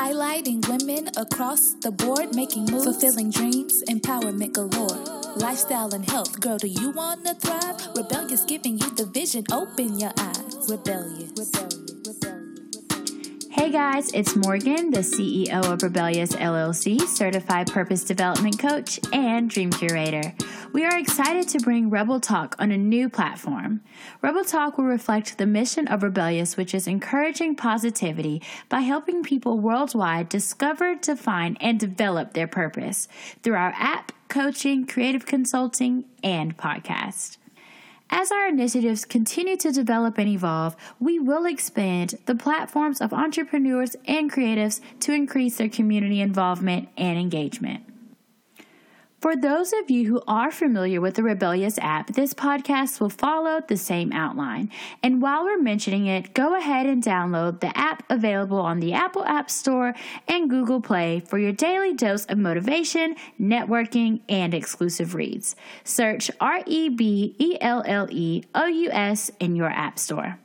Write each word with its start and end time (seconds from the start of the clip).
Highlighting 0.00 0.66
women 0.66 1.10
across 1.18 1.74
the 1.82 1.90
board, 1.90 2.34
making 2.34 2.64
moves, 2.64 2.84
fulfilling 2.84 3.30
dreams, 3.30 3.84
empowerment 3.86 4.54
galore. 4.54 4.96
Lifestyle 5.36 5.92
and 5.92 6.08
health, 6.08 6.40
girl, 6.40 6.56
do 6.56 6.68
you 6.68 6.90
wanna 6.92 7.34
thrive? 7.34 7.76
Rebelleous 7.94 8.46
giving 8.46 8.78
you 8.78 8.88
the 8.94 9.04
vision, 9.04 9.44
open 9.52 9.98
your 9.98 10.12
eyes. 10.16 10.70
Rebelleous. 10.70 11.36
Rebelleous. 11.36 11.79
Hey 13.60 13.70
guys, 13.70 14.10
it's 14.14 14.36
Morgan, 14.36 14.90
the 14.90 15.00
CEO 15.00 15.70
of 15.70 15.80
Rebelleous 15.80 16.34
LLC, 16.34 16.98
certified 16.98 17.70
purpose 17.70 18.02
development 18.02 18.58
coach 18.58 18.98
and 19.12 19.50
dream 19.50 19.70
curator. 19.70 20.32
We 20.72 20.86
are 20.86 20.98
excited 20.98 21.46
to 21.48 21.58
bring 21.58 21.90
Rebel 21.90 22.20
Talk 22.20 22.56
on 22.58 22.72
a 22.72 22.78
new 22.78 23.10
platform. 23.10 23.82
Rebel 24.22 24.44
Talk 24.44 24.78
will 24.78 24.86
reflect 24.86 25.36
the 25.36 25.44
mission 25.44 25.88
of 25.88 26.00
Rebelleous, 26.00 26.56
which 26.56 26.74
is 26.74 26.86
encouraging 26.86 27.54
positivity 27.54 28.40
by 28.70 28.80
helping 28.80 29.22
people 29.22 29.58
worldwide 29.58 30.30
discover, 30.30 30.94
define, 30.94 31.58
and 31.60 31.78
develop 31.78 32.32
their 32.32 32.48
purpose 32.48 33.08
through 33.42 33.56
our 33.56 33.74
app, 33.76 34.10
coaching, 34.28 34.86
creative 34.86 35.26
consulting, 35.26 36.06
and 36.24 36.56
podcast. 36.56 37.36
As 38.12 38.32
our 38.32 38.48
initiatives 38.48 39.04
continue 39.04 39.56
to 39.58 39.70
develop 39.70 40.18
and 40.18 40.28
evolve, 40.28 40.74
we 40.98 41.20
will 41.20 41.46
expand 41.46 42.18
the 42.26 42.34
platforms 42.34 43.00
of 43.00 43.12
entrepreneurs 43.12 43.94
and 44.04 44.30
creatives 44.30 44.80
to 45.00 45.12
increase 45.12 45.58
their 45.58 45.68
community 45.68 46.20
involvement 46.20 46.88
and 46.96 47.16
engagement. 47.18 47.84
For 49.20 49.36
those 49.36 49.74
of 49.74 49.90
you 49.90 50.06
who 50.06 50.22
are 50.26 50.50
familiar 50.50 50.98
with 50.98 51.16
the 51.16 51.22
Rebelleous 51.22 51.78
app, 51.82 52.14
this 52.14 52.32
podcast 52.32 53.00
will 53.00 53.10
follow 53.10 53.60
the 53.60 53.76
same 53.76 54.14
outline. 54.14 54.70
And 55.02 55.20
while 55.20 55.44
we're 55.44 55.60
mentioning 55.60 56.06
it, 56.06 56.32
go 56.32 56.56
ahead 56.56 56.86
and 56.86 57.02
download 57.02 57.60
the 57.60 57.76
app 57.76 58.02
available 58.08 58.58
on 58.58 58.80
the 58.80 58.94
Apple 58.94 59.26
App 59.26 59.50
Store 59.50 59.94
and 60.26 60.48
Google 60.48 60.80
Play 60.80 61.20
for 61.20 61.38
your 61.38 61.52
daily 61.52 61.92
dose 61.92 62.24
of 62.24 62.38
motivation, 62.38 63.14
networking, 63.38 64.20
and 64.26 64.54
exclusive 64.54 65.14
reads. 65.14 65.54
Search 65.84 66.30
R 66.40 66.62
E 66.64 66.88
B 66.88 67.36
E 67.38 67.58
L 67.60 67.82
L 67.84 68.08
E 68.10 68.44
O 68.54 68.64
U 68.64 68.90
S 68.90 69.30
in 69.38 69.54
your 69.54 69.68
App 69.68 69.98
Store. 69.98 70.38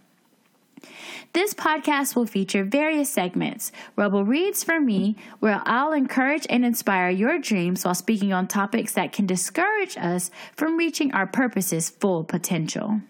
This 1.36 1.54
podcast 1.54 2.16
will 2.16 2.26
feature 2.26 2.64
various 2.64 3.10
segments. 3.10 3.74
Rebel 3.98 4.24
Reads 4.24 4.64
for 4.64 4.80
Me, 4.80 5.18
where 5.42 5.62
I'll 5.66 5.92
encourage 5.92 6.48
and 6.50 6.64
inspire 6.64 7.10
your 7.10 7.40
dreams 7.40 7.84
while 7.84 7.94
speaking 7.94 8.32
on 8.32 8.48
topics 8.48 8.94
that 8.94 9.12
can 9.12 9.26
discourage 9.26 9.98
us 9.98 10.32
from 10.56 10.78
reaching 10.78 11.14
our 11.14 11.28
purpose's 11.28 11.90
full 11.90 12.24
potential. 12.24 13.02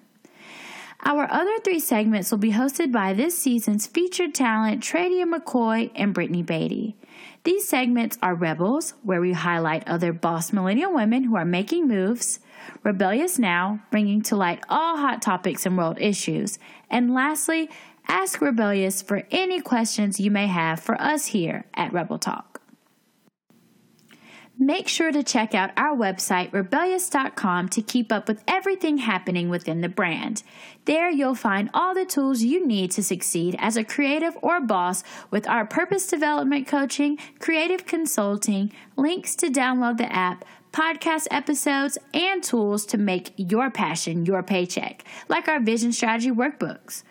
Our 1.03 1.31
other 1.31 1.59
three 1.59 1.79
segments 1.79 2.31
will 2.31 2.39
be 2.39 2.53
hosted 2.53 2.91
by 2.91 3.13
this 3.13 3.37
season's 3.37 3.85
featured 3.85 4.33
talent, 4.33 4.81
Tradia 4.81 5.31
McCoy 5.31 5.91
and 5.93 6.11
Brittany 6.11 6.41
Beatty. 6.41 6.95
These 7.43 7.67
segments 7.67 8.17
are 8.23 8.33
Rebels, 8.33 8.95
where 9.03 9.21
we 9.21 9.33
highlight 9.33 9.87
other 9.87 10.11
boss 10.11 10.51
millennial 10.51 10.91
women 10.91 11.25
who 11.25 11.35
are 11.35 11.45
making 11.45 11.87
moves, 11.87 12.39
Rebelleous 12.83 13.37
Now, 13.37 13.81
bringing 13.91 14.23
to 14.23 14.35
light 14.35 14.63
all 14.67 14.97
hot 14.97 15.21
topics 15.21 15.67
and 15.67 15.77
world 15.77 16.01
issues, 16.01 16.57
and 16.89 17.13
lastly, 17.13 17.69
Ask 18.08 18.39
Rebelleous 18.39 19.02
for 19.02 19.23
any 19.31 19.61
questions 19.61 20.20
you 20.20 20.31
may 20.31 20.48
have 20.48 20.80
for 20.80 21.00
us 21.02 21.28
here 21.28 21.66
at 21.73 21.94
Rebel 21.94 22.20
Talk. 22.20 22.61
Make 24.58 24.88
sure 24.88 25.11
to 25.11 25.22
check 25.22 25.53
out 25.53 25.72
our 25.75 25.94
website, 25.94 26.52
rebelleous.com, 26.52 27.67
to 27.70 27.81
keep 27.81 28.09
up 28.09 28.30
with 28.30 28.42
everything 28.48 29.00
happening 29.00 29.50
within 29.50 29.81
the 29.81 29.89
brand. 29.89 30.44
There, 30.86 31.09
you'll 31.09 31.36
find 31.36 31.70
all 31.73 31.94
the 31.94 32.06
tools 32.06 32.42
you 32.42 32.66
need 32.66 32.92
to 32.92 33.03
succeed 33.03 33.58
as 33.59 33.76
a 33.76 33.83
creative 33.83 34.38
or 34.42 34.61
boss 34.61 35.03
with 35.30 35.45
our 35.50 35.66
purpose 35.66 36.08
development 36.08 36.67
coaching, 36.67 37.17
creative 37.39 37.86
consulting, 37.86 38.72
links 38.95 39.36
to 39.38 39.48
download 39.48 39.98
the 39.98 40.09
app, 40.11 40.45
podcast 40.72 41.28
episodes, 41.31 41.98
and 42.14 42.42
tools 42.42 42.86
to 42.86 42.98
make 42.98 43.33
your 43.36 43.70
passion 43.70 44.26
your 44.26 44.42
paycheck, 44.42 45.04
like 45.27 45.49
our 45.49 45.60
vision 45.60 45.92
strategy 45.92 46.32
workbooks. 46.32 47.04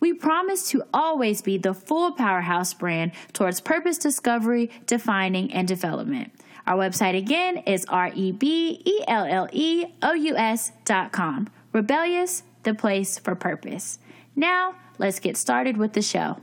We 0.00 0.14
promise 0.14 0.68
to 0.70 0.82
always 0.92 1.42
be 1.42 1.58
the 1.58 1.74
full 1.74 2.12
powerhouse 2.12 2.74
brand 2.74 3.12
towards 3.32 3.60
purpose 3.60 3.98
discovery, 3.98 4.70
defining, 4.86 5.52
and 5.52 5.68
development. 5.68 6.32
Our 6.66 6.76
website 6.76 7.16
again 7.16 7.58
is 7.58 7.84
R 7.88 8.10
E 8.14 8.32
B 8.32 8.82
E 8.84 9.04
L 9.06 9.24
L 9.24 9.48
E 9.52 9.86
O 10.02 10.12
U 10.12 10.36
S 10.36 10.72
dot 10.84 11.12
com. 11.12 11.48
Rebelleous, 11.72 12.42
the 12.62 12.74
place 12.74 13.18
for 13.18 13.34
purpose. 13.34 13.98
Now, 14.34 14.74
let's 14.98 15.20
get 15.20 15.36
started 15.36 15.76
with 15.76 15.92
the 15.92 16.02
show. 16.02 16.38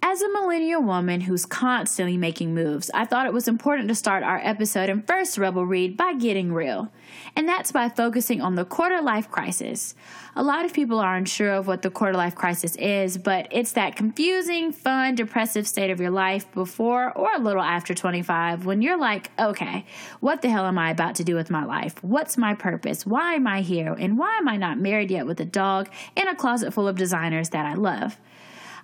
As 0.00 0.22
a 0.22 0.28
millennial 0.28 0.80
woman 0.80 1.22
who's 1.22 1.44
constantly 1.44 2.16
making 2.16 2.54
moves, 2.54 2.88
I 2.94 3.04
thought 3.04 3.26
it 3.26 3.32
was 3.32 3.48
important 3.48 3.88
to 3.88 3.96
start 3.96 4.22
our 4.22 4.38
episode 4.38 4.88
and 4.88 5.04
first 5.04 5.36
Rebel 5.36 5.66
Read 5.66 5.96
by 5.96 6.14
getting 6.14 6.52
real. 6.52 6.92
And 7.34 7.48
that's 7.48 7.72
by 7.72 7.88
focusing 7.88 8.40
on 8.40 8.54
the 8.54 8.64
quarter 8.64 9.02
life 9.02 9.28
crisis. 9.28 9.96
A 10.36 10.42
lot 10.42 10.64
of 10.64 10.72
people 10.72 11.00
are 11.00 11.16
unsure 11.16 11.52
of 11.52 11.66
what 11.66 11.82
the 11.82 11.90
quarter 11.90 12.16
life 12.16 12.36
crisis 12.36 12.76
is, 12.76 13.18
but 13.18 13.48
it's 13.50 13.72
that 13.72 13.96
confusing, 13.96 14.70
fun, 14.70 15.16
depressive 15.16 15.66
state 15.66 15.90
of 15.90 16.00
your 16.00 16.10
life 16.10 16.50
before 16.52 17.12
or 17.18 17.32
a 17.34 17.40
little 17.40 17.62
after 17.62 17.92
25 17.92 18.66
when 18.66 18.80
you're 18.82 18.98
like, 18.98 19.32
okay, 19.36 19.84
what 20.20 20.42
the 20.42 20.48
hell 20.48 20.64
am 20.64 20.78
I 20.78 20.90
about 20.90 21.16
to 21.16 21.24
do 21.24 21.34
with 21.34 21.50
my 21.50 21.64
life? 21.64 22.02
What's 22.04 22.38
my 22.38 22.54
purpose? 22.54 23.04
Why 23.04 23.34
am 23.34 23.48
I 23.48 23.62
here? 23.62 23.94
And 23.98 24.16
why 24.16 24.36
am 24.38 24.48
I 24.48 24.56
not 24.58 24.78
married 24.78 25.10
yet 25.10 25.26
with 25.26 25.40
a 25.40 25.44
dog 25.44 25.90
and 26.16 26.28
a 26.28 26.36
closet 26.36 26.72
full 26.72 26.86
of 26.86 26.96
designers 26.96 27.48
that 27.48 27.66
I 27.66 27.74
love? 27.74 28.16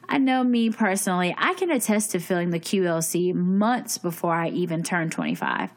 I 0.09 0.19
know 0.19 0.45
me 0.45 0.71
personally, 0.71 1.35
I 1.39 1.55
can 1.55 1.71
attest 1.71 2.11
to 2.13 2.19
feeling 2.19 2.51
the 2.51 2.61
QLC 2.61 3.35
months 3.35 3.99
before 3.99 4.35
I 4.35 4.49
even 4.49 4.83
turned 4.83 5.13
25. 5.13 5.71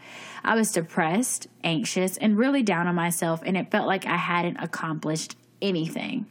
I 0.44 0.56
was 0.56 0.72
depressed, 0.72 1.48
anxious, 1.64 2.18
and 2.18 2.38
really 2.38 2.64
down 2.64 2.88
on 2.88 2.96
myself, 2.96 3.42
and 3.46 3.58
it 3.58 3.72
felt 3.72 3.88
like 3.88 4.06
I 4.06 4.18
hadn't 4.18 4.58
accomplished 4.58 5.36
anything. 5.62 6.26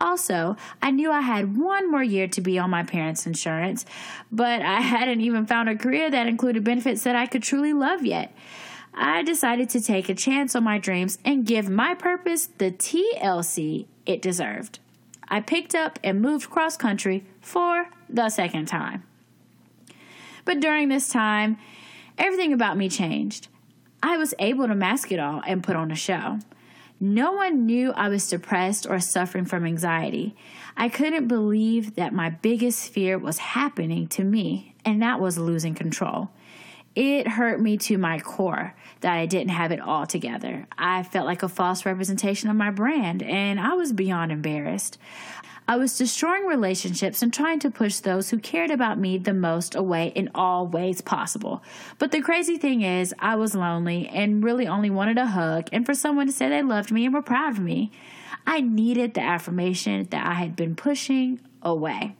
Also, 0.00 0.56
I 0.80 0.90
knew 0.90 1.10
I 1.10 1.22
had 1.22 1.56
one 1.56 1.90
more 1.90 2.02
year 2.02 2.28
to 2.28 2.40
be 2.40 2.58
on 2.58 2.70
my 2.70 2.84
parents' 2.84 3.26
insurance, 3.26 3.84
but 4.30 4.62
I 4.62 4.80
hadn't 4.80 5.20
even 5.20 5.46
found 5.46 5.68
a 5.68 5.76
career 5.76 6.10
that 6.10 6.28
included 6.28 6.62
benefits 6.62 7.02
that 7.02 7.16
I 7.16 7.26
could 7.26 7.42
truly 7.42 7.72
love 7.72 8.04
yet. 8.04 8.32
I 8.94 9.22
decided 9.22 9.70
to 9.70 9.80
take 9.80 10.08
a 10.08 10.14
chance 10.14 10.54
on 10.54 10.64
my 10.64 10.78
dreams 10.78 11.18
and 11.24 11.46
give 11.46 11.68
my 11.68 11.94
purpose 11.94 12.46
the 12.58 12.70
TLC 12.70 13.86
it 14.06 14.22
deserved. 14.22 14.78
I 15.28 15.40
picked 15.40 15.74
up 15.74 15.98
and 16.02 16.22
moved 16.22 16.48
cross 16.48 16.76
country 16.76 17.24
for 17.48 17.88
the 18.10 18.28
second 18.28 18.66
time. 18.66 19.02
But 20.44 20.60
during 20.60 20.88
this 20.88 21.08
time, 21.08 21.56
everything 22.18 22.52
about 22.52 22.76
me 22.76 22.90
changed. 22.90 23.48
I 24.02 24.18
was 24.18 24.34
able 24.38 24.66
to 24.66 24.74
mask 24.74 25.10
it 25.10 25.18
all 25.18 25.42
and 25.46 25.64
put 25.64 25.74
on 25.74 25.90
a 25.90 25.96
show. 25.96 26.40
No 27.00 27.32
one 27.32 27.64
knew 27.64 27.92
I 27.92 28.10
was 28.10 28.28
depressed 28.28 28.86
or 28.86 29.00
suffering 29.00 29.46
from 29.46 29.64
anxiety. 29.64 30.36
I 30.76 30.90
couldn't 30.90 31.26
believe 31.26 31.94
that 31.94 32.12
my 32.12 32.28
biggest 32.28 32.92
fear 32.92 33.16
was 33.16 33.38
happening 33.38 34.08
to 34.08 34.24
me, 34.24 34.74
and 34.84 35.00
that 35.00 35.18
was 35.18 35.38
losing 35.38 35.74
control. 35.74 36.30
It 36.94 37.28
hurt 37.28 37.60
me 37.60 37.76
to 37.78 37.96
my 37.96 38.18
core 38.18 38.74
that 39.00 39.12
I 39.12 39.26
didn't 39.26 39.50
have 39.50 39.70
it 39.70 39.80
all 39.80 40.06
together. 40.06 40.66
I 40.76 41.04
felt 41.04 41.26
like 41.26 41.44
a 41.44 41.48
false 41.48 41.86
representation 41.86 42.50
of 42.50 42.56
my 42.56 42.70
brand, 42.70 43.22
and 43.22 43.60
I 43.60 43.74
was 43.74 43.92
beyond 43.92 44.32
embarrassed. 44.32 44.98
I 45.70 45.76
was 45.76 45.98
destroying 45.98 46.46
relationships 46.46 47.20
and 47.20 47.32
trying 47.32 47.58
to 47.58 47.70
push 47.70 47.98
those 47.98 48.30
who 48.30 48.38
cared 48.38 48.70
about 48.70 48.98
me 48.98 49.18
the 49.18 49.34
most 49.34 49.74
away 49.74 50.08
in 50.14 50.30
all 50.34 50.66
ways 50.66 51.02
possible. 51.02 51.62
But 51.98 52.10
the 52.10 52.22
crazy 52.22 52.56
thing 52.56 52.80
is, 52.80 53.14
I 53.18 53.36
was 53.36 53.54
lonely 53.54 54.08
and 54.08 54.42
really 54.42 54.66
only 54.66 54.88
wanted 54.88 55.18
a 55.18 55.26
hug 55.26 55.68
and 55.70 55.84
for 55.84 55.92
someone 55.92 56.26
to 56.26 56.32
say 56.32 56.48
they 56.48 56.62
loved 56.62 56.90
me 56.90 57.04
and 57.04 57.12
were 57.12 57.20
proud 57.20 57.52
of 57.52 57.60
me. 57.60 57.92
I 58.46 58.62
needed 58.62 59.12
the 59.12 59.20
affirmation 59.20 60.04
that 60.04 60.26
I 60.26 60.34
had 60.34 60.56
been 60.56 60.74
pushing 60.74 61.38
away. 61.60 62.16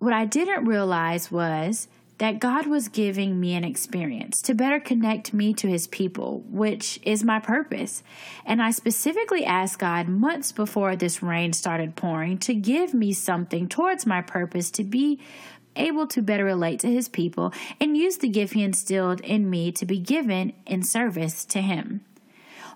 What 0.00 0.12
I 0.12 0.24
didn't 0.24 0.64
realize 0.64 1.30
was 1.30 1.86
that 2.18 2.40
God 2.40 2.66
was 2.66 2.88
giving 2.88 3.40
me 3.40 3.54
an 3.54 3.64
experience 3.64 4.42
to 4.42 4.54
better 4.54 4.80
connect 4.80 5.32
me 5.32 5.54
to 5.54 5.68
His 5.68 5.86
people, 5.86 6.44
which 6.48 6.98
is 7.02 7.24
my 7.24 7.38
purpose. 7.38 8.02
And 8.44 8.60
I 8.60 8.70
specifically 8.70 9.44
asked 9.44 9.78
God 9.78 10.08
months 10.08 10.52
before 10.52 10.96
this 10.96 11.22
rain 11.22 11.52
started 11.52 11.96
pouring 11.96 12.38
to 12.38 12.54
give 12.54 12.92
me 12.92 13.12
something 13.12 13.68
towards 13.68 14.04
my 14.04 14.20
purpose 14.20 14.70
to 14.72 14.84
be 14.84 15.20
able 15.76 16.08
to 16.08 16.20
better 16.20 16.44
relate 16.44 16.80
to 16.80 16.90
His 16.90 17.08
people 17.08 17.52
and 17.80 17.96
use 17.96 18.18
the 18.18 18.28
gift 18.28 18.54
He 18.54 18.62
instilled 18.62 19.20
in 19.20 19.48
me 19.48 19.70
to 19.72 19.86
be 19.86 19.98
given 19.98 20.52
in 20.66 20.82
service 20.82 21.44
to 21.46 21.60
Him. 21.60 22.04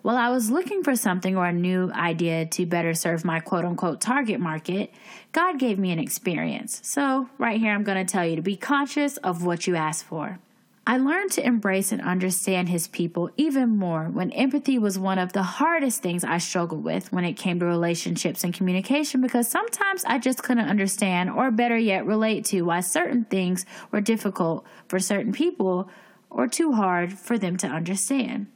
While 0.02 0.16
I 0.16 0.30
was 0.30 0.50
looking 0.50 0.82
for 0.82 0.96
something 0.96 1.36
or 1.36 1.46
a 1.46 1.52
new 1.52 1.92
idea 1.92 2.44
to 2.46 2.66
better 2.66 2.92
serve 2.92 3.24
my 3.24 3.38
quote 3.38 3.64
unquote 3.64 4.00
target 4.00 4.40
market, 4.40 4.92
God 5.30 5.60
gave 5.60 5.78
me 5.78 5.92
an 5.92 6.00
experience. 6.00 6.80
So, 6.82 7.28
right 7.38 7.60
here, 7.60 7.72
I'm 7.72 7.84
going 7.84 8.04
to 8.04 8.12
tell 8.12 8.26
you 8.26 8.34
to 8.34 8.42
be 8.42 8.56
conscious 8.56 9.16
of 9.18 9.44
what 9.44 9.68
you 9.68 9.76
ask 9.76 10.04
for. 10.04 10.40
I 10.84 10.98
learned 10.98 11.30
to 11.32 11.46
embrace 11.46 11.92
and 11.92 12.02
understand 12.02 12.68
his 12.68 12.88
people 12.88 13.30
even 13.36 13.68
more 13.68 14.06
when 14.06 14.32
empathy 14.32 14.76
was 14.80 14.98
one 14.98 15.20
of 15.20 15.32
the 15.32 15.44
hardest 15.44 16.02
things 16.02 16.24
I 16.24 16.38
struggled 16.38 16.82
with 16.82 17.12
when 17.12 17.24
it 17.24 17.34
came 17.34 17.60
to 17.60 17.66
relationships 17.66 18.42
and 18.42 18.52
communication 18.52 19.20
because 19.20 19.46
sometimes 19.46 20.04
I 20.04 20.18
just 20.18 20.42
couldn't 20.42 20.68
understand 20.68 21.30
or 21.30 21.52
better 21.52 21.78
yet 21.78 22.04
relate 22.04 22.44
to 22.46 22.62
why 22.62 22.80
certain 22.80 23.26
things 23.26 23.64
were 23.92 24.00
difficult 24.00 24.66
for 24.88 24.98
certain 24.98 25.32
people 25.32 25.88
or 26.28 26.48
too 26.48 26.72
hard 26.72 27.12
for 27.12 27.38
them 27.38 27.56
to 27.58 27.68
understand. 27.68 28.48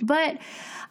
But 0.00 0.38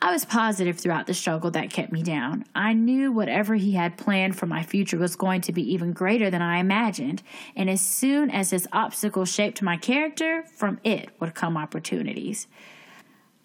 I 0.01 0.11
was 0.11 0.25
positive 0.25 0.79
throughout 0.79 1.07
the 1.07 1.13
struggle 1.13 1.51
that 1.51 1.69
kept 1.69 1.91
me 1.91 2.01
down. 2.03 2.45
I 2.55 2.73
knew 2.73 3.11
whatever 3.11 3.55
he 3.55 3.73
had 3.73 3.97
planned 3.97 4.35
for 4.35 4.45
my 4.45 4.63
future 4.63 4.97
was 4.97 5.15
going 5.15 5.41
to 5.41 5.53
be 5.53 5.73
even 5.73 5.93
greater 5.93 6.29
than 6.29 6.41
I 6.41 6.57
imagined. 6.57 7.21
And 7.55 7.69
as 7.69 7.81
soon 7.81 8.29
as 8.29 8.49
this 8.49 8.67
obstacle 8.71 9.25
shaped 9.25 9.61
my 9.61 9.77
character, 9.77 10.43
from 10.43 10.79
it 10.83 11.09
would 11.19 11.35
come 11.35 11.55
opportunities. 11.55 12.47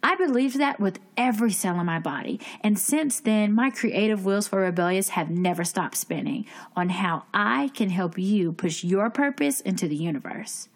I 0.03 0.15
believed 0.17 0.59
that 0.59 0.81
with 0.81 0.99
every 1.17 1.53
cell 1.53 1.79
in 1.79 1.85
my 1.85 1.99
body, 1.99 2.41
and 2.63 2.79
since 2.79 3.21
then, 3.21 3.53
my 3.53 3.69
creative 3.69 4.25
wheels 4.25 4.49
for 4.49 4.61
Rebelleous 4.61 5.11
have 5.11 5.29
never 5.29 5.63
stopped 5.63 5.97
spinning 5.97 6.47
on 6.75 6.89
how 6.89 7.25
I 7.35 7.71
can 7.75 7.91
help 7.91 8.19
you 8.19 8.53
push 8.53 8.83
your 8.83 9.11
purpose 9.11 9.61
into 9.61 9.87
the 9.87 9.97
universe. 9.97 10.71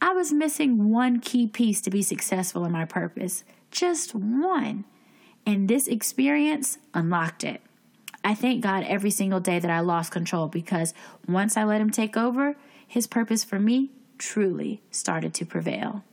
I 0.00 0.12
was 0.12 0.32
missing 0.32 0.90
one 0.90 1.20
key 1.20 1.46
piece 1.46 1.80
to 1.82 1.90
be 1.90 2.02
successful 2.02 2.64
in 2.64 2.72
my 2.72 2.84
purpose 2.84 3.44
just 3.72 4.14
one. 4.14 4.84
And 5.44 5.66
this 5.66 5.88
experience 5.88 6.78
unlocked 6.94 7.42
it. 7.42 7.60
I 8.22 8.34
thank 8.34 8.62
God 8.62 8.84
every 8.86 9.10
single 9.10 9.40
day 9.40 9.58
that 9.58 9.70
I 9.70 9.80
lost 9.80 10.12
control 10.12 10.46
because 10.46 10.94
once 11.26 11.56
I 11.56 11.64
let 11.64 11.80
Him 11.80 11.90
take 11.90 12.16
over, 12.16 12.54
His 12.86 13.08
purpose 13.08 13.42
for 13.42 13.58
me 13.58 13.90
truly 14.18 14.82
started 14.92 15.34
to 15.34 15.44
prevail. 15.44 16.04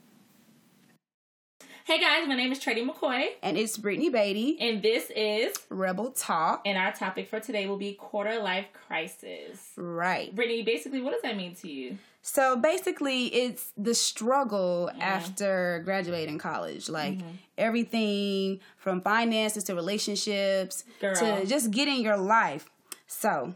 Hey 1.85 1.99
guys, 1.99 2.27
my 2.27 2.35
name 2.35 2.51
is 2.51 2.59
Trady 2.59 2.87
McCoy. 2.87 3.29
And 3.41 3.57
it's 3.57 3.77
Brittany 3.77 4.09
Beatty. 4.09 4.57
And 4.59 4.81
this 4.81 5.11
is 5.15 5.55
Rebel 5.69 6.11
Talk. 6.11 6.61
And 6.65 6.77
our 6.77 6.91
topic 6.91 7.27
for 7.27 7.39
today 7.39 7.65
will 7.67 7.77
be 7.77 7.93
quarter 7.93 8.39
life 8.39 8.67
crisis. 8.73 9.71
Right. 9.75 10.33
Brittany, 10.33 10.61
basically, 10.61 11.01
what 11.01 11.13
does 11.13 11.23
that 11.23 11.35
mean 11.35 11.55
to 11.55 11.67
you? 11.67 11.97
So 12.21 12.57
basically, 12.57 13.27
it's 13.27 13.71
the 13.77 13.95
struggle 13.95 14.89
mm-hmm. 14.91 15.01
after 15.01 15.81
graduating 15.85 16.37
college. 16.37 16.89
Like 16.89 17.17
mm-hmm. 17.17 17.27
everything 17.57 18.59
from 18.77 19.01
finances 19.01 19.63
to 19.65 19.75
relationships 19.75 20.83
Girl. 20.99 21.15
to 21.15 21.45
just 21.45 21.71
getting 21.71 22.03
your 22.03 22.17
life. 22.17 22.69
So, 23.07 23.53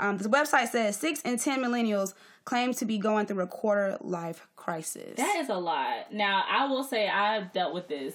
um, 0.00 0.18
the 0.18 0.28
website 0.28 0.68
says 0.68 0.96
six 0.96 1.20
in 1.22 1.38
10 1.38 1.62
millennials 1.62 2.14
claim 2.44 2.72
to 2.74 2.84
be 2.84 2.98
going 2.98 3.26
through 3.26 3.42
a 3.42 3.46
quarter 3.46 3.98
life 4.00 4.46
crisis. 4.56 5.16
That 5.16 5.36
is 5.36 5.48
a 5.48 5.54
lot. 5.54 6.12
Now, 6.12 6.44
I 6.50 6.66
will 6.66 6.84
say 6.84 7.08
I've 7.08 7.52
dealt 7.52 7.74
with 7.74 7.88
this 7.88 8.14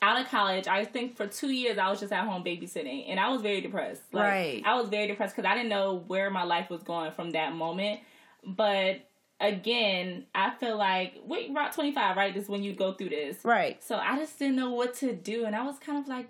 out 0.00 0.20
of 0.20 0.28
college, 0.28 0.68
I 0.68 0.84
think 0.84 1.16
for 1.16 1.26
two 1.26 1.50
years 1.50 1.78
I 1.78 1.90
was 1.90 2.00
just 2.00 2.12
at 2.12 2.24
home 2.24 2.44
babysitting, 2.44 3.06
and 3.08 3.18
I 3.18 3.30
was 3.30 3.42
very 3.42 3.60
depressed. 3.60 4.02
Like, 4.12 4.24
right. 4.24 4.62
I 4.64 4.80
was 4.80 4.88
very 4.88 5.08
depressed 5.08 5.34
because 5.34 5.48
I 5.48 5.54
didn't 5.54 5.70
know 5.70 6.04
where 6.06 6.30
my 6.30 6.44
life 6.44 6.70
was 6.70 6.82
going 6.82 7.12
from 7.12 7.30
that 7.30 7.52
moment. 7.52 8.00
But 8.46 9.07
again, 9.40 10.26
I 10.34 10.50
feel 10.50 10.76
like 10.76 11.14
wait, 11.24 11.50
twenty 11.72 11.92
five, 11.92 12.16
right? 12.16 12.34
This 12.34 12.44
is 12.44 12.48
when 12.48 12.62
you 12.62 12.72
go 12.72 12.92
through 12.92 13.10
this, 13.10 13.44
right? 13.44 13.82
So 13.82 13.96
I 13.96 14.18
just 14.18 14.38
didn't 14.38 14.56
know 14.56 14.72
what 14.72 14.94
to 14.94 15.12
do, 15.12 15.44
and 15.44 15.54
I 15.54 15.64
was 15.64 15.78
kind 15.78 15.98
of 15.98 16.08
like 16.08 16.28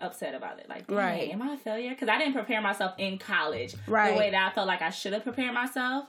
upset 0.00 0.34
about 0.34 0.58
it. 0.58 0.68
Like, 0.68 0.90
right? 0.90 1.30
Am 1.30 1.42
I 1.42 1.54
a 1.54 1.56
failure? 1.56 1.90
Because 1.90 2.08
I 2.08 2.18
didn't 2.18 2.34
prepare 2.34 2.60
myself 2.60 2.94
in 2.98 3.18
college 3.18 3.74
right. 3.86 4.12
the 4.12 4.18
way 4.18 4.30
that 4.30 4.50
I 4.50 4.54
felt 4.54 4.66
like 4.66 4.82
I 4.82 4.90
should 4.90 5.12
have 5.12 5.22
prepared 5.22 5.54
myself. 5.54 6.06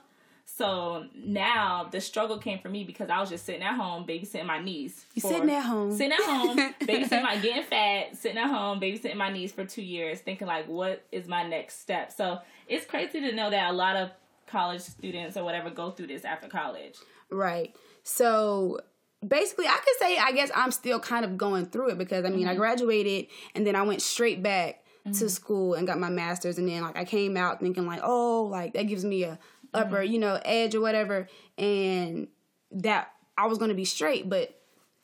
So 0.56 1.06
now 1.14 1.88
the 1.90 2.00
struggle 2.00 2.38
came 2.38 2.58
for 2.58 2.68
me 2.68 2.82
because 2.82 3.08
I 3.08 3.20
was 3.20 3.30
just 3.30 3.46
sitting 3.46 3.62
at 3.62 3.76
home 3.76 4.04
babysitting 4.04 4.46
my 4.46 4.60
niece. 4.60 5.06
You 5.14 5.22
sitting 5.22 5.50
at 5.50 5.62
home, 5.62 5.92
sitting 5.92 6.12
at 6.12 6.20
home, 6.20 6.56
babysitting 6.80 7.22
my 7.22 7.38
getting 7.38 7.62
fat, 7.62 8.16
sitting 8.16 8.36
at 8.36 8.50
home 8.50 8.80
babysitting 8.80 9.16
my 9.16 9.30
niece 9.30 9.52
for 9.52 9.64
two 9.64 9.82
years, 9.82 10.20
thinking 10.20 10.48
like, 10.48 10.66
what 10.66 11.04
is 11.12 11.28
my 11.28 11.46
next 11.46 11.80
step? 11.80 12.10
So 12.10 12.40
it's 12.66 12.84
crazy 12.84 13.20
to 13.20 13.32
know 13.32 13.48
that 13.50 13.70
a 13.70 13.72
lot 13.72 13.96
of 13.96 14.10
college 14.50 14.80
students 14.80 15.36
or 15.36 15.44
whatever 15.44 15.70
go 15.70 15.90
through 15.90 16.08
this 16.08 16.24
after 16.24 16.48
college. 16.48 16.96
Right. 17.30 17.74
So 18.02 18.80
basically 19.26 19.66
I 19.66 19.76
could 19.76 19.96
say 19.98 20.18
I 20.18 20.32
guess 20.32 20.50
I'm 20.54 20.70
still 20.70 20.98
kind 20.98 21.24
of 21.24 21.36
going 21.36 21.66
through 21.66 21.90
it 21.90 21.98
because 21.98 22.24
I 22.24 22.30
mean 22.30 22.40
mm-hmm. 22.40 22.50
I 22.50 22.54
graduated 22.54 23.26
and 23.54 23.66
then 23.66 23.76
I 23.76 23.82
went 23.82 24.02
straight 24.02 24.42
back 24.42 24.82
mm-hmm. 25.06 25.12
to 25.12 25.28
school 25.28 25.74
and 25.74 25.86
got 25.86 25.98
my 25.98 26.08
masters 26.08 26.58
and 26.58 26.68
then 26.68 26.82
like 26.82 26.96
I 26.96 27.04
came 27.04 27.36
out 27.36 27.60
thinking 27.60 27.86
like 27.86 28.00
oh 28.02 28.44
like 28.44 28.74
that 28.74 28.84
gives 28.84 29.04
me 29.04 29.24
a 29.24 29.38
upper 29.74 29.98
mm-hmm. 29.98 30.12
you 30.12 30.18
know 30.18 30.40
edge 30.44 30.74
or 30.74 30.80
whatever 30.80 31.28
and 31.58 32.28
that 32.72 33.12
I 33.36 33.46
was 33.46 33.58
going 33.58 33.68
to 33.68 33.74
be 33.74 33.84
straight 33.84 34.28
but 34.28 34.56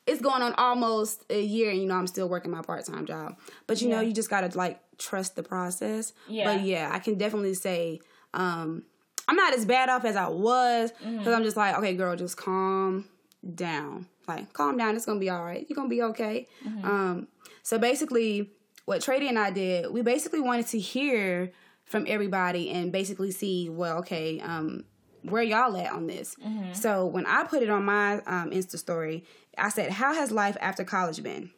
it's 0.06 0.22
going 0.22 0.40
on 0.40 0.54
almost 0.54 1.24
a 1.30 1.40
year 1.40 1.70
and 1.70 1.80
you 1.80 1.86
know 1.86 1.96
I'm 1.96 2.06
still 2.06 2.28
working 2.28 2.50
my 2.50 2.62
part-time 2.62 3.06
job 3.06 3.36
but 3.66 3.82
you 3.82 3.88
yeah. 3.88 3.96
know 3.96 4.00
you 4.00 4.12
just 4.12 4.30
got 4.30 4.50
to 4.50 4.56
like 4.56 4.80
trust 4.98 5.36
the 5.36 5.42
process 5.42 6.14
yeah. 6.26 6.44
but 6.44 6.64
yeah 6.64 6.88
I 6.90 7.00
can 7.00 7.18
definitely 7.18 7.54
say 7.54 8.00
um 8.32 8.84
I'm 9.28 9.36
not 9.36 9.54
as 9.54 9.64
bad 9.64 9.88
off 9.88 10.04
as 10.04 10.16
I 10.16 10.28
was 10.28 10.92
because 10.92 11.12
mm-hmm. 11.12 11.28
I'm 11.28 11.42
just 11.42 11.56
like, 11.56 11.76
okay, 11.78 11.94
girl, 11.94 12.16
just 12.16 12.36
calm 12.36 13.06
down. 13.54 14.06
Like, 14.28 14.52
calm 14.52 14.76
down. 14.76 14.96
It's 14.96 15.06
gonna 15.06 15.20
be 15.20 15.30
all 15.30 15.44
right. 15.44 15.66
You're 15.68 15.76
gonna 15.76 15.88
be 15.88 16.02
okay. 16.02 16.46
Mm-hmm. 16.66 16.84
Um, 16.84 17.28
so 17.62 17.78
basically, 17.78 18.50
what 18.84 19.00
Trady 19.00 19.28
and 19.28 19.38
I 19.38 19.50
did, 19.50 19.90
we 19.90 20.02
basically 20.02 20.40
wanted 20.40 20.68
to 20.68 20.78
hear 20.78 21.52
from 21.84 22.04
everybody 22.08 22.70
and 22.70 22.92
basically 22.92 23.30
see, 23.30 23.68
well, 23.68 23.98
okay, 23.98 24.40
um, 24.40 24.84
where 25.22 25.42
y'all 25.42 25.76
at 25.76 25.92
on 25.92 26.06
this? 26.06 26.36
Mm-hmm. 26.36 26.72
So 26.72 27.06
when 27.06 27.26
I 27.26 27.44
put 27.44 27.62
it 27.62 27.70
on 27.70 27.84
my 27.84 28.14
um, 28.26 28.50
Insta 28.50 28.78
story, 28.78 29.24
I 29.58 29.70
said, 29.70 29.92
"How 29.92 30.14
has 30.14 30.30
life 30.30 30.56
after 30.60 30.84
college 30.84 31.22
been?" 31.22 31.50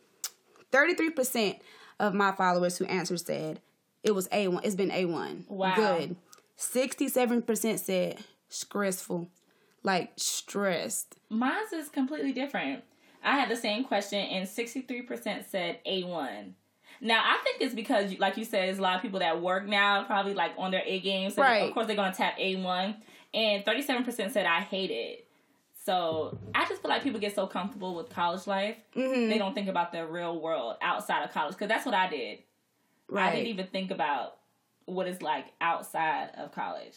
Thirty-three 0.73 1.11
percent 1.11 1.59
of 1.99 2.15
my 2.15 2.32
followers 2.32 2.79
who 2.79 2.85
answered 2.87 3.20
said 3.20 3.61
it 4.03 4.12
was 4.12 4.29
a 4.32 4.49
one. 4.49 4.65
It's 4.65 4.75
been 4.75 4.91
a 4.91 5.05
one. 5.05 5.44
Wow, 5.49 5.75
good. 5.75 6.17
67% 6.58 7.78
said 7.78 8.19
stressful, 8.49 9.31
like 9.82 10.12
stressed. 10.16 11.16
Mine 11.31 11.62
is 11.72 11.88
completely 11.88 12.32
different. 12.32 12.82
I 13.22 13.38
had 13.38 13.49
the 13.49 13.56
same 13.56 13.84
question, 13.84 14.19
and 14.19 14.49
63% 14.49 15.44
said 15.49 15.78
A1. 15.87 16.52
Now, 17.00 17.22
I 17.25 17.38
think 17.44 17.60
it's 17.60 17.75
because, 17.75 18.19
like 18.19 18.37
you 18.37 18.44
said, 18.44 18.69
there's 18.69 18.78
a 18.78 18.82
lot 18.82 18.96
of 18.96 19.02
people 19.02 19.20
that 19.20 19.40
work 19.40 19.66
now, 19.66 20.02
probably 20.05 20.34
like 20.34 20.52
on 20.58 20.70
their 20.70 20.82
A 20.84 20.99
game. 21.00 21.31
So, 21.31 21.43
right. 21.43 21.69
of 21.69 21.75
course, 21.75 21.87
they're 21.87 21.96
going 21.96 22.10
to 22.10 22.16
tap 22.16 22.38
A1. 22.38 22.96
And 23.34 23.64
37% 23.64 24.32
said, 24.32 24.46
I 24.46 24.60
hate 24.60 24.90
it. 24.90 25.26
So, 25.84 26.38
I 26.55 26.66
just 26.69 26.82
feel 26.82 26.90
like 26.90 27.02
people 27.02 27.20
get 27.20 27.34
so 27.34 27.46
comfortable 27.46 27.94
with 27.94 28.10
college 28.10 28.46
life, 28.46 28.76
mm-hmm. 28.96 29.28
they 29.28 29.38
don't 29.38 29.55
think 29.55 29.69
about 29.69 29.93
the 29.93 30.06
real 30.06 30.40
world 30.40 30.76
outside 30.82 31.22
of 31.22 31.32
college. 31.32 31.55
Because 31.55 31.69
that's 31.69 31.87
what 31.87 31.94
I 31.94 32.08
did. 32.08 32.40
Right. 33.08 33.28
I 33.28 33.34
didn't 33.37 33.49
even 33.49 33.66
think 33.69 33.90
about 33.90 34.38
what 34.88 35.06
it's 35.06 35.23
like 35.23 35.46
outside 35.61 36.31
of 36.37 36.52
college. 36.52 36.94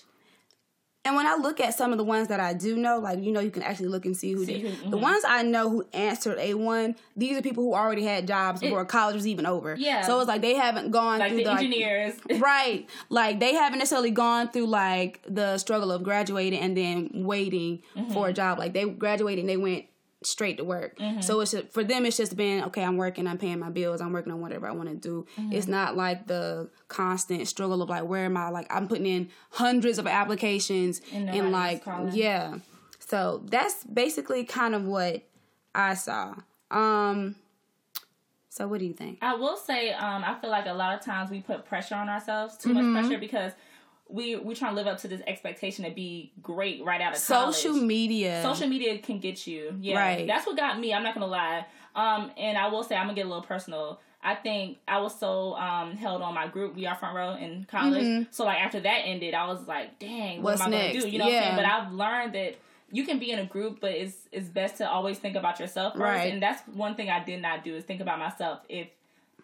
And 1.04 1.15
when 1.15 1.25
I 1.25 1.34
look 1.34 1.60
at 1.60 1.74
some 1.74 1.92
of 1.92 1.98
the 1.98 2.04
ones 2.04 2.27
that 2.27 2.39
I 2.39 2.54
do 2.54 2.77
know, 2.77 3.00
like 3.00 3.24
you 3.24 3.32
know, 3.32 3.39
you 3.39 3.50
can 3.50 3.63
actually 3.63 3.88
look 3.88 4.06
and 4.06 4.15
see 4.15 4.34
who 4.34 4.46
see 4.46 4.62
did. 4.62 4.74
Mm-hmm. 4.74 4.92
The 4.92 4.98
ones 4.98 5.24
I 5.27 5.42
know 5.42 5.68
who 5.68 5.88
answered 5.94 6.38
a 6.38 6.54
one, 6.54 6.96
these 7.18 7.36
are 7.36 7.42
people 7.42 7.63
who 7.63 7.74
already 7.74 8.04
had 8.04 8.27
jobs 8.27 8.62
before 8.62 8.84
it, 8.84 8.88
college 8.88 9.15
was 9.15 9.25
even 9.25 9.48
over. 9.48 9.75
Yeah. 9.80 10.06
So 10.06 10.20
it's 10.20 10.27
like 10.27 10.42
they 10.42 10.54
haven't 10.54 10.92
gone 10.92 11.18
like 11.18 11.30
through 11.32 11.39
the, 11.39 11.44
the 11.46 11.51
engineers, 11.54 12.13
like, 12.30 12.42
right? 12.44 12.89
Like 13.10 13.39
they 13.39 13.56
haven't 13.56 13.80
necessarily 13.80 14.12
gone 14.12 14.50
through 14.51 14.68
like 14.68 15.22
the 15.27 15.58
struggle 15.58 15.92
of 15.92 16.04
graduating 16.04 16.60
and 16.60 16.77
then 16.77 17.10
waiting 17.13 17.82
mm-hmm. 17.96 18.13
for 18.13 18.27
a 18.27 18.34
job. 18.34 18.60
Like 18.60 18.74
they 18.74 18.86
graduated 18.86 19.39
and 19.39 19.50
they 19.50 19.58
went 19.58 19.86
straight 20.24 20.58
to 20.58 20.63
work. 20.63 20.98
Mm-hmm. 20.98 21.22
So 21.22 21.40
it's 21.40 21.51
just, 21.51 21.70
for 21.70 21.84
them, 21.84 22.06
it's 22.06 22.18
just 22.18 22.36
been 22.36 22.63
okay. 22.66 22.84
I'm 22.84 22.98
working, 22.98 23.28
I'm 23.28 23.38
paying 23.38 23.60
my 23.60 23.70
bills, 23.70 24.01
I'm 24.01 24.13
working 24.13 24.32
on 24.32 24.42
whatever 24.42 24.68
I 24.68 24.72
want 24.72 24.90
to 24.90 24.96
do. 24.96 25.25
Mm-hmm. 25.38 25.54
It's 25.54 25.68
not 25.68 25.96
like 25.96 26.28
the 26.28 26.70
constant 26.88 27.48
struggle 27.48 27.82
of 27.82 27.90
like 27.90 28.04
where 28.04 28.25
am 28.25 28.38
I? 28.38 28.50
Like 28.50 28.68
I'm 28.70 28.88
putting 28.88 29.06
in 29.06 29.30
hundreds 29.50 29.98
of 29.98 30.08
applications 30.08 31.01
and, 31.13 31.30
and 31.30 31.51
like 31.51 31.84
yeah. 32.12 32.60
So 33.00 33.42
that's 33.46 33.84
basically 33.84 34.44
kind 34.46 34.75
of 34.75 34.86
what 34.86 35.24
I 35.75 35.96
saw. 35.96 36.36
Um, 36.70 37.36
so 38.50 38.68
what 38.68 38.80
do 38.80 38.86
you 38.86 38.94
think? 38.94 39.20
I 39.22 39.36
will 39.36 39.58
say, 39.58 39.92
um, 39.94 40.24
I 40.24 40.38
feel 40.40 40.50
like 40.50 40.66
a 40.66 40.74
lot 40.74 40.94
of 40.94 41.04
times 41.04 41.32
we 41.32 41.42
put 41.42 41.66
pressure 41.66 41.96
on 41.96 42.10
ourselves, 42.10 42.58
too 42.58 42.70
mm-hmm. 42.70 42.94
much 42.94 43.04
pressure 43.06 43.20
because 43.20 43.54
we 44.12 44.36
we 44.36 44.56
trying 44.56 44.72
to 44.72 44.75
live 44.75 44.88
up 44.88 45.00
to 45.00 45.08
this 45.08 45.22
expectation 45.27 45.86
to 45.86 45.91
be 45.91 46.32
great 46.41 46.84
right 46.84 47.01
out 47.01 47.13
of 47.13 47.20
social 47.20 47.74
media. 47.74 48.41
Social 48.41 48.68
media 48.68 48.98
can 49.00 49.20
get 49.20 49.48
you. 49.48 49.75
Yeah, 49.80 49.98
right. 49.98 50.27
That's 50.27 50.46
what 50.46 50.58
got 50.58 50.80
me. 50.80 50.94
I'm 50.94 51.03
not 51.03 51.13
gonna 51.13 51.27
lie. 51.27 51.65
Um, 51.96 52.32
and 52.38 52.58
I 52.58 52.68
will 52.68 52.84
say 52.84 52.96
I'm 52.96 53.06
gonna 53.06 53.15
get 53.15 53.25
a 53.25 53.30
little 53.30 53.44
personal. 53.44 54.00
I 54.24 54.36
think 54.36 54.77
I 54.88 55.00
was 55.00 55.18
so 55.18 55.56
um, 55.56 55.96
held 55.98 56.22
on 56.22 56.36
my 56.36 56.48
group. 56.48 56.75
We 56.75 56.86
are 56.86 56.96
front 56.96 57.15
row 57.15 57.34
in 57.36 57.65
college. 57.70 58.03
Mm-hmm. 58.03 58.24
So 58.32 58.46
like 58.46 58.60
after 58.60 58.80
that 58.80 59.01
ended, 59.06 59.34
I 59.34 59.48
was 59.48 59.68
like, 59.68 59.98
dang, 59.98 60.44
what 60.44 60.51
What's 60.51 60.62
am 60.62 60.68
I 60.68 60.72
next? 60.72 60.94
gonna 60.94 61.06
do? 61.06 61.12
You 61.12 61.20
know 61.20 61.27
yeah. 61.27 61.34
what 61.34 61.38
I'm 61.38 61.44
saying? 61.44 61.56
But 61.56 61.65
I've 61.65 61.91
learned 61.94 62.36
that 62.36 62.56
you 62.91 63.06
can 63.06 63.20
be 63.20 63.32
in 63.32 63.39
a 63.39 63.46
group, 63.46 63.80
but 63.80 63.91
it's 63.91 64.15
it's 64.32 64.48
best 64.48 64.77
to 64.77 64.89
always 64.89 65.18
think 65.18 65.36
about 65.36 65.60
yourself 65.60 65.94
first. 65.94 66.01
Right. 66.01 66.34
And 66.34 66.41
that's 66.41 66.62
one 66.68 66.96
thing 66.96 67.10
I 67.10 67.24
did 67.24 67.41
not 67.41 67.63
do 67.63 67.75
is 67.75 67.84
think 67.84 68.01
about 68.01 68.20
myself. 68.20 68.60
If 68.70 68.88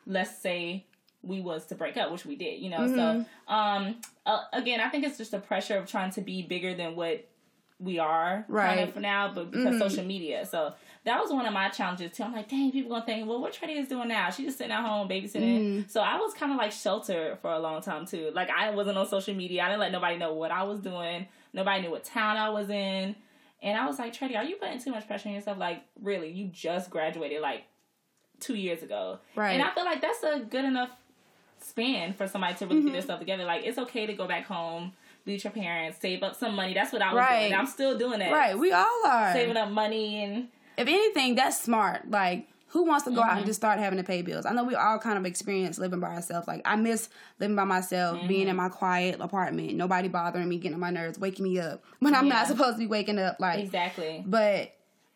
let's 0.05 0.37
say 0.37 0.85
we 1.27 1.41
was 1.41 1.65
to 1.67 1.75
break 1.75 1.97
up, 1.97 2.11
which 2.11 2.25
we 2.25 2.35
did, 2.35 2.61
you 2.61 2.69
know. 2.69 2.79
Mm-hmm. 2.79 2.95
So, 2.95 3.25
um, 3.53 3.95
uh, 4.25 4.43
again, 4.53 4.79
I 4.79 4.89
think 4.89 5.05
it's 5.05 5.17
just 5.17 5.31
the 5.31 5.39
pressure 5.39 5.77
of 5.77 5.87
trying 5.87 6.11
to 6.11 6.21
be 6.21 6.41
bigger 6.41 6.73
than 6.73 6.95
what 6.95 7.27
we 7.79 7.99
are 7.99 8.43
right 8.47 8.75
kind 8.75 8.79
of 8.87 8.93
for 8.93 8.99
now, 8.99 9.31
but 9.33 9.51
because 9.51 9.67
mm-hmm. 9.67 9.79
social 9.79 10.03
media. 10.03 10.45
So 10.45 10.73
that 11.03 11.21
was 11.21 11.31
one 11.31 11.45
of 11.45 11.53
my 11.53 11.69
challenges 11.69 12.11
too. 12.11 12.23
I'm 12.23 12.33
like, 12.33 12.49
dang, 12.49 12.71
people 12.71 12.89
gonna 12.89 13.05
think, 13.05 13.27
well, 13.27 13.39
what 13.39 13.53
Trady 13.53 13.79
is 13.79 13.87
doing 13.87 14.07
now? 14.07 14.29
She's 14.29 14.47
just 14.47 14.57
sitting 14.57 14.73
at 14.73 14.83
home 14.83 15.07
babysitting. 15.07 15.83
Mm. 15.85 15.89
So 15.89 16.01
I 16.01 16.17
was 16.17 16.33
kind 16.33 16.51
of 16.51 16.57
like 16.57 16.71
sheltered 16.71 17.37
for 17.39 17.51
a 17.51 17.59
long 17.59 17.81
time 17.81 18.05
too. 18.05 18.31
Like 18.33 18.49
I 18.49 18.71
wasn't 18.71 18.97
on 18.97 19.07
social 19.07 19.35
media. 19.35 19.63
I 19.63 19.67
didn't 19.67 19.81
let 19.81 19.91
nobody 19.91 20.17
know 20.17 20.33
what 20.33 20.51
I 20.51 20.63
was 20.63 20.79
doing. 20.79 21.27
Nobody 21.53 21.83
knew 21.83 21.91
what 21.91 22.03
town 22.03 22.37
I 22.37 22.49
was 22.49 22.69
in. 22.69 23.15
And 23.61 23.77
I 23.77 23.85
was 23.85 23.99
like, 23.99 24.13
Trady, 24.13 24.35
are 24.35 24.43
you 24.43 24.55
putting 24.55 24.79
too 24.79 24.91
much 24.91 25.07
pressure 25.07 25.29
on 25.29 25.35
yourself? 25.35 25.57
Like, 25.57 25.83
really, 26.01 26.31
you 26.31 26.47
just 26.47 26.89
graduated 26.89 27.41
like 27.41 27.63
two 28.39 28.55
years 28.55 28.83
ago. 28.83 29.19
Right. 29.35 29.53
And 29.53 29.63
I 29.63 29.73
feel 29.73 29.85
like 29.85 30.01
that's 30.01 30.23
a 30.23 30.39
good 30.39 30.65
enough 30.65 30.89
span 31.59 32.13
for 32.13 32.27
somebody 32.27 32.55
to 32.55 32.65
really 32.65 32.79
mm-hmm. 32.79 32.87
get 32.87 32.93
their 32.93 33.01
stuff 33.01 33.19
together. 33.19 33.45
Like, 33.45 33.65
it's 33.65 33.77
okay 33.77 34.05
to 34.05 34.13
go 34.13 34.27
back 34.27 34.45
home 34.45 34.93
be 35.27 35.33
with 35.33 35.43
your 35.43 35.51
parents, 35.51 35.99
save 35.99 36.23
up 36.23 36.35
some 36.35 36.55
money. 36.55 36.73
That's 36.73 36.91
what 36.91 37.01
I 37.01 37.13
was 37.13 37.19
right. 37.19 37.49
doing. 37.49 37.53
I'm 37.53 37.67
still 37.67 37.97
doing 37.97 38.21
it. 38.21 38.31
Right. 38.31 38.57
We 38.57 38.71
all 38.71 39.05
are 39.05 39.33
saving 39.33 39.57
up 39.57 39.69
money 39.69 40.23
and. 40.23 40.47
If 40.77 40.87
anything, 40.87 41.35
that's 41.35 41.59
smart. 41.59 42.09
Like, 42.09 42.47
who 42.67 42.83
wants 42.85 43.05
to 43.05 43.11
go 43.11 43.17
mm-hmm. 43.17 43.23
out 43.23 43.29
and 43.31 43.39
mm-hmm. 43.39 43.47
just 43.47 43.59
start 43.59 43.79
having 43.79 43.97
to 43.97 44.03
pay 44.03 44.21
bills? 44.21 44.45
I 44.45 44.53
know 44.53 44.63
we 44.63 44.75
all 44.75 44.99
kind 44.99 45.17
of 45.17 45.25
experience 45.25 45.77
living 45.77 45.99
by 45.99 46.15
ourselves. 46.15 46.47
Like, 46.47 46.61
I 46.65 46.75
miss 46.75 47.09
living 47.39 47.55
by 47.55 47.65
myself, 47.65 48.17
mm-hmm. 48.17 48.27
being 48.27 48.47
in 48.47 48.55
my 48.55 48.69
quiet 48.69 49.19
apartment, 49.19 49.73
nobody 49.75 50.07
bothering 50.07 50.47
me, 50.47 50.57
getting 50.57 50.75
on 50.75 50.79
my 50.79 50.91
nerves, 50.91 51.19
waking 51.19 51.43
me 51.43 51.59
up 51.59 51.83
when 51.99 52.15
I'm 52.15 52.27
yeah. 52.27 52.33
not 52.33 52.47
supposed 52.47 52.75
to 52.75 52.79
be 52.79 52.87
waking 52.87 53.19
up. 53.19 53.37
Like, 53.39 53.59
exactly. 53.59 54.23
But, 54.25 54.73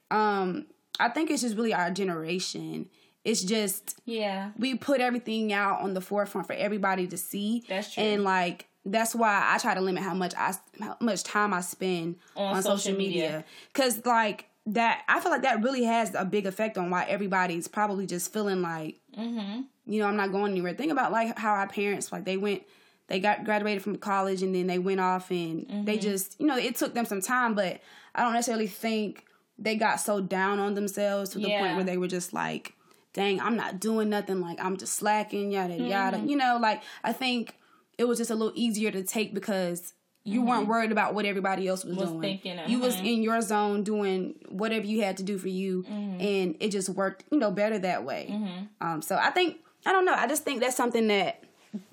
um, 0.09 0.65
I 0.99 1.09
think 1.09 1.31
it's 1.31 1.41
just 1.41 1.55
really 1.55 1.73
our 1.73 1.89
generation 1.89 2.89
it's 3.23 3.43
just 3.43 3.99
yeah 4.05 4.51
we 4.57 4.75
put 4.75 5.01
everything 5.01 5.53
out 5.53 5.81
on 5.81 5.93
the 5.93 6.01
forefront 6.01 6.47
for 6.47 6.53
everybody 6.53 7.07
to 7.07 7.17
see 7.17 7.63
that's 7.67 7.93
true 7.93 8.03
and 8.03 8.23
like 8.23 8.67
that's 8.85 9.13
why 9.13 9.43
I 9.45 9.57
try 9.59 9.75
to 9.75 9.81
limit 9.81 10.03
how 10.03 10.13
much 10.13 10.33
I 10.35 10.55
how 10.79 10.97
much 10.99 11.23
time 11.23 11.53
I 11.53 11.61
spend 11.61 12.15
on, 12.35 12.55
on 12.55 12.63
social, 12.63 12.95
media 12.95 13.45
because 13.71 14.03
like 14.05 14.47
that 14.67 15.03
I 15.07 15.19
feel 15.19 15.31
like 15.31 15.43
that 15.43 15.61
really 15.61 15.83
has 15.83 16.15
a 16.15 16.25
big 16.25 16.45
effect 16.45 16.77
on 16.77 16.89
why 16.89 17.05
everybody's 17.05 17.67
probably 17.67 18.05
just 18.05 18.33
feeling 18.33 18.61
like 18.61 18.99
mm-hmm. 19.17 19.61
you 19.85 19.99
know 19.99 20.07
I'm 20.07 20.17
not 20.17 20.31
going 20.31 20.51
anywhere. 20.51 20.73
Think 20.73 20.91
about 20.91 21.11
like 21.11 21.37
how 21.37 21.53
our 21.53 21.67
parents 21.67 22.11
like 22.11 22.25
they 22.25 22.37
went 22.37 22.63
they 23.07 23.19
got 23.19 23.43
graduated 23.43 23.83
from 23.83 23.97
college 23.97 24.41
and 24.41 24.55
then 24.55 24.67
they 24.67 24.79
went 24.79 24.99
off 24.99 25.29
and 25.29 25.67
mm-hmm. 25.67 25.85
they 25.85 25.97
just 25.97 26.39
you 26.39 26.47
know 26.47 26.57
it 26.57 26.75
took 26.75 26.93
them 26.93 27.05
some 27.05 27.21
time, 27.21 27.53
but 27.53 27.81
I 28.15 28.23
don't 28.23 28.33
necessarily 28.33 28.67
think 28.67 29.25
they 29.59 29.75
got 29.75 29.97
so 29.97 30.21
down 30.21 30.59
on 30.59 30.73
themselves 30.73 31.31
to 31.31 31.39
the 31.39 31.49
yeah. 31.49 31.59
point 31.59 31.75
where 31.75 31.85
they 31.85 31.97
were 31.97 32.07
just 32.07 32.33
like 32.33 32.73
dang, 33.13 33.39
I'm 33.39 33.55
not 33.55 33.79
doing 33.79 34.09
nothing. 34.09 34.41
Like 34.41 34.63
I'm 34.63 34.77
just 34.77 34.93
slacking, 34.93 35.51
yada 35.51 35.75
yada. 35.75 36.17
Mm-hmm. 36.17 36.27
You 36.27 36.35
know, 36.37 36.59
like 36.61 36.81
I 37.03 37.13
think 37.13 37.55
it 37.97 38.05
was 38.05 38.17
just 38.17 38.31
a 38.31 38.35
little 38.35 38.53
easier 38.55 38.91
to 38.91 39.03
take 39.03 39.33
because 39.33 39.93
you 40.23 40.39
mm-hmm. 40.39 40.49
weren't 40.49 40.67
worried 40.67 40.91
about 40.91 41.13
what 41.13 41.25
everybody 41.25 41.67
else 41.67 41.83
was, 41.83 41.97
was 41.97 42.09
doing. 42.09 42.21
Thinking, 42.21 42.59
uh-huh. 42.59 42.69
You 42.69 42.79
was 42.79 42.95
mm-hmm. 42.95 43.05
in 43.05 43.23
your 43.23 43.41
zone 43.41 43.83
doing 43.83 44.35
whatever 44.49 44.85
you 44.85 45.01
had 45.03 45.17
to 45.17 45.23
do 45.23 45.37
for 45.37 45.49
you, 45.49 45.83
mm-hmm. 45.83 46.21
and 46.21 46.55
it 46.59 46.69
just 46.69 46.89
worked, 46.89 47.23
you 47.31 47.39
know, 47.39 47.51
better 47.51 47.79
that 47.79 48.03
way. 48.03 48.27
Mm-hmm. 48.29 48.87
Um, 48.87 49.01
so 49.01 49.17
I 49.17 49.31
think 49.31 49.57
I 49.85 49.91
don't 49.91 50.05
know. 50.05 50.13
I 50.13 50.27
just 50.27 50.43
think 50.43 50.61
that's 50.61 50.77
something 50.77 51.07
that 51.07 51.43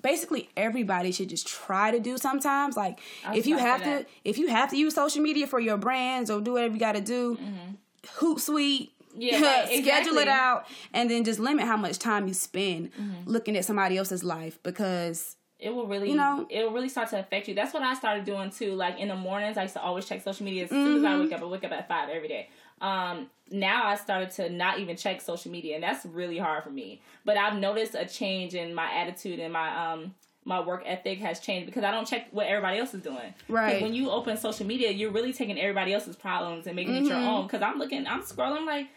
basically 0.01 0.49
everybody 0.57 1.11
should 1.11 1.29
just 1.29 1.47
try 1.47 1.91
to 1.91 1.99
do 1.99 2.17
sometimes. 2.17 2.77
Like 2.77 2.99
if 3.33 3.47
you 3.47 3.57
have 3.57 3.83
to, 3.83 4.05
if 4.23 4.37
you 4.37 4.47
have 4.47 4.69
to 4.71 4.77
use 4.77 4.95
social 4.95 5.21
media 5.21 5.47
for 5.47 5.59
your 5.59 5.77
brands 5.77 6.29
or 6.29 6.41
do 6.41 6.53
whatever 6.53 6.73
you 6.73 6.79
got 6.79 6.95
to 6.95 7.01
do, 7.01 7.35
mm-hmm. 7.35 7.75
Hootsuite. 8.17 8.89
Yeah, 9.19 9.41
right, 9.41 9.65
schedule 9.67 10.17
exactly. 10.17 10.21
it 10.21 10.27
out 10.27 10.65
and 10.93 11.11
then 11.11 11.23
just 11.23 11.39
limit 11.39 11.65
how 11.65 11.77
much 11.77 11.99
time 11.99 12.27
you 12.27 12.33
spend 12.33 12.93
mm-hmm. 12.93 13.29
looking 13.29 13.57
at 13.57 13.65
somebody 13.65 13.97
else's 13.97 14.23
life 14.23 14.59
because 14.63 15.35
it 15.59 15.75
will 15.75 15.87
really, 15.87 16.09
you 16.09 16.15
know, 16.15 16.47
it 16.49 16.63
will 16.63 16.71
really 16.71 16.87
start 16.87 17.09
to 17.09 17.19
affect 17.19 17.49
you. 17.49 17.53
That's 17.53 17.73
what 17.73 17.83
I 17.83 17.93
started 17.93 18.23
doing 18.23 18.49
too. 18.49 18.75
Like 18.75 18.97
in 18.97 19.09
the 19.09 19.15
mornings, 19.15 19.57
I 19.57 19.63
used 19.63 19.73
to 19.73 19.81
always 19.81 20.05
check 20.05 20.23
social 20.23 20.45
media 20.45 20.63
as 20.63 20.69
mm-hmm. 20.69 20.85
soon 20.85 20.97
as 20.97 21.03
I 21.03 21.07
mm-hmm. 21.09 21.21
wake 21.23 21.33
up. 21.33 21.41
I 21.41 21.45
wake 21.45 21.63
up 21.65 21.71
at 21.73 21.87
five 21.87 22.09
every 22.09 22.29
day. 22.29 22.49
Um, 22.79 23.29
now 23.51 23.85
I 23.85 23.95
started 23.95 24.31
to 24.31 24.49
not 24.49 24.79
even 24.79 24.95
check 24.95 25.19
social 25.19 25.51
media, 25.51 25.75
and 25.75 25.83
that's 25.83 26.05
really 26.05 26.37
hard 26.37 26.63
for 26.63 26.69
me. 26.69 27.01
But 27.25 27.35
I've 27.35 27.57
noticed 27.57 27.93
a 27.93 28.05
change 28.05 28.55
in 28.55 28.73
my 28.73 28.89
attitude 28.89 29.39
and 29.39 29.51
my 29.51 29.93
um 29.93 30.15
my 30.45 30.61
work 30.61 30.83
ethic 30.85 31.19
has 31.19 31.41
changed 31.41 31.65
because 31.65 31.83
I 31.83 31.91
don't 31.91 32.07
check 32.07 32.27
what 32.31 32.47
everybody 32.47 32.79
else 32.79 32.93
is 32.93 33.01
doing. 33.01 33.33
Right. 33.49 33.81
When 33.81 33.93
you 33.93 34.09
open 34.09 34.37
social 34.37 34.65
media, 34.65 34.89
you're 34.91 35.11
really 35.11 35.33
taking 35.33 35.59
everybody 35.59 35.93
else's 35.93 36.15
problems 36.15 36.65
and 36.67 36.75
making 36.75 36.93
mm-hmm. 36.93 37.05
it 37.05 37.09
your 37.09 37.17
mm-hmm. 37.17 37.27
own. 37.27 37.47
Because 37.47 37.61
I'm 37.61 37.77
looking, 37.77 38.07
I'm 38.07 38.21
scrolling 38.21 38.65
like 38.65 38.87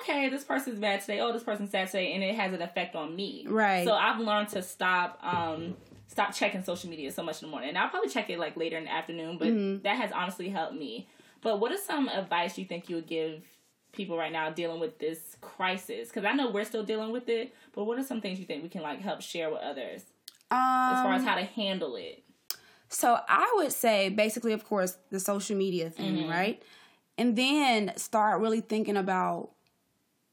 okay, 0.00 0.28
this 0.28 0.44
person's 0.44 0.78
bad 0.78 1.00
today. 1.00 1.20
Oh, 1.20 1.32
this 1.32 1.42
person's 1.42 1.70
sad 1.70 1.88
today, 1.88 2.12
and 2.12 2.22
it 2.22 2.34
has 2.34 2.52
an 2.52 2.62
effect 2.62 2.94
on 2.94 3.14
me. 3.14 3.44
Right. 3.48 3.84
So 3.84 3.94
I've 3.94 4.20
learned 4.20 4.48
to 4.50 4.62
stop 4.62 5.18
um, 5.22 5.76
stop 6.12 6.34
checking 6.34 6.62
social 6.62 6.90
media 6.90 7.10
so 7.10 7.22
much 7.22 7.42
in 7.42 7.48
the 7.48 7.50
morning. 7.50 7.70
And 7.70 7.78
I'll 7.78 7.88
probably 7.88 8.10
check 8.10 8.30
it 8.30 8.38
like 8.38 8.56
later 8.56 8.76
in 8.76 8.84
the 8.84 8.92
afternoon, 8.92 9.38
but 9.38 9.48
mm-hmm. 9.48 9.82
that 9.82 9.96
has 9.96 10.12
honestly 10.12 10.50
helped 10.50 10.74
me. 10.74 11.08
But 11.40 11.58
what 11.58 11.72
is 11.72 11.82
some 11.82 12.08
advice 12.08 12.56
you 12.58 12.64
think 12.64 12.88
you 12.88 12.96
would 12.96 13.06
give 13.06 13.42
people 13.92 14.16
right 14.16 14.30
now 14.30 14.50
dealing 14.50 14.78
with 14.78 14.98
this 14.98 15.36
crisis? 15.40 16.08
Because 16.08 16.24
I 16.24 16.32
know 16.32 16.50
we're 16.50 16.64
still 16.64 16.84
dealing 16.84 17.10
with 17.10 17.28
it, 17.28 17.54
but 17.74 17.84
what 17.84 17.98
are 17.98 18.04
some 18.04 18.20
things 18.20 18.38
you 18.38 18.44
think 18.44 18.62
we 18.62 18.68
can 18.68 18.82
like 18.82 19.00
help 19.00 19.22
share 19.22 19.50
with 19.50 19.60
others 19.60 20.02
um, 20.50 20.58
as 20.58 21.02
far 21.02 21.12
as 21.14 21.22
um, 21.22 21.28
how 21.28 21.34
to 21.34 21.44
handle 21.44 21.96
it? 21.96 22.22
So 22.88 23.18
I 23.26 23.52
would 23.56 23.72
say 23.72 24.10
basically, 24.10 24.52
of 24.52 24.64
course, 24.64 24.98
the 25.10 25.18
social 25.18 25.56
media 25.56 25.88
thing, 25.88 26.16
mm-hmm. 26.16 26.30
right? 26.30 26.62
And 27.16 27.36
then 27.36 27.92
start 27.96 28.40
really 28.40 28.60
thinking 28.60 28.98
about 28.98 29.50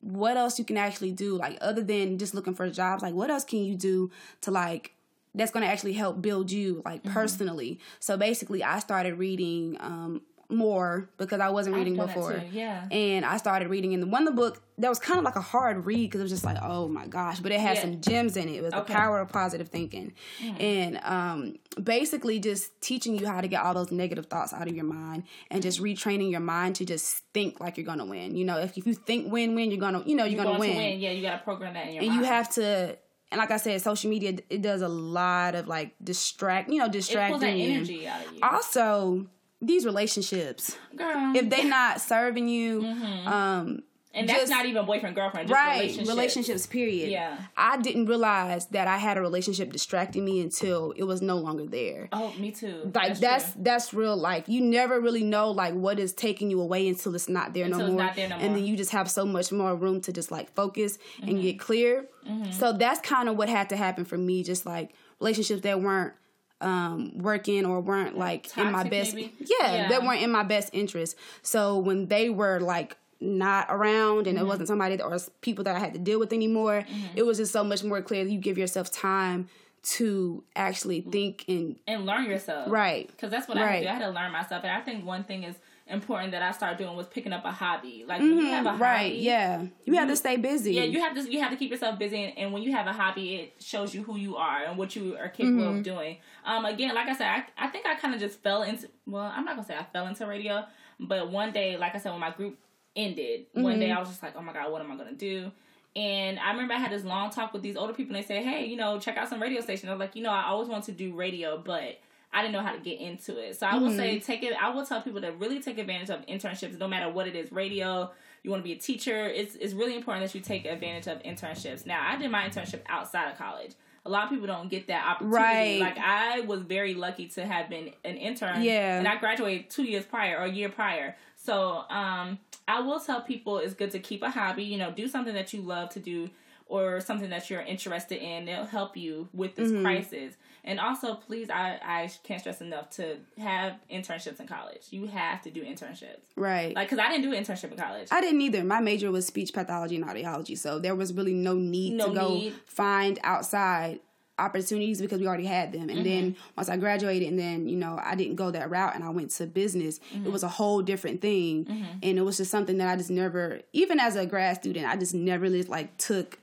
what 0.02 0.38
else 0.38 0.58
you 0.60 0.66
can 0.66 0.78
actually 0.78 1.12
do, 1.12 1.36
like 1.38 1.58
other 1.62 1.84
than 1.84 2.18
just 2.18 2.34
looking 2.34 2.54
for 2.54 2.70
jobs. 2.70 3.04
Like, 3.04 3.14
what 3.14 3.30
else 3.30 3.44
can 3.44 3.60
you 3.60 3.76
do 3.76 4.12
to 4.42 4.52
like 4.52 4.94
that's 5.36 5.52
going 5.52 5.66
to 5.66 5.72
actually 5.72 5.94
help 5.94 6.22
build 6.22 6.52
you 6.52 6.82
like 6.86 7.04
mm-hmm. 7.04 7.14
personally. 7.14 7.80
So 8.00 8.18
basically, 8.18 8.64
I 8.64 8.80
started 8.80 9.16
reading 9.20 9.78
um, 9.80 10.22
more 10.50 11.10
because 11.18 11.40
I 11.40 11.50
wasn't 11.50 11.76
reading 11.76 11.96
before. 11.96 12.42
Yeah. 12.52 12.88
And 12.90 13.24
I 13.24 13.38
started 13.38 13.70
reading 13.70 13.92
in 13.94 14.00
the 14.00 14.08
one 14.08 14.26
the 14.26 14.32
book 14.32 14.62
that 14.80 14.90
was 14.90 14.98
kind 14.98 15.20
of 15.20 15.24
like 15.24 15.36
a 15.36 15.42
hard 15.42 15.86
read 15.86 16.08
because 16.08 16.22
it 16.22 16.24
was 16.24 16.32
just 16.32 16.44
like, 16.44 16.58
oh 16.62 16.88
my 16.88 17.06
gosh, 17.06 17.40
but 17.40 17.52
it 17.52 17.60
had 17.60 17.76
yeah. 17.76 17.82
some 17.82 18.02
gems 18.02 18.36
in 18.36 18.50
it. 18.50 18.56
It 18.56 18.64
was 18.64 18.74
okay. 18.74 18.92
the 18.92 18.98
power 18.98 19.20
of 19.20 19.30
positive 19.30 19.70
thinking. 19.70 20.14
Mm. 20.42 20.62
And 20.62 21.00
um, 21.04 21.56
basically 21.84 22.40
just 22.40 22.82
teaching 22.82 23.18
you 23.18 23.28
how 23.28 23.42
to 23.42 23.48
get 23.48 23.62
all 23.62 23.74
those 23.74 23.92
negative 23.92 24.26
thoughts 24.26 24.54
out 24.54 24.68
of 24.68 24.76
your 24.76 24.86
mind 24.86 25.24
and 25.52 25.62
just 25.62 25.82
retraining 25.82 26.32
your 26.32 26.40
mind 26.40 26.76
to 26.78 26.86
just 26.86 27.24
think 27.34 27.60
like 27.60 27.78
you're 27.78 27.86
gonna 27.86 28.06
win. 28.06 28.36
You 28.36 28.46
know, 28.46 28.58
if, 28.58 28.78
if 28.78 28.88
you 28.88 28.94
think 28.96 29.32
win 29.32 29.54
win, 29.54 29.70
you're 29.70 29.80
gonna 29.80 30.04
you 30.06 30.16
know, 30.16 30.24
you're, 30.24 30.36
you're 30.36 30.44
gonna 30.44 30.60
win. 30.60 30.76
win. 30.76 31.00
Yeah, 31.00 31.12
you 31.12 31.22
gotta 31.22 31.44
program 31.44 31.74
that 31.76 31.88
in 31.88 31.94
your 31.94 32.04
and 32.04 32.12
mind. 32.12 32.22
you 32.22 32.28
have 32.28 32.50
to 32.56 32.98
and 33.32 33.38
like 33.38 33.52
I 33.52 33.58
said, 33.58 33.82
social 33.82 34.10
media 34.10 34.38
it 34.50 34.62
does 34.62 34.82
a 34.82 34.88
lot 34.88 35.56
of 35.56 35.68
like 35.68 35.94
distract, 36.04 36.70
you 36.70 36.80
know, 36.80 36.90
distracting 36.90 37.58
you. 37.58 37.72
energy 37.72 38.08
out 38.08 38.26
of 38.26 38.34
you. 38.34 38.40
Also, 38.42 39.28
these 39.62 39.86
relationships, 39.86 40.78
girl, 40.96 41.34
if 41.36 41.50
they 41.50 41.64
not 41.66 42.02
serving 42.02 42.48
you, 42.48 42.82
mm-hmm. 42.82 43.28
um, 43.28 43.84
and 44.12 44.28
that's 44.28 44.40
just, 44.40 44.52
not 44.52 44.66
even 44.66 44.86
boyfriend 44.86 45.16
girlfriend, 45.16 45.50
right? 45.50 45.82
Relationships. 45.82 46.10
relationships. 46.10 46.66
period. 46.66 47.12
Yeah, 47.12 47.38
I 47.56 47.78
didn't 47.78 48.06
realize 48.06 48.66
that 48.68 48.88
I 48.88 48.98
had 48.98 49.18
a 49.18 49.22
relationship 49.22 49.72
distracting 49.72 50.26
me 50.26 50.42
until 50.42 50.94
it 50.96 51.04
was 51.04 51.22
no 51.22 51.38
longer 51.38 51.66
there. 51.66 52.10
Oh, 52.12 52.34
me 52.40 52.52
too. 52.52 52.92
Like 52.94 53.10
that's 53.10 53.20
that's, 53.20 53.52
that's, 53.58 53.94
real 53.94 54.18
life. 54.18 54.46
You 54.48 54.62
never 54.62 55.00
really 55.00 55.24
know 55.24 55.52
like 55.52 55.74
what 55.74 56.00
is 56.00 56.14
taking 56.14 56.50
you 56.50 56.60
away 56.60 56.88
until 56.88 57.14
it's 57.14 57.30
not 57.30 57.54
there, 57.54 57.66
until 57.66 57.82
no, 57.82 57.88
more. 57.88 58.04
Not 58.04 58.16
there 58.16 58.30
no 58.30 58.38
more. 58.38 58.46
And 58.46 58.56
then 58.56 58.66
you 58.66 58.76
just 58.76 58.92
have 58.92 59.12
so 59.12 59.26
much 59.26 59.52
more 59.52 59.76
room 59.76 60.02
to 60.02 60.14
just 60.14 60.32
like 60.32 60.54
focus 60.56 60.98
mm-hmm. 61.18 61.30
and 61.30 61.42
get 61.42 61.60
clear. 61.60 62.08
Mm-hmm. 62.28 62.52
So 62.52 62.74
that's 62.74 63.02
kind 63.02 63.30
of 63.30 63.38
what 63.38 63.50
had 63.50 63.70
to 63.70 63.78
happen 63.78 64.06
for 64.06 64.18
me. 64.18 64.42
Just 64.42 64.66
like 64.66 64.92
relationships 65.20 65.62
that 65.62 65.82
weren't 65.82 66.14
um, 66.62 67.18
working 67.18 67.66
or 67.66 67.80
weren't 67.80 68.18
like 68.18 68.44
Toxic, 68.44 68.66
in 68.66 68.72
my 68.72 68.84
best 68.84 69.16
yeah, 69.16 69.28
yeah, 69.60 69.88
that 69.90 70.04
weren't 70.04 70.22
in 70.22 70.32
my 70.32 70.44
best 70.44 70.70
interest. 70.74 71.16
So 71.42 71.78
when 71.78 72.08
they 72.08 72.30
were 72.30 72.60
like 72.60 72.98
not 73.22 73.68
around 73.70 74.28
and 74.28 74.38
mm-hmm. 74.38 74.46
it 74.46 74.48
wasn't 74.48 74.68
somebody 74.68 74.96
that, 74.96 75.04
or 75.04 75.18
people 75.42 75.64
that 75.66 75.76
I 75.76 75.80
had 75.80 75.94
to 75.94 76.00
deal 76.00 76.20
with 76.20 76.34
anymore, 76.34 76.86
mm-hmm. 76.88 77.18
it 77.18 77.26
was 77.26 77.38
just 77.38 77.52
so 77.52 77.64
much 77.64 77.84
more 77.84 78.02
clear 78.02 78.24
that 78.24 78.32
you 78.32 78.40
give 78.40 78.58
yourself 78.58 78.92
time 78.92 79.50
to 79.82 80.44
actually 80.56 81.02
think 81.02 81.46
and 81.48 81.78
and 81.88 82.06
learn 82.06 82.26
yourself. 82.26 82.70
Right. 82.70 83.08
Because 83.08 83.32
that's 83.32 83.48
what 83.48 83.58
right. 83.58 83.64
I 83.64 83.68
had 83.68 83.76
to 83.76 83.82
do. 83.82 83.88
I 83.88 83.94
had 83.94 84.06
to 84.06 84.10
learn 84.10 84.32
myself. 84.32 84.64
And 84.64 84.72
I 84.72 84.82
think 84.82 85.06
one 85.06 85.24
thing 85.24 85.44
is 85.44 85.56
important 85.90 86.32
that 86.32 86.42
I 86.42 86.52
started 86.52 86.78
doing 86.78 86.96
was 86.96 87.08
picking 87.08 87.34
up 87.34 87.44
a 87.46 87.52
hobby. 87.52 88.06
Like 88.08 88.22
mm-hmm. 88.22 88.36
when 88.36 88.46
you 88.46 88.52
have 88.52 88.66
a 88.66 88.70
hobby, 88.70 88.82
right? 88.82 89.16
Yeah, 89.16 89.62
you, 89.62 89.72
you 89.86 89.96
have 89.96 90.08
to 90.08 90.16
stay 90.16 90.38
busy. 90.38 90.74
Yeah, 90.74 90.84
you 90.84 91.00
have 91.02 91.16
to 91.16 91.32
you 91.32 91.42
have 91.42 91.52
to 91.52 91.58
keep 91.58 91.72
yourself 91.72 92.00
busy, 92.00 92.24
and, 92.24 92.38
and, 92.38 92.54
when 92.54 92.64
you 92.64 92.72
have 92.72 92.88
a 92.88 92.94
hobby, 92.94 93.36
it 93.36 93.54
shows 93.60 93.94
you 93.94 94.04
who 94.04 94.18
you 94.18 94.38
are 94.38 94.64
and 94.64 94.78
what 94.78 94.96
you 94.96 95.18
are 95.18 95.30
capable 95.30 95.64
mm-hmm. 95.64 95.78
of 95.80 95.84
doing. 95.84 96.18
Um, 96.46 96.66
again, 96.66 96.96
like 96.96 97.08
I 97.08 97.16
said, 97.16 97.28
I, 97.28 97.46
I 97.58 97.68
think 97.68 97.86
I 97.86 97.96
kind 97.96 98.14
of 98.14 98.20
just 98.20 98.42
fell 98.42 98.64
into. 98.64 98.88
Well, 99.06 99.32
I'm 99.36 99.46
not 99.46 99.56
gonna 99.56 99.68
say 99.68 99.76
I 99.76 99.86
fell 99.92 100.08
into 100.08 100.26
radio, 100.26 100.66
but 101.00 101.32
one 101.32 101.52
day, 101.52 101.78
like 101.78 101.96
I 101.96 101.98
said, 101.98 102.12
when 102.12 102.22
my 102.22 102.32
group 102.32 102.58
ended. 102.96 103.48
Mm-hmm. 103.48 103.64
One 103.64 103.80
day 103.80 103.88
mm-hmm. 103.88 103.98
I 103.98 104.00
was 104.00 104.10
just 104.10 104.22
like, 104.22 104.34
oh 104.36 104.42
my 104.42 104.54
God, 104.54 104.72
what 104.72 104.82
am 104.82 104.92
I 104.92 104.96
going 104.96 105.10
to 105.10 105.16
do? 105.16 105.52
And 105.96 106.40
I 106.40 106.52
remember 106.52 106.74
I 106.74 106.78
had 106.78 106.92
this 106.92 107.04
long 107.04 107.32
talk 107.32 107.52
with 107.52 107.62
these 107.62 107.76
older 107.76 107.94
people 107.94 108.16
and 108.16 108.24
they 108.24 108.28
said, 108.28 108.44
hey, 108.44 108.66
you 108.66 108.78
know, 108.78 109.00
check 109.00 109.18
out 109.18 109.28
some 109.28 109.42
radio 109.42 109.62
stations. 109.62 109.90
I 109.90 109.94
was 109.94 110.00
like, 110.00 110.16
you 110.16 110.24
know, 110.24 110.32
I 110.32 110.46
always 110.46 110.70
want 110.70 110.84
to 110.86 110.92
do 110.92 111.16
radio, 111.16 111.58
but 111.58 112.00
I 112.32 112.42
didn't 112.42 112.54
know 112.54 112.62
how 112.62 112.74
to 112.74 112.80
get 112.80 113.00
into 113.00 113.38
it. 113.40 113.58
So 113.58 113.66
I 113.66 113.72
mm-hmm. 113.72 113.86
will 113.86 113.96
say, 113.96 114.16
mm-hmm. 114.16 114.26
take 114.26 114.44
it, 114.44 114.54
I 114.54 114.70
will 114.70 114.86
tell 114.86 115.02
people 115.02 115.22
to 115.22 115.32
really 115.32 115.62
take 115.62 115.78
advantage 115.78 116.10
of 116.10 116.26
internships, 116.28 116.78
no 116.78 116.88
matter 116.88 117.10
what 117.12 117.28
it 117.28 117.36
is 117.36 117.52
radio, 117.52 118.12
you 118.44 118.52
want 118.52 118.64
to 118.64 118.64
be 118.64 118.74
a 118.74 118.78
teacher. 118.78 119.28
It's, 119.28 119.56
it's 119.56 119.74
really 119.74 119.96
important 119.96 120.26
that 120.26 120.36
you 120.36 120.42
take 120.42 120.66
advantage 120.66 121.08
of 121.08 121.22
internships. 121.24 121.86
Now, 121.86 122.06
I 122.08 122.18
did 122.18 122.30
my 122.30 122.48
internship 122.48 122.82
outside 122.88 123.32
of 123.32 123.38
college. 123.38 123.72
a 124.06 124.10
lot 124.10 124.26
of 124.26 124.30
people 124.30 124.48
don't 124.48 124.70
get 124.70 124.88
that 124.88 125.06
opportunity. 125.06 125.36
Right. 125.36 125.80
Like 125.80 125.98
I 125.98 126.42
was 126.42 126.62
very 126.62 126.94
lucky 126.94 127.28
to 127.30 127.46
have 127.46 127.70
been 127.70 127.92
an 128.06 128.18
intern. 128.18 128.62
Yeah. 128.62 128.98
And 128.98 129.08
I 129.08 129.18
graduated 129.18 129.70
two 129.70 129.84
years 129.84 130.06
prior 130.06 130.38
or 130.38 130.44
a 130.44 130.52
year 130.52 130.70
prior. 130.70 131.16
So 131.36 131.84
um, 131.90 132.40
I 132.68 132.82
will 132.82 133.00
tell 133.00 133.22
people 133.22 133.58
it's 133.58 133.74
good 133.74 133.92
to 133.92 134.00
keep 134.00 134.22
a 134.24 134.30
hobby. 134.30 134.64
You 134.64 134.78
know, 134.78 134.92
do 134.92 135.08
something 135.08 135.34
that 135.34 135.54
you 135.54 135.62
love 135.62 135.90
to 135.92 136.00
do 136.00 136.30
or 136.70 137.02
something 137.02 137.32
that 137.32 137.50
you're 137.50 137.62
interested 137.62 138.22
in. 138.22 138.48
It'll 138.48 138.66
help 138.66 138.96
you 138.96 139.28
with 139.34 139.56
this 139.56 139.72
mm-hmm. 139.72 139.84
crisis. 139.84 140.36
And 140.64 140.80
also, 140.80 141.16
please, 141.16 141.50
I, 141.50 141.80
I 141.84 142.12
can't 142.24 142.40
stress 142.40 142.62
enough 142.62 142.92
to 142.92 143.18
have 143.40 143.76
internships 143.92 144.40
in 144.40 144.48
college. 144.48 144.84
You 144.92 145.08
have 145.08 145.42
to 145.42 145.52
do 145.52 145.64
internships. 145.64 146.20
Right. 146.36 146.76
Like, 146.76 146.90
because 146.90 147.04
I 147.04 147.10
didn't 147.10 147.24
do 147.24 147.36
an 147.36 147.44
internship 147.44 147.72
in 147.72 147.78
college. 147.78 148.08
I 148.12 148.22
didn't 148.22 148.42
either. 148.42 148.64
My 148.64 148.80
major 148.80 149.12
was 149.12 149.26
speech 149.26 149.52
pathology 149.52 149.96
and 149.96 150.06
audiology. 150.06 150.58
So 150.58 150.78
there 150.78 150.96
was 150.96 151.12
really 151.12 151.34
no 151.34 151.56
need 151.56 151.94
no 151.94 152.10
to 152.10 152.14
go 152.14 152.30
need. 152.30 152.54
find 152.66 153.20
outside 153.24 154.00
opportunities 154.38 155.02
because 155.02 155.20
we 155.20 155.28
already 155.28 155.46
had 155.46 155.72
them. 155.72 155.90
And 155.90 156.00
mm-hmm. 156.00 156.04
then 156.04 156.36
once 156.56 156.70
I 156.70 156.78
graduated 156.78 157.30
and 157.30 157.40
then, 157.40 157.68
you 157.68 157.76
know, 157.76 158.00
I 158.02 158.16
didn't 158.16 158.36
go 158.36 158.52
that 158.52 158.70
route 158.70 158.96
and 158.96 159.04
I 159.04 159.10
went 159.10 159.32
to 159.32 159.48
business, 159.48 160.00
mm-hmm. 160.14 160.28
it 160.28 160.32
was 160.32 160.44
a 160.44 160.48
whole 160.48 160.82
different 160.82 161.22
thing. 161.22 161.66
Mm-hmm. 161.66 162.00
And 162.04 162.18
it 162.18 162.22
was 162.22 162.38
just 162.38 162.52
something 162.52 162.78
that 162.78 162.88
I 162.88 162.96
just 162.96 163.10
never 163.10 163.62
even 163.74 164.00
as 164.00 164.16
a 164.16 164.26
grad 164.26 164.58
student, 164.58 164.86
I 164.86 164.96
just 164.96 165.14
never 165.14 165.44
really 165.44 165.64
like 165.64 165.98
took 165.98 166.40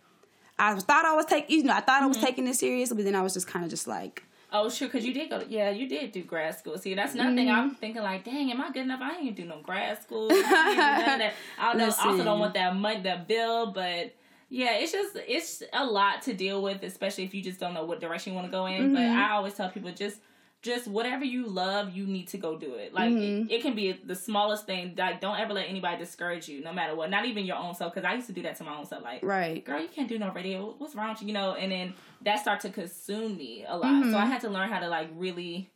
I 0.59 0.75
thought 0.77 1.05
I 1.05 1.15
was 1.15 1.27
taking 1.27 1.59
you 1.59 1.65
know, 1.65 1.75
I 1.75 1.81
thought 1.81 2.03
I 2.03 2.07
was 2.07 2.17
mm-hmm. 2.17 2.27
taking 2.27 2.45
this 2.45 2.59
serious, 2.61 2.93
but 2.93 3.05
then 3.05 3.15
I 3.15 3.23
was 3.23 3.35
just 3.35 3.47
kind 3.47 3.65
of 3.65 3.71
just 3.71 3.87
like 3.87 4.23
Oh, 4.53 4.71
sure, 4.71 4.89
because 4.89 5.05
you 5.05 5.13
did 5.13 5.29
go. 5.29 5.41
To, 5.41 5.47
yeah, 5.49 5.71
you 5.71 5.89
did 5.89 6.13
do 6.13 6.23
grad 6.23 6.57
school. 6.57 6.79
See, 6.79 6.95
that's 6.95 7.15
another 7.15 7.35
thing. 7.35 7.51
I'm 7.51 7.71
mm-hmm. 7.71 7.79
thinking 7.79 8.03
like, 8.03 8.25
dang, 8.25 8.51
am 8.53 8.61
I 8.61 8.71
good 8.71 8.83
enough? 8.83 9.01
I 9.03 9.17
ain't 9.17 9.37
do 9.37 9.45
no 9.45 9.59
grad 9.61 10.01
school. 10.01 10.29
I, 10.31 11.33
I 11.59 11.73
don't 11.77 11.83
also 11.83 12.25
don't 12.25 12.39
want 12.39 12.55
that 12.55 12.77
money, 12.77 13.01
that 13.03 13.27
bill, 13.27 13.73
but 13.73 14.15
yeah, 14.49 14.75
it's 14.75 14.93
just 14.93 15.17
it's 15.27 15.63
a 15.73 15.85
lot 15.85 16.23
to 16.23 16.33
deal 16.33 16.63
with, 16.63 16.83
especially 16.85 17.25
if 17.25 17.35
you 17.35 17.43
just 17.43 17.59
don't 17.59 17.75
know 17.75 17.85
what 17.85 18.01
direction 18.01 18.33
you 18.33 18.37
want 18.37 18.47
to 18.47 18.53
go 18.53 18.67
in. 18.67 18.83
Mm-hmm. 18.83 18.95
But 18.95 19.03
I 19.03 19.33
always 19.33 19.55
tell 19.55 19.69
people 19.69 19.91
just 19.91 20.21
just 20.67 20.89
whatever 20.89 21.25
you 21.25 21.47
love, 21.47 21.97
you 21.97 22.05
need 22.07 22.29
to 22.29 22.39
go 22.39 22.59
do 22.59 22.75
it. 22.75 22.93
Like 22.93 23.11
mm-hmm. 23.11 23.49
it, 23.49 23.57
it, 23.57 23.63
can 23.63 23.75
be 23.75 23.93
the 23.93 24.15
smallest 24.15 24.67
thing. 24.67 24.95
Like 24.99 25.21
don't 25.21 25.39
ever 25.39 25.55
let 25.55 25.69
anybody 25.69 25.97
discourage 25.97 26.49
you, 26.49 26.63
no 26.63 26.73
matter 26.73 26.95
what. 26.95 27.09
Not 27.09 27.25
even 27.25 27.47
your 27.47 27.57
own 27.57 27.75
self, 27.75 27.95
because 27.95 28.07
I 28.07 28.15
used 28.15 28.27
to 28.27 28.33
do 28.33 28.43
that 28.43 28.57
to 28.57 28.65
my 28.65 28.77
own 28.77 28.85
self. 28.85 29.03
Like, 29.03 29.25
right, 29.25 29.65
girl, 29.65 29.81
you 29.81 29.89
can't 29.89 30.09
do 30.09 30.19
no 30.19 30.33
radio. 30.33 30.75
What's 30.77 30.95
wrong 30.95 31.11
with 31.11 31.23
you? 31.23 31.29
You 31.29 31.35
know, 31.35 31.55
and 31.55 31.73
then 31.73 31.95
that 32.23 32.41
started 32.41 32.69
to 32.69 32.75
consume 32.75 33.37
me 33.37 33.65
a 33.67 33.77
lot. 33.77 33.87
Mm-hmm. 33.87 34.13
So 34.13 34.19
I 34.19 34.27
had 34.27 34.41
to 34.43 34.51
learn 34.51 34.69
how 34.69 34.81
to 34.81 34.89
like 34.89 35.09
really 35.15 35.71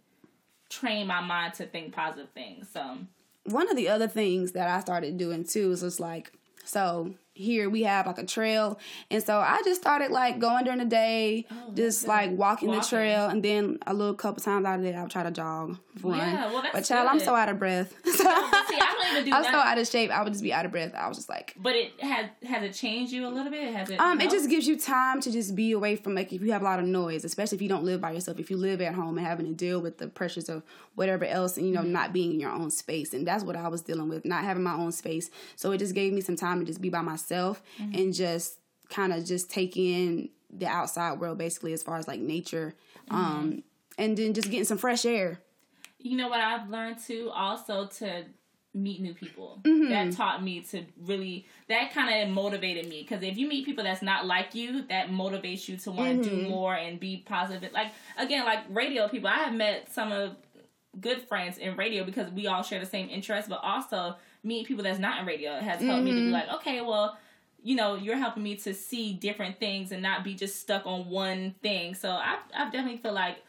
train 0.68 1.06
my 1.06 1.20
mind 1.20 1.54
to 1.54 1.66
think 1.66 1.94
positive 1.94 2.30
things. 2.30 2.68
So 2.72 2.98
one 3.44 3.70
of 3.70 3.76
the 3.76 3.88
other 3.88 4.08
things 4.08 4.52
that 4.52 4.68
I 4.68 4.80
started 4.80 5.16
doing 5.16 5.44
too 5.44 5.70
is 5.72 5.80
just 5.80 6.00
like 6.00 6.32
so 6.64 7.14
here 7.34 7.70
we 7.70 7.84
have 7.84 8.06
like 8.06 8.18
a 8.18 8.26
trail. 8.26 8.78
And 9.10 9.22
so 9.22 9.38
i 9.38 9.60
just 9.64 9.80
started 9.80 10.10
like 10.10 10.38
going 10.38 10.64
during 10.64 10.78
the 10.78 10.84
day 10.84 11.46
oh, 11.50 11.72
just 11.74 12.06
like 12.06 12.30
walking, 12.30 12.68
walking, 12.68 12.70
the 12.72 12.80
trail. 12.80 13.28
And 13.28 13.42
then 13.42 13.78
a 13.86 13.94
little 13.94 14.14
couple 14.14 14.42
times 14.42 14.66
out 14.66 14.80
of 14.80 14.84
it 14.84 14.94
i'll 14.94 15.08
try 15.08 15.22
to 15.22 15.30
jog 15.30 15.78
run. 16.02 16.18
Yeah, 16.18 16.52
well, 16.52 16.62
that's 16.62 16.74
but 16.74 16.84
child 16.84 17.08
good. 17.08 17.20
i'm 17.20 17.20
so 17.20 17.34
out 17.34 17.48
of 17.48 17.58
breath. 17.58 17.94
So, 18.20 18.24
see, 18.24 18.78
I 18.78 18.94
don't 19.00 19.12
even 19.12 19.24
do 19.24 19.34
i'm 19.34 19.44
so 19.44 19.58
out 19.58 19.78
of 19.78 19.86
shape. 19.86 20.10
I 20.10 20.22
would 20.22 20.32
just 20.32 20.42
be 20.42 20.52
out 20.52 20.66
of 20.66 20.72
breath. 20.72 20.94
I 20.94 21.08
was 21.08 21.16
just 21.16 21.28
like 21.28 21.54
but 21.56 21.74
it 21.74 21.98
has 22.00 22.26
has 22.44 22.62
it 22.62 22.74
changed 22.74 23.12
you 23.12 23.26
a 23.26 23.28
little 23.28 23.50
bit? 23.50 23.72
Has 23.72 23.88
it 23.88 23.98
um 23.98 24.18
helped? 24.18 24.34
it 24.34 24.36
just 24.36 24.50
gives 24.50 24.66
you 24.66 24.78
time 24.78 25.20
to 25.22 25.30
just 25.30 25.54
be 25.54 25.72
away 25.72 25.96
from 25.96 26.14
like 26.14 26.32
if 26.32 26.42
you 26.42 26.52
have 26.52 26.62
a 26.62 26.64
lot 26.64 26.78
of 26.78 26.84
noise 26.84 27.24
especially 27.24 27.56
if 27.56 27.62
you 27.62 27.68
don't 27.68 27.84
live 27.84 28.00
by 28.00 28.10
yourself. 28.10 28.38
If 28.38 28.50
you 28.50 28.56
live 28.56 28.80
at 28.80 28.94
home 28.94 29.16
and 29.16 29.26
having 29.26 29.46
to 29.46 29.52
deal 29.52 29.80
with 29.80 29.98
the 29.98 30.08
pressures 30.08 30.48
of 30.48 30.62
whatever 30.94 31.24
else 31.24 31.56
and 31.56 31.66
you 31.66 31.72
know 31.72 31.80
mm-hmm. 31.80 31.92
not 31.92 32.12
being 32.12 32.32
in 32.32 32.40
your 32.40 32.50
own 32.50 32.70
space. 32.70 33.14
And 33.14 33.26
that's 33.26 33.44
what 33.44 33.56
i 33.56 33.68
was 33.68 33.80
dealing 33.82 34.08
with 34.08 34.24
not 34.24 34.44
having 34.44 34.62
my 34.62 34.74
own 34.74 34.92
space. 34.92 35.30
So 35.56 35.72
it 35.72 35.78
just 35.78 35.94
gave 35.94 36.12
me 36.12 36.20
some 36.20 36.36
time 36.36 36.60
to 36.60 36.66
just 36.66 36.80
be 36.80 36.90
by 36.90 37.00
myself 37.00 37.29
mm-hmm. 37.30 37.94
and 37.94 38.14
just 38.14 38.58
kind 38.88 39.12
of 39.12 39.24
just 39.24 39.50
take 39.50 39.76
in 39.76 40.28
the 40.52 40.66
outside 40.66 41.20
world 41.20 41.38
basically 41.38 41.72
as 41.72 41.82
far 41.82 41.96
as 41.96 42.08
like 42.08 42.20
nature 42.20 42.74
mm-hmm. 43.10 43.16
um 43.16 43.62
and 43.98 44.16
then 44.16 44.34
just 44.34 44.50
getting 44.50 44.64
some 44.64 44.78
fresh 44.78 45.04
air 45.04 45.40
you 45.98 46.16
know 46.16 46.28
what 46.28 46.40
i've 46.40 46.68
learned 46.68 46.98
too 46.98 47.30
also 47.32 47.86
to 47.86 48.24
meet 48.72 49.00
new 49.00 49.12
people 49.12 49.60
mm-hmm. 49.64 49.90
that 49.90 50.12
taught 50.12 50.42
me 50.42 50.60
to 50.60 50.84
really 51.04 51.44
that 51.68 51.92
kind 51.92 52.22
of 52.22 52.32
motivated 52.32 52.88
me 52.88 53.02
because 53.02 53.22
if 53.22 53.36
you 53.36 53.48
meet 53.48 53.64
people 53.64 53.82
that's 53.82 54.02
not 54.02 54.26
like 54.26 54.54
you 54.54 54.82
that 54.82 55.08
motivates 55.08 55.68
you 55.68 55.76
to 55.76 55.90
want 55.90 56.22
to 56.22 56.30
mm-hmm. 56.30 56.44
do 56.44 56.48
more 56.48 56.74
and 56.74 57.00
be 57.00 57.24
positive 57.26 57.72
like 57.72 57.88
again 58.16 58.44
like 58.44 58.60
radio 58.68 59.08
people 59.08 59.28
i 59.28 59.34
have 59.34 59.52
met 59.52 59.92
some 59.92 60.12
of 60.12 60.36
good 61.00 61.20
friends 61.22 61.58
in 61.58 61.76
radio 61.76 62.04
because 62.04 62.30
we 62.30 62.46
all 62.46 62.62
share 62.62 62.78
the 62.78 62.86
same 62.86 63.08
interests 63.10 63.48
but 63.48 63.60
also 63.62 64.14
meeting 64.44 64.64
people 64.64 64.84
that's 64.84 65.00
not 65.00 65.20
in 65.20 65.26
radio 65.26 65.58
has 65.58 65.80
helped 65.80 65.82
mm-hmm. 65.82 66.04
me 66.04 66.10
to 66.10 66.16
be 66.16 66.22
mm-hmm. 66.22 66.32
like 66.32 66.48
okay 66.48 66.80
well 66.80 67.18
you 67.62 67.76
know, 67.76 67.94
you're 67.94 68.16
helping 68.16 68.42
me 68.42 68.56
to 68.56 68.74
see 68.74 69.12
different 69.12 69.58
things 69.58 69.92
and 69.92 70.02
not 70.02 70.24
be 70.24 70.34
just 70.34 70.60
stuck 70.60 70.86
on 70.86 71.08
one 71.08 71.54
thing. 71.62 71.94
So 71.94 72.10
I, 72.10 72.38
I 72.54 72.64
definitely 72.64 72.98
feel 72.98 73.12
like 73.12 73.42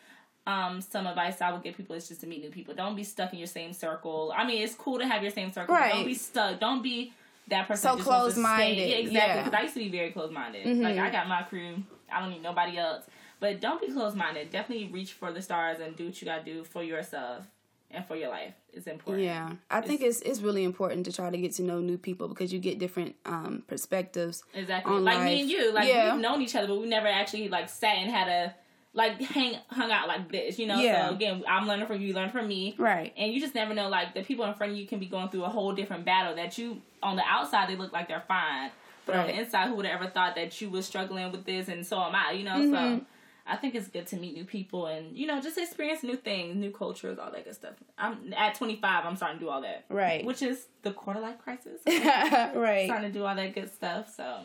um, 0.47 0.81
some 0.81 1.07
advice 1.07 1.41
I 1.41 1.51
would 1.51 1.63
give 1.63 1.77
people 1.77 1.95
is 1.95 2.07
just 2.07 2.21
to 2.21 2.27
meet 2.27 2.41
new 2.41 2.49
people. 2.49 2.73
Don't 2.73 2.95
be 2.95 3.03
stuck 3.03 3.31
in 3.33 3.39
your 3.39 3.47
same 3.47 3.73
circle. 3.73 4.33
I 4.35 4.45
mean, 4.45 4.61
it's 4.61 4.75
cool 4.75 4.99
to 4.99 5.07
have 5.07 5.21
your 5.21 5.31
same 5.31 5.51
circle. 5.51 5.75
Right. 5.75 5.93
don't 5.93 6.05
be 6.05 6.13
stuck. 6.13 6.59
Don't 6.59 6.81
be 6.81 7.13
that 7.47 7.67
person. 7.67 7.97
So 7.97 8.03
close 8.03 8.37
minded. 8.37 8.89
Yeah, 8.89 8.95
exactly. 8.97 9.43
Because 9.43 9.53
yeah. 9.53 9.59
I 9.59 9.61
used 9.63 9.73
to 9.75 9.79
be 9.79 9.89
very 9.89 10.11
close 10.11 10.31
minded. 10.31 10.65
Mm-hmm. 10.65 10.81
Like 10.81 10.97
I 10.97 11.09
got 11.09 11.27
my 11.27 11.43
crew. 11.43 11.83
I 12.11 12.19
don't 12.19 12.31
need 12.31 12.43
nobody 12.43 12.77
else. 12.77 13.03
But 13.39 13.59
don't 13.61 13.81
be 13.81 13.91
close 13.91 14.13
minded. 14.13 14.51
Definitely 14.51 14.89
reach 14.91 15.13
for 15.13 15.31
the 15.31 15.41
stars 15.41 15.79
and 15.79 15.95
do 15.95 16.07
what 16.07 16.21
you 16.21 16.25
gotta 16.25 16.43
do 16.43 16.63
for 16.63 16.83
yourself 16.83 17.47
and 17.93 18.05
for 18.05 18.15
your 18.15 18.29
life 18.29 18.53
is 18.73 18.87
important. 18.87 19.25
Yeah, 19.25 19.53
I 19.69 19.79
it's, 19.79 19.87
think 19.87 20.01
it's 20.01 20.21
it's 20.21 20.41
really 20.41 20.63
important 20.63 21.05
to 21.05 21.11
try 21.11 21.29
to 21.29 21.37
get 21.37 21.53
to 21.53 21.63
know 21.63 21.79
new 21.79 21.97
people 21.97 22.27
because 22.27 22.51
you 22.51 22.59
get 22.59 22.79
different 22.79 23.15
um, 23.25 23.63
perspectives. 23.67 24.43
Exactly, 24.53 24.99
like 24.99 25.17
life. 25.17 25.25
me 25.25 25.41
and 25.41 25.49
you, 25.49 25.71
like 25.73 25.87
yeah. 25.87 26.13
we've 26.13 26.21
known 26.21 26.41
each 26.41 26.55
other, 26.55 26.67
but 26.67 26.79
we 26.79 26.87
never 26.87 27.07
actually 27.07 27.49
like 27.49 27.69
sat 27.69 27.97
and 27.97 28.09
had 28.09 28.27
a 28.27 28.55
like 28.93 29.21
hang 29.21 29.57
hung 29.69 29.91
out 29.91 30.07
like 30.07 30.31
this, 30.31 30.59
you 30.59 30.67
know. 30.67 30.79
Yeah. 30.79 31.09
So 31.09 31.15
again, 31.15 31.43
I'm 31.47 31.67
learning 31.67 31.87
from 31.87 32.01
you, 32.01 32.09
you 32.09 32.13
learn 32.13 32.29
from 32.29 32.47
me, 32.47 32.75
right? 32.77 33.13
And 33.17 33.33
you 33.33 33.39
just 33.39 33.55
never 33.55 33.73
know. 33.73 33.89
Like 33.89 34.13
the 34.13 34.23
people 34.23 34.45
in 34.45 34.53
front 34.53 34.73
of 34.73 34.77
you 34.77 34.85
can 34.85 34.99
be 34.99 35.07
going 35.07 35.29
through 35.29 35.43
a 35.43 35.49
whole 35.49 35.73
different 35.73 36.05
battle 36.05 36.35
that 36.35 36.57
you 36.57 36.81
on 37.01 37.15
the 37.15 37.23
outside 37.25 37.69
they 37.69 37.75
look 37.75 37.93
like 37.93 38.07
they're 38.07 38.23
fine, 38.27 38.71
but 39.05 39.15
right. 39.15 39.21
on 39.21 39.27
the 39.27 39.39
inside, 39.39 39.67
who 39.69 39.75
would 39.75 39.85
have 39.85 40.01
ever 40.01 40.09
thought 40.09 40.35
that 40.35 40.59
you 40.61 40.69
was 40.69 40.85
struggling 40.85 41.31
with 41.31 41.45
this, 41.45 41.67
and 41.67 41.85
so 41.85 42.01
am 42.01 42.15
I, 42.15 42.31
you 42.31 42.43
know. 42.43 42.55
Mm-hmm. 42.55 42.73
So 42.99 43.05
I 43.45 43.55
think 43.55 43.75
it's 43.75 43.87
good 43.87 44.07
to 44.07 44.17
meet 44.17 44.33
new 44.33 44.45
people 44.45 44.85
and 44.85 45.17
you 45.17 45.27
know 45.27 45.41
just 45.41 45.57
experience 45.57 46.03
new 46.03 46.15
things, 46.15 46.55
new 46.55 46.71
cultures, 46.71 47.17
all 47.19 47.31
that 47.31 47.45
good 47.45 47.55
stuff. 47.55 47.73
I'm 47.97 48.33
at 48.35 48.55
25. 48.55 49.05
I'm 49.05 49.15
starting 49.15 49.39
to 49.39 49.45
do 49.45 49.49
all 49.49 49.61
that. 49.61 49.85
Right. 49.89 50.23
Which 50.23 50.41
is 50.41 50.67
the 50.83 50.91
quarter 50.91 51.19
life 51.19 51.39
crisis. 51.39 51.81
right. 51.87 52.85
Starting 52.85 53.11
to 53.11 53.19
do 53.19 53.25
all 53.25 53.35
that 53.35 53.53
good 53.53 53.73
stuff. 53.73 54.13
So. 54.15 54.41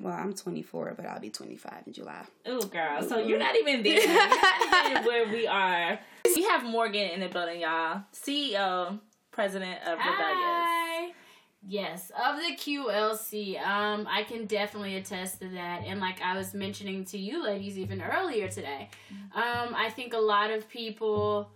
Well, 0.00 0.12
I'm 0.12 0.34
24, 0.34 0.94
but 0.96 1.06
I'll 1.06 1.20
be 1.20 1.30
25 1.30 1.84
in 1.86 1.92
July. 1.92 2.24
Oh, 2.46 2.62
girl. 2.62 3.02
So 3.02 3.18
you're 3.18 3.38
not 3.38 3.54
even 3.56 3.82
there. 3.84 4.04
Not 4.70 4.90
even 4.90 5.04
where 5.04 5.28
we 5.28 5.46
are. 5.46 6.00
We 6.34 6.42
have 6.42 6.64
Morgan 6.64 7.10
in 7.10 7.20
the 7.20 7.28
building, 7.28 7.60
y'all. 7.60 8.02
CEO, 8.12 8.98
president 9.30 9.78
of 9.86 9.98
Rebelleous. 9.98 10.04
Hi. 10.04 10.83
Yes, 11.66 12.10
of 12.10 12.36
the 12.36 12.54
QLC, 12.56 13.58
um, 13.66 14.06
I 14.10 14.22
can 14.24 14.46
definitely 14.46 14.96
attest 14.96 15.40
to 15.40 15.48
that. 15.50 15.82
And 15.86 15.98
like 15.98 16.20
I 16.20 16.36
was 16.36 16.52
mentioning 16.52 17.04
to 17.06 17.18
you 17.18 17.42
ladies 17.42 17.78
even 17.78 18.02
earlier 18.02 18.48
today, 18.48 18.90
um, 19.34 19.74
I 19.74 19.90
think 19.90 20.12
a 20.12 20.18
lot 20.18 20.50
of 20.50 20.68
people 20.68 21.50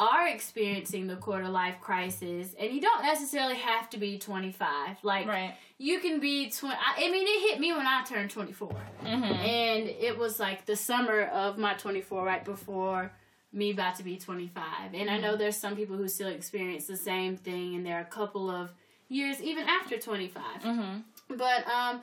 are 0.00 0.28
experiencing 0.28 1.06
the 1.06 1.16
quarter 1.16 1.48
life 1.48 1.78
crisis, 1.80 2.54
and 2.58 2.72
you 2.72 2.80
don't 2.80 3.02
necessarily 3.02 3.56
have 3.56 3.90
to 3.90 3.98
be 3.98 4.18
25. 4.18 4.96
Like, 5.02 5.26
right. 5.26 5.54
you 5.76 6.00
can 6.00 6.20
be 6.20 6.48
20. 6.48 6.74
I, 6.74 7.04
I, 7.04 7.10
mean, 7.10 7.26
it 7.26 7.50
hit 7.50 7.60
me 7.60 7.72
when 7.72 7.86
I 7.86 8.02
turned 8.04 8.30
24. 8.30 8.70
Mm-hmm. 9.04 9.24
And 9.24 9.88
it 9.88 10.16
was 10.16 10.40
like 10.40 10.64
the 10.64 10.74
summer 10.74 11.24
of 11.24 11.58
my 11.58 11.74
24, 11.74 12.24
right 12.24 12.44
before 12.44 13.12
me 13.52 13.72
about 13.72 13.96
to 13.96 14.02
be 14.02 14.16
25. 14.16 14.64
And 14.94 14.94
mm-hmm. 14.94 15.10
I 15.10 15.18
know 15.18 15.36
there's 15.36 15.56
some 15.56 15.76
people 15.76 15.96
who 15.96 16.08
still 16.08 16.28
experience 16.28 16.86
the 16.86 16.96
same 16.96 17.36
thing, 17.36 17.74
and 17.74 17.84
there 17.84 17.98
are 17.98 18.02
a 18.02 18.04
couple 18.04 18.48
of 18.48 18.72
years 19.10 19.42
even 19.42 19.68
after 19.68 19.98
25. 19.98 20.42
Mm-hmm. 20.62 21.36
But 21.36 21.66
um, 21.66 22.00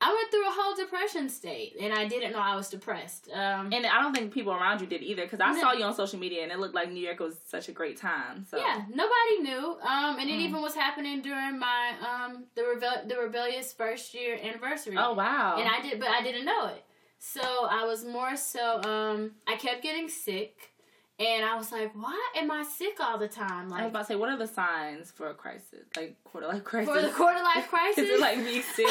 I 0.00 0.14
went 0.14 0.30
through 0.30 0.46
a 0.46 0.52
whole 0.52 0.76
depression 0.76 1.28
state, 1.28 1.76
and 1.80 1.92
I 1.92 2.06
didn't 2.06 2.32
know 2.32 2.38
I 2.38 2.54
was 2.54 2.68
depressed. 2.68 3.28
Um, 3.32 3.72
and 3.72 3.84
I 3.84 4.00
don't 4.00 4.14
think 4.14 4.32
people 4.32 4.52
around 4.52 4.80
you 4.80 4.86
did 4.86 5.02
either, 5.02 5.22
because 5.24 5.40
I 5.40 5.52
no. 5.52 5.60
saw 5.60 5.72
you 5.72 5.84
on 5.84 5.94
social 5.94 6.20
media, 6.20 6.44
and 6.44 6.52
it 6.52 6.60
looked 6.60 6.74
like 6.74 6.90
New 6.92 7.00
York 7.00 7.18
was 7.18 7.36
such 7.46 7.68
a 7.68 7.72
great 7.72 7.96
time. 7.96 8.46
So 8.48 8.58
yeah, 8.58 8.82
nobody 8.88 9.38
knew, 9.40 9.76
um, 9.82 10.18
and 10.18 10.30
mm. 10.30 10.34
it 10.34 10.40
even 10.40 10.62
was 10.62 10.74
happening 10.74 11.20
during 11.20 11.58
my 11.58 11.94
um, 12.00 12.44
the 12.54 12.62
rebel 12.62 13.08
the 13.08 13.14
Rebelleous 13.14 13.76
first 13.76 14.14
year 14.14 14.38
anniversary. 14.40 14.96
Oh 14.96 15.14
wow! 15.14 15.56
And 15.58 15.68
I 15.68 15.80
did, 15.82 15.98
but 15.98 16.10
I 16.10 16.22
didn't 16.22 16.44
know 16.44 16.66
it. 16.66 16.84
So 17.18 17.40
I 17.42 17.84
was 17.84 18.04
more 18.04 18.36
so. 18.36 18.80
Um, 18.82 19.32
I 19.48 19.56
kept 19.56 19.82
getting 19.82 20.08
sick. 20.08 20.70
And 21.18 21.44
I 21.44 21.56
was 21.56 21.72
like, 21.72 21.92
why 21.94 22.32
am 22.36 22.50
I 22.50 22.62
sick 22.62 22.98
all 23.00 23.18
the 23.18 23.26
time? 23.26 23.68
Like, 23.68 23.80
I 23.80 23.84
was 23.84 23.90
about 23.90 24.00
to 24.00 24.04
say, 24.06 24.16
what 24.16 24.28
are 24.28 24.36
the 24.36 24.46
signs 24.46 25.10
for 25.10 25.28
a 25.30 25.34
crisis? 25.34 25.84
Like 25.96 26.22
quarter 26.22 26.46
life 26.46 26.62
crisis? 26.62 26.94
For 26.94 27.02
the 27.02 27.08
quarter 27.10 27.42
life 27.42 27.68
crisis? 27.68 27.98
Is 28.04 28.10
it 28.10 28.20
like 28.20 28.38
me 28.38 28.62
sick? 28.62 28.86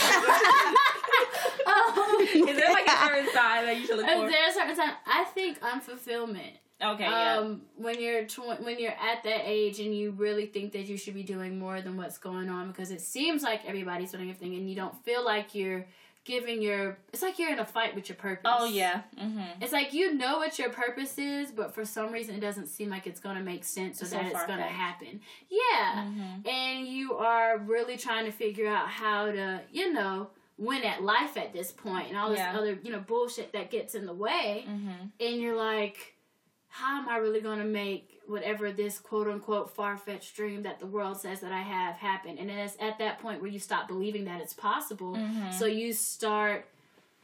um, 1.66 2.20
is 2.50 2.58
there 2.58 2.74
like 2.74 2.88
a 2.88 2.98
certain 3.08 3.30
sign 3.34 3.66
that 3.66 3.78
you 3.80 3.88
should 3.88 3.98
look 3.98 4.06
for? 4.06 4.26
Is 4.26 4.32
there 4.32 4.50
a 4.50 4.54
certain 4.54 4.76
sign? 4.76 4.92
I 5.06 5.24
think 5.24 5.62
unfulfillment. 5.62 6.58
Okay. 6.84 7.06
Um, 7.06 7.62
yeah. 7.78 7.84
When 7.84 8.02
you're 8.02 8.26
tw- 8.26 8.62
when 8.62 8.78
you're 8.78 8.92
at 8.92 9.24
that 9.24 9.42
age 9.46 9.80
and 9.80 9.96
you 9.96 10.12
really 10.12 10.46
think 10.46 10.74
that 10.74 10.84
you 10.84 10.98
should 10.98 11.16
be 11.16 11.24
doing 11.24 11.58
more 11.58 11.82
than 11.82 11.98
what's 11.98 12.18
going 12.18 12.50
on 12.50 12.68
because 12.68 12.92
it 12.92 13.02
seems 13.02 13.42
like 13.42 13.66
everybody's 13.66 14.12
doing 14.12 14.30
everything 14.30 14.56
and 14.56 14.70
you 14.70 14.76
don't 14.76 14.96
feel 15.04 15.26
like 15.26 15.56
you're 15.56 15.88
giving 16.28 16.62
your 16.62 16.98
it's 17.14 17.22
like 17.22 17.40
you're 17.40 17.52
in 17.52 17.60
a 17.60 17.66
fight 17.66 17.96
with 17.96 18.10
your 18.10 18.18
purpose. 18.18 18.44
Oh 18.46 18.66
yeah. 18.66 19.02
Mm-hmm. 19.20 19.62
It's 19.64 19.72
like 19.72 19.94
you 19.94 20.14
know 20.14 20.38
what 20.38 20.60
your 20.60 20.70
purpose 20.70 21.18
is, 21.18 21.52
but 21.52 21.74
for 21.74 21.86
some 21.86 22.12
reason 22.12 22.36
it 22.36 22.42
doesn't 22.42 22.68
seem 22.68 22.90
like 22.90 23.08
it's 23.08 23.22
gonna 23.22 23.42
make 23.42 23.64
sense 23.64 24.02
or 24.02 24.06
so 24.06 24.18
that 24.18 24.26
it's 24.26 24.46
gonna 24.46 24.62
happen. 24.64 25.22
Yeah. 25.50 26.04
Mm-hmm. 26.04 26.48
And 26.48 26.88
you 26.88 27.14
are 27.16 27.58
really 27.58 27.98
trying 27.98 28.26
to 28.26 28.32
figure 28.32 28.68
out 28.68 28.90
how 28.90 29.32
to, 29.32 29.62
you 29.72 29.94
know, 29.94 30.30
win 30.58 30.84
at 30.84 31.02
life 31.02 31.38
at 31.38 31.54
this 31.54 31.72
point 31.72 32.10
and 32.10 32.18
all 32.18 32.30
this 32.30 32.40
yeah. 32.40 32.58
other, 32.58 32.78
you 32.84 32.92
know, 32.92 33.00
bullshit 33.00 33.54
that 33.54 33.72
gets 33.72 33.96
in 33.96 34.06
the 34.06 34.14
way. 34.14 34.66
Mm-hmm. 34.68 35.06
And 35.22 35.42
you're 35.42 35.56
like, 35.56 36.16
how 36.68 37.00
am 37.00 37.08
I 37.08 37.18
really 37.18 37.42
gonna 37.42 37.64
make 37.64 38.17
whatever 38.28 38.72
this 38.72 39.00
quote 39.00 39.28
unquote 39.28 39.70
far 39.70 39.98
fetched 39.98 40.36
dream 40.36 40.64
that 40.64 40.80
the 40.80 40.86
world 40.86 41.20
says 41.20 41.40
that 41.42 41.52
I 41.52 41.62
have 41.62 41.96
happen. 41.96 42.38
And 42.38 42.50
it's 42.50 42.76
at 42.80 42.98
that 43.00 43.20
point 43.20 43.42
where 43.42 43.50
you 43.50 43.60
stop 43.60 43.88
believing 43.88 44.26
that 44.26 44.42
it's 44.42 44.54
possible. 44.54 45.16
Mm-hmm. 45.16 45.52
So 45.52 45.66
you 45.66 45.94
start 45.94 46.68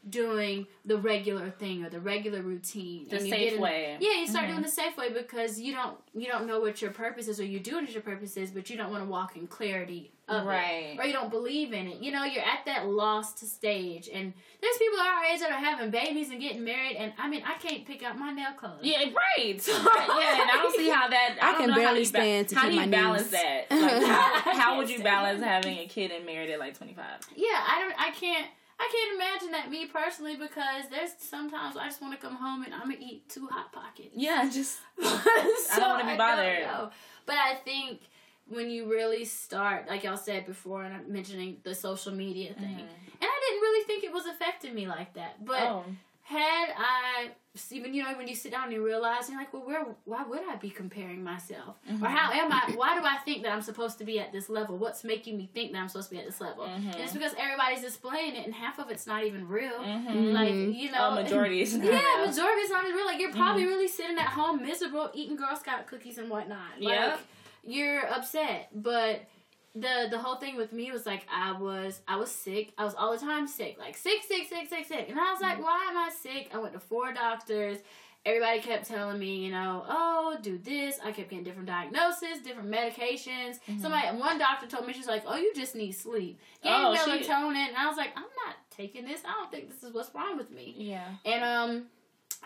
doing 0.10 0.68
the 0.86 0.98
regular 0.98 1.50
thing 1.50 1.86
or 1.86 1.90
the 1.90 2.00
regular 2.00 2.42
routine. 2.42 3.08
The 3.10 3.20
safe 3.20 3.60
way. 3.60 3.98
Yeah, 4.00 4.20
you 4.20 4.28
start 4.28 4.46
mm-hmm. 4.46 4.54
doing 4.54 4.64
the 4.64 4.70
safe 4.70 4.98
way 4.98 5.12
because 5.12 5.60
you 5.60 5.74
don't 5.74 5.98
you 6.14 6.28
don't 6.28 6.46
know 6.46 6.60
what 6.60 6.82
your 6.82 6.92
purpose 6.92 7.28
is 7.28 7.40
or 7.40 7.46
you 7.46 7.60
do 7.60 7.78
it 7.78 7.88
as 7.88 7.94
your 7.94 8.04
purpose 8.04 8.36
is, 8.36 8.52
but 8.52 8.70
you 8.70 8.78
don't 8.78 8.92
want 8.92 9.04
to 9.04 9.10
walk 9.10 9.38
in 9.38 9.48
clarity 9.48 10.12
of 10.28 10.46
right. 10.46 10.96
it. 10.96 11.00
Or 11.00 11.06
you 11.06 11.14
don't 11.14 11.30
believe 11.30 11.74
in 11.74 11.88
it. 11.88 12.02
You 12.02 12.12
know, 12.12 12.24
you're 12.24 12.44
at 12.44 12.66
that 12.66 12.88
lost 12.88 13.40
stage 13.40 14.10
and 14.14 14.34
there's 14.62 14.78
people 14.78 15.00
our 15.00 15.24
age 15.26 15.40
that 15.40 15.52
are 15.52 15.58
having 15.58 15.90
babies 15.90 16.30
and 16.30 16.40
getting 16.40 16.64
married 16.64 16.96
and 16.98 17.14
I 17.18 17.30
mean 17.30 17.44
I 17.46 17.54
can't 17.56 17.86
pick 17.86 18.04
out 18.04 18.18
my 18.18 18.32
nail 18.32 18.52
color. 18.60 18.78
Yeah, 18.82 18.98
right. 18.98 19.68
yeah, 19.68 20.42
and 20.42 20.52
I 20.52 20.60
don't 20.62 20.76
see 20.76 20.90
how 20.90 21.08
that 21.08 21.38
I, 21.42 21.52
I 21.52 21.54
can 21.56 21.74
barely 21.74 22.06
stand 22.06 22.48
ba- 22.48 22.54
to 22.54 22.60
How 22.60 22.70
do 22.70 22.76
you 22.76 22.88
balance 22.88 23.30
that? 23.30 23.68
Like, 23.84 24.04
how, 24.06 24.60
how 24.60 24.78
would 24.78 24.90
you 24.90 25.04
balance 25.04 25.44
having 25.44 25.78
a 25.78 25.88
kid 25.88 26.12
and 26.12 26.26
married 26.26 26.50
at 26.50 26.60
like 26.60 26.78
twenty 26.78 26.94
five? 26.94 27.20
Yeah, 27.36 27.48
I 27.52 27.82
don't 27.82 28.00
I 28.00 28.12
can't 28.12 28.48
I 28.84 28.92
can't 28.92 29.16
imagine 29.16 29.52
that 29.52 29.72
me 29.72 29.86
personally 29.86 30.36
because 30.36 30.90
there's 30.90 31.12
sometimes 31.18 31.78
I 31.78 31.86
just 31.86 32.02
want 32.02 32.14
to 32.14 32.20
come 32.20 32.36
home 32.36 32.64
and 32.64 32.74
I'm 32.74 32.82
gonna 32.82 32.98
eat 33.00 33.30
two 33.30 33.48
hot 33.48 33.72
pockets. 33.72 34.10
Yeah, 34.14 34.50
just 34.52 34.80
so 35.00 35.08
I 35.08 35.80
don't 35.80 35.90
want 35.90 36.02
to 36.02 36.12
be 36.12 36.18
bothered. 36.18 36.92
But 37.26 37.36
I 37.36 37.56
think 37.64 38.02
when 38.50 38.70
you 38.70 38.92
really 38.92 39.24
start, 39.24 39.88
like 39.88 40.04
y'all 40.04 40.18
said 40.18 40.46
before, 40.46 40.84
and 40.84 40.94
I'm 40.94 41.12
mentioning 41.12 41.58
the 41.64 41.74
social 41.74 42.14
media 42.14 42.54
thing, 42.54 42.66
mm-hmm. 42.66 42.80
and 42.80 43.22
I 43.22 43.42
didn't 43.50 43.62
really 43.62 43.86
think 43.86 44.04
it 44.04 44.12
was 44.12 44.26
affecting 44.26 44.76
me 44.76 44.88
like 44.88 45.14
that. 45.14 45.46
But 45.46 45.64
oh. 45.64 45.86
Had 46.24 46.70
I 46.78 47.30
even 47.72 47.94
you 47.94 48.02
know 48.02 48.18
when 48.18 48.28
you 48.28 48.36
sit 48.36 48.52
down 48.52 48.64
and 48.64 48.74
you 48.74 48.84
realize 48.84 49.30
you're 49.30 49.38
like 49.38 49.54
well 49.54 49.64
where 49.64 49.86
why 50.06 50.24
would 50.24 50.42
i 50.50 50.56
be 50.56 50.72
comparing 50.72 51.24
myself 51.24 51.76
mm-hmm. 51.90 52.04
or 52.04 52.08
how 52.08 52.32
am 52.32 52.52
i 52.52 52.72
why 52.76 52.98
do 52.98 53.06
i 53.06 53.18
think 53.18 53.44
that 53.44 53.52
i'm 53.52 53.62
supposed 53.62 54.00
to 54.00 54.04
be 54.04 54.20
at 54.20 54.32
this 54.32 54.50
level 54.50 54.76
what's 54.76 55.04
making 55.04 55.38
me 55.38 55.48
think 55.54 55.72
that 55.72 55.78
i'm 55.78 55.88
supposed 55.88 56.10
to 56.10 56.16
be 56.16 56.20
at 56.20 56.26
this 56.26 56.42
level 56.42 56.66
mm-hmm. 56.66 56.90
it's 57.00 57.14
because 57.14 57.34
everybody's 57.38 57.82
displaying 57.82 58.36
it 58.36 58.46
and 58.46 58.56
half 58.56 58.80
of 58.80 58.90
it's 58.90 59.06
not 59.06 59.24
even 59.24 59.48
real 59.48 59.72
mm-hmm. 59.80 60.32
like 60.32 60.52
you 60.52 60.92
know 60.92 61.10
oh, 61.12 61.16
majority 61.22 61.62
is 61.62 61.76
not 61.76 61.86
yeah 61.92 62.18
real. 62.18 62.26
majority 62.26 62.62
is 62.62 62.72
not 62.72 62.84
even 62.86 62.96
real 62.96 63.06
like 63.06 63.20
you're 63.20 63.32
probably 63.32 63.62
mm-hmm. 63.62 63.72
really 63.72 63.88
sitting 63.88 64.18
at 64.18 64.28
home 64.28 64.64
miserable 64.64 65.12
eating 65.14 65.36
girl 65.36 65.56
scout 65.56 65.86
cookies 65.86 66.18
and 66.18 66.32
whatnot 66.32 66.72
like 66.80 66.96
yep. 66.96 67.20
you're 67.64 68.08
upset 68.08 68.70
but 68.74 69.28
the 69.76 70.08
the 70.10 70.20
whole 70.20 70.36
thing 70.36 70.56
with 70.56 70.72
me 70.72 70.92
was 70.92 71.06
like 71.06 71.26
I 71.34 71.52
was 71.54 72.02
I 72.08 72.18
was 72.18 72.32
sick. 72.32 72.74
I 72.78 72.84
was 72.84 72.94
all 72.96 73.12
the 73.14 73.20
time 73.20 73.48
sick, 73.48 73.78
like 73.80 73.98
sick, 73.98 74.24
sick, 74.28 74.48
sick, 74.48 74.70
sick, 74.70 74.86
sick. 74.86 75.10
And 75.10 75.20
I 75.20 75.32
was 75.32 75.42
like, 75.42 75.56
mm-hmm. 75.56 75.64
why 75.64 75.88
am 75.90 75.98
I 75.98 76.10
sick? 76.10 76.50
I 76.54 76.60
went 76.60 76.74
to 76.74 76.80
four 76.80 77.14
doctors. 77.14 77.80
Everybody 78.26 78.62
kept 78.62 78.88
telling 78.88 79.20
me, 79.20 79.44
you 79.44 79.52
know, 79.52 79.84
oh, 79.86 80.38
do 80.42 80.58
this. 80.58 80.98
I 81.04 81.12
kept 81.12 81.30
getting 81.30 81.44
different 81.44 81.68
diagnoses, 81.68 82.40
different 82.42 82.72
medications. 82.72 83.60
Mm-hmm. 83.68 83.82
Somebody, 83.82 84.18
one 84.18 84.38
doctor 84.38 84.66
told 84.66 84.88
me 84.88 84.94
she's 84.94 85.08
like, 85.08 85.24
oh, 85.28 85.36
you 85.36 85.52
just 85.54 85.76
need 85.76 85.92
sleep. 85.92 86.40
Getting 86.64 86.86
oh, 86.86 86.96
melatonin, 86.98 87.68
and 87.68 87.76
I 87.76 87.86
was 87.86 87.98
like, 87.98 88.12
I'm 88.16 88.24
not 88.24 88.56
taking 88.70 89.04
this. 89.04 89.20
I 89.28 89.34
don't 89.34 89.52
think 89.52 89.70
this 89.70 89.84
is 89.84 89.94
what's 89.94 90.16
wrong 90.16 90.38
with 90.38 90.52
me. 90.52 90.74
Yeah. 90.78 91.06
And 91.26 91.44
um, 91.44 91.86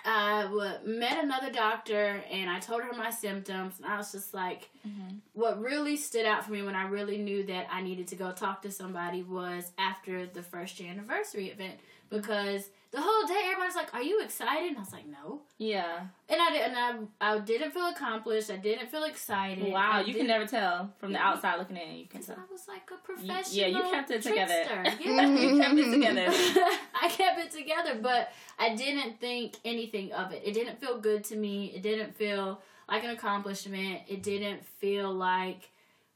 I 0.05 0.79
met 0.85 1.23
another 1.23 1.51
doctor 1.51 2.23
and 2.31 2.49
I 2.49 2.59
told 2.59 2.81
her 2.83 2.93
my 2.93 3.09
symptoms 3.09 3.75
and 3.77 3.85
I 3.85 3.97
was 3.97 4.11
just 4.11 4.33
like, 4.33 4.69
mm-hmm. 4.87 5.17
what 5.33 5.61
really 5.61 5.97
stood 5.97 6.25
out 6.25 6.45
for 6.45 6.51
me 6.51 6.61
when 6.61 6.75
I 6.75 6.87
really 6.87 7.17
knew 7.17 7.43
that 7.47 7.67
I 7.71 7.81
needed 7.81 8.07
to 8.07 8.15
go 8.15 8.31
talk 8.31 8.61
to 8.63 8.71
somebody 8.71 9.23
was 9.23 9.71
after 9.77 10.25
the 10.25 10.43
first 10.43 10.79
year 10.79 10.91
anniversary 10.91 11.47
event 11.47 11.79
because 12.09 12.69
the 12.91 13.01
whole 13.01 13.27
day 13.27 13.41
everybody's 13.45 13.75
like, 13.75 13.93
"Are 13.93 14.01
you 14.01 14.21
excited?" 14.21 14.69
And 14.69 14.77
I 14.77 14.79
was 14.79 14.93
like, 14.93 15.07
"No." 15.07 15.41
Yeah. 15.57 16.07
And 16.29 16.41
I 16.41 16.51
did, 16.51 16.61
and 16.61 17.09
I 17.19 17.33
I 17.35 17.39
didn't 17.39 17.71
feel 17.71 17.87
accomplished. 17.87 18.49
I 18.49 18.55
didn't 18.55 18.89
feel 18.89 19.03
excited. 19.03 19.71
Wow, 19.71 19.91
I 19.93 20.01
you 20.01 20.13
can 20.13 20.27
never 20.27 20.45
tell 20.45 20.93
from 20.97 21.11
the 21.11 21.19
outside 21.19 21.57
looking 21.59 21.77
in. 21.77 21.97
You 21.97 22.07
can 22.07 22.21
tell. 22.21 22.35
I 22.35 22.51
was 22.51 22.67
like 22.67 22.89
a 22.91 22.97
professional. 23.05 23.43
yeah, 23.51 23.67
you 23.67 23.91
kept 23.91 24.11
it 24.11 24.21
together. 24.21 24.63
Yeah, 25.01 25.27
you 25.35 25.59
kept 25.59 25.77
it 25.77 25.91
together. 25.91 26.25
I 27.01 27.09
kept 27.09 27.39
it 27.39 27.51
together, 27.51 27.99
but 28.01 28.31
I 28.57 28.75
didn't 28.75 29.19
think 29.19 29.55
anything 29.65 30.13
of 30.13 30.31
it. 30.31 30.43
It 30.45 30.53
didn't 30.53 30.79
feel 30.79 30.99
good 30.99 31.23
to 31.25 31.35
me. 31.35 31.73
It 31.75 31.83
didn't 31.83 32.15
feel 32.15 32.61
like 32.89 33.03
an 33.03 33.09
accomplishment. 33.09 34.01
It 34.07 34.23
didn't 34.23 34.65
feel 34.65 35.13
like 35.13 35.69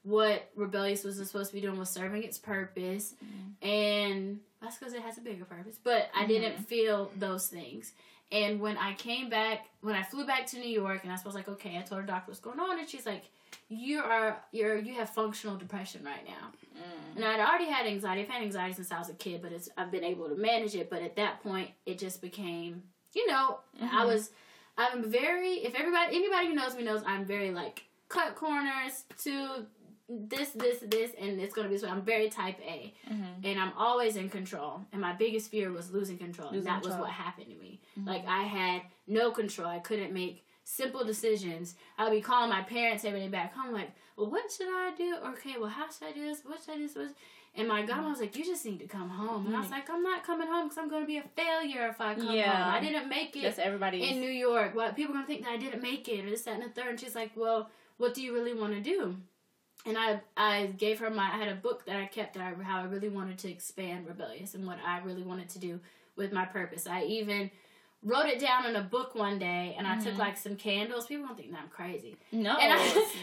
what 0.03 0.49
Rebelleous 0.57 1.03
was 1.03 1.17
supposed 1.17 1.51
to 1.51 1.55
be 1.55 1.61
doing 1.61 1.77
was 1.77 1.89
serving 1.89 2.23
its 2.23 2.39
purpose 2.39 3.13
mm-hmm. 3.23 3.67
and 3.67 4.39
that's 4.61 4.77
because 4.77 4.93
it 4.93 5.01
has 5.01 5.17
a 5.17 5.21
bigger 5.21 5.45
purpose 5.45 5.79
but 5.83 6.09
i 6.15 6.19
mm-hmm. 6.19 6.27
didn't 6.27 6.67
feel 6.67 7.11
those 7.17 7.47
things 7.47 7.93
and 8.31 8.59
when 8.59 8.77
i 8.77 8.93
came 8.93 9.29
back 9.29 9.67
when 9.81 9.95
i 9.95 10.03
flew 10.03 10.25
back 10.25 10.45
to 10.45 10.57
new 10.59 10.69
york 10.69 11.03
and 11.03 11.11
i 11.11 11.17
was 11.25 11.35
like 11.35 11.47
okay 11.47 11.77
i 11.77 11.81
told 11.81 12.01
her 12.01 12.07
doctor 12.07 12.31
what's 12.31 12.39
going 12.39 12.59
on 12.59 12.79
and 12.79 12.87
she's 12.87 13.05
like 13.05 13.23
you 13.69 13.99
are 13.99 14.41
you're 14.51 14.77
you 14.77 14.93
have 14.93 15.09
functional 15.09 15.55
depression 15.55 16.03
right 16.03 16.25
now 16.25 16.51
mm. 16.77 17.15
and 17.15 17.25
i'd 17.25 17.39
already 17.39 17.65
had 17.65 17.85
anxiety 17.85 18.21
i've 18.21 18.29
had 18.29 18.41
anxiety 18.41 18.73
since 18.73 18.91
i 18.91 18.99
was 18.99 19.09
a 19.09 19.13
kid 19.13 19.41
but 19.41 19.51
it's 19.51 19.69
i've 19.77 19.91
been 19.91 20.03
able 20.03 20.27
to 20.27 20.35
manage 20.35 20.75
it 20.75 20.89
but 20.89 21.01
at 21.01 21.15
that 21.15 21.41
point 21.41 21.69
it 21.85 21.97
just 21.97 22.21
became 22.21 22.83
you 23.13 23.25
know 23.27 23.59
mm-hmm. 23.81 23.95
i 23.95 24.05
was 24.05 24.31
i'm 24.77 25.09
very 25.09 25.53
if 25.55 25.75
everybody 25.75 26.15
anybody 26.15 26.47
who 26.47 26.53
knows 26.53 26.75
me 26.75 26.83
knows 26.83 27.01
i'm 27.05 27.25
very 27.25 27.51
like 27.51 27.85
cut 28.09 28.35
corners 28.35 29.05
to 29.17 29.65
this, 30.27 30.49
this, 30.49 30.79
this, 30.81 31.11
and 31.19 31.39
it's 31.39 31.53
gonna 31.53 31.69
be 31.69 31.77
so. 31.77 31.87
I'm 31.87 32.01
very 32.01 32.29
type 32.29 32.59
A, 32.61 32.93
mm-hmm. 33.09 33.45
and 33.45 33.59
I'm 33.59 33.71
always 33.77 34.15
in 34.15 34.29
control. 34.29 34.81
And 34.91 35.01
my 35.01 35.13
biggest 35.13 35.49
fear 35.49 35.71
was 35.71 35.91
losing 35.91 36.17
control. 36.17 36.49
Losing 36.49 36.59
and 36.59 36.67
that 36.67 36.81
control. 36.81 36.99
was 36.99 37.07
what 37.07 37.11
happened 37.11 37.47
to 37.47 37.55
me. 37.55 37.79
Mm-hmm. 37.97 38.07
Like 38.07 38.27
I 38.27 38.43
had 38.43 38.81
no 39.07 39.31
control. 39.31 39.67
I 39.67 39.79
couldn't 39.79 40.13
make 40.13 40.45
simple 40.63 41.05
decisions. 41.05 41.75
I'd 41.97 42.11
be 42.11 42.21
calling 42.21 42.49
my 42.49 42.61
parents 42.61 43.05
every 43.05 43.21
day 43.21 43.27
back 43.29 43.53
home, 43.53 43.73
like, 43.73 43.91
"Well, 44.17 44.29
what 44.29 44.51
should 44.51 44.67
I 44.67 44.91
do? 44.97 45.15
Okay, 45.29 45.55
well, 45.59 45.69
how 45.69 45.89
should 45.89 46.07
I 46.07 46.11
do 46.11 46.25
this? 46.25 46.41
What 46.43 46.59
should 46.63 46.75
I 46.75 46.77
do 46.77 46.87
this?" 46.87 47.13
And 47.53 47.67
my 47.67 47.81
godmother 47.81 48.09
was 48.09 48.19
like, 48.19 48.35
"You 48.35 48.45
just 48.45 48.65
need 48.65 48.79
to 48.79 48.87
come 48.87 49.09
home." 49.09 49.45
And 49.45 49.55
I 49.55 49.59
was 49.59 49.67
mm-hmm. 49.67 49.75
like, 49.75 49.89
"I'm 49.89 50.03
not 50.03 50.23
coming 50.23 50.47
home 50.47 50.67
because 50.67 50.77
I'm 50.77 50.89
going 50.89 51.03
to 51.03 51.07
be 51.07 51.17
a 51.17 51.23
failure 51.35 51.87
if 51.87 52.01
I 52.01 52.15
come 52.15 52.35
yeah. 52.35 52.63
home. 52.63 52.75
I 52.75 52.79
didn't 52.79 53.09
make 53.09 53.35
it. 53.35 53.43
That's 53.43 53.59
everybody 53.59 54.09
in 54.09 54.19
New 54.19 54.29
York. 54.29 54.75
What 54.75 54.95
people 54.95 55.11
are 55.11 55.15
going 55.15 55.25
to 55.25 55.27
think 55.27 55.43
that 55.43 55.51
I 55.51 55.57
didn't 55.57 55.81
make 55.81 56.07
it 56.07 56.25
or 56.25 56.29
this, 56.29 56.43
that, 56.43 56.55
and 56.55 56.63
the 56.63 56.69
third. 56.69 56.89
And 56.89 56.99
she's 56.99 57.15
like, 57.15 57.31
"Well, 57.35 57.69
what 57.97 58.13
do 58.13 58.21
you 58.21 58.33
really 58.33 58.53
want 58.53 58.73
to 58.73 58.81
do?" 58.81 59.17
And 59.85 59.97
I 59.97 60.21
I 60.37 60.67
gave 60.77 60.99
her 60.99 61.09
my 61.09 61.23
I 61.23 61.37
had 61.37 61.47
a 61.47 61.55
book 61.55 61.85
that 61.85 61.95
I 61.95 62.05
kept 62.05 62.35
that 62.35 62.43
I, 62.43 62.63
how 62.63 62.79
I 62.79 62.83
really 62.83 63.09
wanted 63.09 63.37
to 63.39 63.49
expand 63.49 64.07
Rebelleous 64.07 64.53
and 64.53 64.65
what 64.65 64.77
I 64.85 64.99
really 64.99 65.23
wanted 65.23 65.49
to 65.49 65.59
do 65.59 65.79
with 66.15 66.31
my 66.31 66.45
purpose. 66.45 66.87
I 66.87 67.03
even 67.03 67.49
wrote 68.03 68.25
it 68.25 68.39
down 68.39 68.65
in 68.65 68.75
a 68.75 68.81
book 68.81 69.13
one 69.13 69.37
day 69.37 69.75
and 69.77 69.85
I 69.85 69.95
mm-hmm. 69.95 70.05
took 70.05 70.17
like 70.17 70.37
some 70.37 70.55
candles. 70.55 71.05
People 71.07 71.27
don't 71.27 71.37
think 71.37 71.51
that 71.51 71.59
I'm 71.61 71.69
crazy. 71.69 72.17
No, 72.31 72.57
and 72.57 72.73
I, 72.73 72.77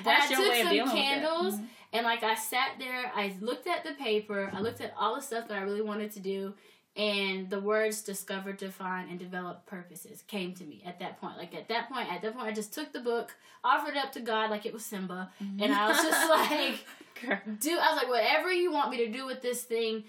that's 0.05 0.31
and 0.31 0.40
I 0.40 0.40
your 0.40 0.51
way 0.51 0.61
of 0.61 0.71
dealing 0.71 0.90
candles. 0.90 1.55
Mm-hmm. 1.55 1.64
and 1.94 2.05
like 2.05 2.23
I 2.23 2.35
sat 2.35 2.73
there, 2.79 3.11
I 3.14 3.35
looked 3.40 3.66
at 3.66 3.85
the 3.85 3.92
paper, 3.92 4.51
I 4.53 4.61
looked 4.61 4.81
at 4.81 4.94
all 4.99 5.16
the 5.16 5.23
stuff 5.23 5.49
that 5.49 5.59
I 5.59 5.62
really 5.62 5.83
wanted 5.83 6.12
to 6.12 6.21
do, 6.21 6.55
and 6.98 7.48
the 7.48 7.61
words 7.61 8.02
discover 8.02 8.52
define 8.52 9.08
and 9.08 9.18
develop 9.18 9.64
purposes 9.64 10.22
came 10.26 10.52
to 10.52 10.64
me 10.64 10.82
at 10.84 10.98
that 10.98 11.20
point. 11.20 11.38
Like 11.38 11.54
at 11.54 11.68
that 11.68 11.88
point 11.88 12.12
at 12.12 12.20
that 12.22 12.34
point 12.34 12.48
i 12.48 12.52
just 12.52 12.74
took 12.74 12.92
the 12.92 13.00
book 13.00 13.34
offered 13.64 13.94
it 13.94 13.96
up 13.96 14.12
to 14.12 14.20
god 14.20 14.50
like 14.50 14.66
it 14.66 14.72
was 14.72 14.84
simba 14.84 15.30
mm-hmm. 15.42 15.62
and 15.62 15.72
i 15.72 15.88
was 15.88 15.96
just 15.96 16.30
like 16.30 17.61
do 17.61 17.70
i 17.70 17.92
was 17.92 17.96
like 17.96 18.08
whatever 18.08 18.52
you 18.52 18.72
want 18.72 18.90
me 18.90 18.98
to 18.98 19.08
do 19.08 19.26
with 19.26 19.42
this 19.42 19.62
thing 19.62 20.04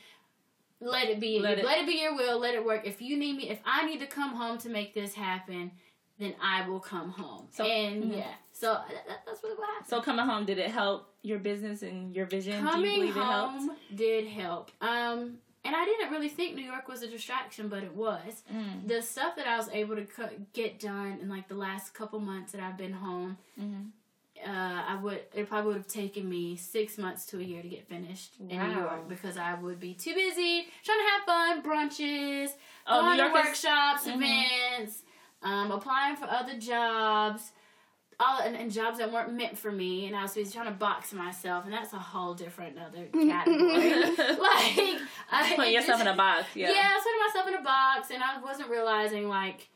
let 0.82 1.10
it 1.10 1.20
be 1.20 1.40
let 1.40 1.60
it, 1.60 1.66
let 1.66 1.80
it 1.80 1.86
be 1.86 2.02
your 2.02 2.16
will. 2.16 2.40
Let 2.40 2.56
it 2.56 2.64
work. 2.64 2.88
If 2.88 3.02
you 3.02 3.18
need 3.18 3.36
me 3.36 3.50
if 3.50 3.60
i 3.66 3.86
need 3.86 4.00
to 4.00 4.08
come 4.08 4.36
home 4.36 4.58
to 4.60 4.70
make 4.70 4.94
this 4.94 5.14
happen 5.14 5.72
then 6.20 6.34
i 6.42 6.68
will 6.68 6.80
come 6.80 7.12
home. 7.12 7.48
So, 7.52 7.64
and 7.64 8.04
mm-hmm. 8.04 8.14
yeah. 8.14 8.34
So 8.52 8.74
that, 8.74 9.22
that's 9.26 9.42
really 9.44 9.56
what 9.56 9.70
happened. 9.70 9.90
so 9.90 10.02
coming 10.02 10.26
home 10.26 10.46
did 10.46 10.58
it 10.58 10.70
help 10.70 11.14
your 11.22 11.40
business 11.40 11.82
and 11.82 12.16
your 12.16 12.26
vision? 12.26 12.62
Coming 12.62 12.82
do 12.82 12.90
you 12.90 12.96
believe 12.98 13.16
home 13.16 13.56
it 13.56 13.60
helped? 13.60 13.96
did 13.96 14.28
help. 14.28 14.72
Um 14.82 15.38
and 15.70 15.76
I 15.76 15.86
didn't 15.86 16.10
really 16.10 16.30
think 16.30 16.56
New 16.56 16.66
York 16.66 16.88
was 16.88 17.04
a 17.04 17.08
distraction, 17.08 17.68
but 17.68 17.84
it 17.84 17.96
was. 17.96 18.42
Mm. 18.52 18.88
The 18.88 19.04
stuff 19.04 19.36
that 19.36 19.48
I 19.48 19.56
was 19.56 19.70
able 19.72 19.98
to 19.98 20.08
get 20.52 20.80
done 20.80 21.20
in 21.22 21.30
like 21.30 21.48
the 21.48 21.54
last 21.54 21.94
couple 21.94 22.20
months 22.20 22.54
that 22.54 22.62
I've 22.62 22.76
been 22.76 22.92
home, 22.92 23.38
mm-hmm. 23.62 24.50
uh, 24.50 24.84
I 24.88 25.00
would 25.00 25.22
it 25.32 25.48
probably 25.48 25.74
would 25.74 25.78
have 25.78 25.88
taken 25.88 26.28
me 26.28 26.56
six 26.56 26.98
months 26.98 27.28
to 27.28 27.40
a 27.40 27.44
year 27.44 27.62
to 27.62 27.68
get 27.68 27.88
finished 27.88 28.32
wow. 28.40 28.48
in 28.50 28.70
New 28.70 28.80
York 28.80 29.08
because 29.08 29.38
I 29.38 29.54
would 29.54 29.80
be 29.80 29.94
too 29.94 30.16
busy 30.16 30.66
trying 30.84 30.98
to 30.98 31.06
have 31.12 31.24
fun, 31.28 31.62
brunches, 31.62 32.50
oh, 32.88 33.02
going 33.02 33.18
to 33.20 33.32
workshops, 33.32 34.08
is- 34.08 34.14
mm-hmm. 34.14 34.24
events, 34.24 35.04
um, 35.44 35.70
applying 35.70 36.16
for 36.16 36.26
other 36.26 36.58
jobs 36.58 37.52
all 38.20 38.42
and, 38.42 38.56
and, 38.56 38.72
jobs 38.72 38.98
that 38.98 39.12
weren't 39.12 39.34
meant 39.34 39.58
for 39.58 39.72
me, 39.72 40.06
and 40.06 40.16
I 40.16 40.24
was 40.24 40.34
trying 40.34 40.66
to 40.66 40.72
box 40.72 41.14
myself, 41.14 41.64
and 41.64 41.74
that's 41.74 41.94
a 41.94 42.00
whole 42.00 42.34
different 42.34 42.78
other 42.78 43.06
category. 43.14 43.94
like 44.18 45.00
I, 45.32 45.54
putting 45.56 45.74
yourself 45.74 46.02
in 46.02 46.08
a 46.08 46.16
box. 46.16 46.48
Yeah, 46.54 46.70
yeah, 46.70 46.92
I 46.92 46.96
was 46.96 47.04
putting 47.04 47.20
myself 47.28 47.48
in 47.48 47.54
a 47.56 47.64
box, 47.64 48.12
and 48.12 48.22
I 48.22 48.42
wasn't 48.42 48.70
realizing 48.70 49.30
like 49.30 49.70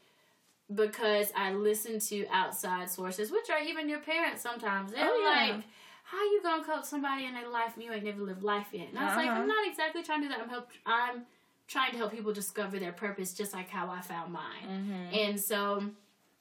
because 0.73 1.31
I 1.35 1.53
listened 1.53 2.01
to 2.01 2.25
outside 2.31 2.89
sources, 2.89 3.31
which 3.31 3.49
are 3.49 3.59
even 3.59 3.87
your 3.87 3.99
parents 3.99 4.41
sometimes. 4.41 4.91
They're 4.91 5.07
oh, 5.09 5.19
yeah. 5.19 5.53
like, 5.53 5.63
"How 6.03 6.21
you 6.21 6.41
gonna 6.43 6.65
coach 6.65 6.83
somebody 6.83 7.25
in 7.25 7.33
their 7.33 7.49
life 7.49 7.71
and 7.75 7.83
you 7.83 7.93
ain't 7.93 8.03
never 8.03 8.21
lived 8.21 8.43
life 8.43 8.67
yet?" 8.73 8.89
And 8.89 8.99
I 8.99 9.05
was 9.05 9.11
uh-huh. 9.11 9.21
like, 9.21 9.29
"I'm 9.29 9.47
not 9.47 9.67
exactly 9.67 10.03
trying 10.03 10.21
to 10.21 10.27
do 10.27 10.33
that. 10.33 10.41
I'm 10.41 10.49
help. 10.49 10.69
I'm 10.85 11.23
trying 11.67 11.91
to 11.91 11.97
help 11.97 12.11
people 12.11 12.33
discover 12.33 12.77
their 12.77 12.91
purpose, 12.91 13.33
just 13.33 13.53
like 13.53 13.69
how 13.69 13.89
I 13.89 14.01
found 14.01 14.33
mine." 14.33 14.67
Mm-hmm. 14.67 15.15
And 15.15 15.39
so 15.39 15.83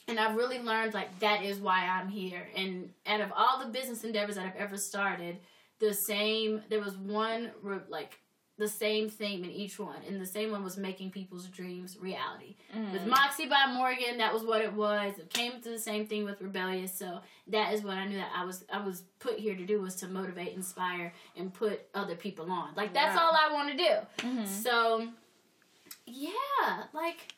and 0.08 0.18
I've 0.18 0.36
really 0.36 0.58
learned 0.58 0.94
like 0.94 1.18
that 1.20 1.42
is 1.44 1.58
why 1.58 1.86
I'm 1.86 2.08
here. 2.08 2.48
And 2.56 2.90
out 3.06 3.20
of 3.20 3.32
all 3.36 3.64
the 3.64 3.70
business 3.70 4.04
endeavors 4.04 4.36
that 4.36 4.46
I've 4.46 4.56
ever 4.56 4.76
started, 4.76 5.38
the 5.78 5.94
same 5.94 6.62
there 6.68 6.80
was 6.80 6.96
one 6.96 7.50
like 7.88 8.18
the 8.58 8.68
same 8.68 9.08
theme 9.08 9.42
in 9.44 9.50
each 9.50 9.78
one, 9.78 9.96
and 10.06 10.20
the 10.20 10.26
same 10.26 10.52
one 10.52 10.62
was 10.62 10.76
making 10.76 11.10
people's 11.10 11.46
dreams 11.46 11.96
reality. 12.00 12.54
Mm. 12.76 12.92
With 12.92 13.06
Moxie 13.06 13.46
by 13.46 13.72
Morgan, 13.72 14.18
that 14.18 14.32
was 14.32 14.44
what 14.44 14.60
it 14.60 14.72
was. 14.72 15.18
It 15.18 15.32
came 15.32 15.60
to 15.62 15.70
the 15.70 15.78
same 15.78 16.06
thing 16.06 16.24
with 16.24 16.40
Rebelleous, 16.40 16.96
so 16.96 17.20
that 17.48 17.72
is 17.72 17.82
what 17.82 17.96
I 17.96 18.06
knew 18.06 18.18
that 18.18 18.30
I 18.36 18.44
was 18.44 18.64
I 18.72 18.84
was 18.84 19.04
put 19.18 19.38
here 19.38 19.56
to 19.56 19.64
do 19.64 19.80
was 19.80 19.96
to 19.96 20.08
motivate, 20.08 20.54
inspire, 20.54 21.12
and 21.36 21.52
put 21.52 21.80
other 21.94 22.14
people 22.14 22.50
on. 22.50 22.74
Like 22.76 22.92
that's 22.92 23.16
wow. 23.16 23.30
all 23.30 23.32
I 23.34 23.52
want 23.52 23.70
to 23.70 23.76
do. 23.76 24.26
Mm-hmm. 24.28 24.46
So 24.46 25.08
yeah, 26.06 26.84
like 26.92 27.34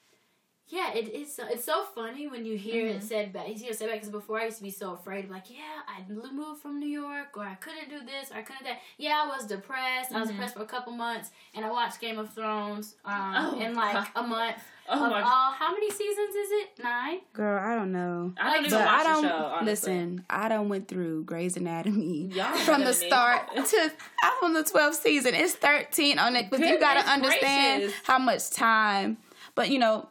yeah, 0.68 0.94
it 0.94 1.08
is. 1.08 1.38
It's 1.50 1.64
so 1.64 1.84
funny 1.94 2.26
when 2.26 2.46
you 2.46 2.56
hear 2.56 2.86
mm-hmm. 2.86 2.96
it 2.96 3.02
said 3.02 3.32
back. 3.32 3.48
You 3.48 3.54
hear 3.54 3.70
it 3.70 3.78
said 3.78 3.88
back 3.88 3.96
because 3.96 4.08
before 4.08 4.40
I 4.40 4.46
used 4.46 4.56
to 4.58 4.62
be 4.62 4.70
so 4.70 4.94
afraid 4.94 5.26
of 5.26 5.30
like, 5.30 5.50
yeah, 5.50 5.82
I 5.86 6.10
moved 6.10 6.62
from 6.62 6.80
New 6.80 6.88
York, 6.88 7.36
or 7.36 7.44
I 7.44 7.54
couldn't 7.56 7.90
do 7.90 7.98
this, 8.00 8.30
or 8.30 8.36
I 8.36 8.42
couldn't 8.42 8.64
that. 8.64 8.78
Yeah, 8.96 9.24
I 9.24 9.28
was 9.28 9.46
depressed. 9.46 10.08
Mm-hmm. 10.08 10.16
I 10.16 10.20
was 10.20 10.28
mm-hmm. 10.28 10.38
depressed 10.38 10.56
for 10.56 10.62
a 10.62 10.66
couple 10.66 10.94
months, 10.94 11.30
and 11.54 11.66
I 11.66 11.70
watched 11.70 12.00
Game 12.00 12.18
of 12.18 12.32
Thrones 12.32 12.94
um, 13.04 13.34
oh, 13.36 13.60
in 13.60 13.74
like 13.74 13.92
God. 13.92 14.08
a 14.16 14.22
month. 14.26 14.56
Oh 14.88 15.08
my 15.08 15.22
all, 15.22 15.52
how 15.52 15.72
many 15.72 15.90
seasons 15.90 16.34
is 16.34 16.50
it? 16.50 16.82
Nine. 16.82 17.18
Girl, 17.32 17.58
I 17.58 17.74
don't 17.74 17.92
know. 17.92 18.32
I 18.38 18.54
don't 18.54 18.66
even 18.66 18.78
watch 18.78 18.88
I 18.88 19.02
don't, 19.02 19.22
the 19.22 19.28
show. 19.28 19.36
Honestly. 19.36 19.66
Listen, 19.66 20.24
I 20.28 20.48
don't 20.48 20.68
went 20.68 20.88
through 20.88 21.24
Grey's 21.24 21.56
Anatomy 21.56 22.30
from 22.64 22.84
the 22.84 22.92
start 22.92 23.54
to 23.54 23.92
I'm 24.22 24.44
on 24.44 24.52
the 24.52 24.62
12th 24.62 24.94
season. 24.94 25.34
It's 25.34 25.54
13 25.54 26.18
on 26.18 26.36
it, 26.36 26.50
but 26.50 26.60
you 26.60 26.78
got 26.78 27.02
to 27.02 27.10
understand 27.10 27.92
how 28.04 28.18
much 28.18 28.50
time. 28.50 29.18
But 29.54 29.70
you 29.70 29.78
know, 29.78 30.08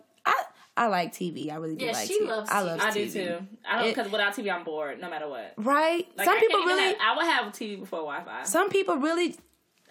I 0.75 0.83
I 0.83 0.87
like 0.87 1.13
TV. 1.13 1.51
I 1.51 1.55
really 1.55 1.75
do 1.75 1.85
yeah, 1.85 1.91
like 1.91 2.07
she 2.07 2.19
TV. 2.19 2.27
Loves 2.27 2.49
I 2.49 2.61
love. 2.61 2.79
I 2.79 2.89
TV. 2.89 2.93
do 2.93 3.09
too. 3.09 3.47
I 3.67 3.79
don't 3.79 3.89
because 3.89 4.11
without 4.11 4.33
TV, 4.33 4.51
I'm 4.51 4.63
bored 4.63 4.99
no 4.99 5.07
matter 5.09 5.27
what. 5.27 5.53
Right. 5.57 6.07
Like, 6.17 6.25
some 6.25 6.35
I 6.35 6.39
people 6.39 6.61
really. 6.61 6.83
Have, 6.83 6.97
I 7.01 7.15
would 7.15 7.25
have 7.25 7.53
TV 7.53 7.79
before 7.79 7.99
Wi-Fi. 7.99 8.43
Some 8.43 8.69
people 8.69 8.97
really. 8.97 9.35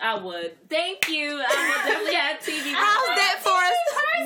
I 0.01 0.19
would. 0.19 0.69
Thank 0.69 1.09
you. 1.09 1.41
I 1.41 1.41
would 1.77 1.89
definitely 1.89 2.15
have 2.15 2.41
TV. 2.41 2.73
How's 2.75 3.17
that 3.17 3.39
for 3.41 3.51
us? 3.51 3.75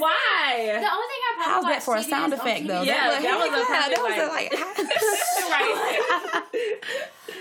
Why? 0.01 0.57
The 0.57 0.73
only 0.73 0.81
thing 0.81 0.90
I 0.90 1.35
probably 1.37 1.53
How's 1.53 1.64
that 1.64 1.83
for 1.83 1.97
a 1.97 2.03
sound 2.03 2.33
effect 2.33 2.66
though? 2.66 2.83
Yeah, 2.83 3.11
that, 3.11 3.23
that 3.23 3.38
was 3.38 3.49
a 3.49 3.53
that 3.73 3.90
like, 4.03 4.03
was 4.03 4.31
like 4.31 4.53
right. 5.51 6.47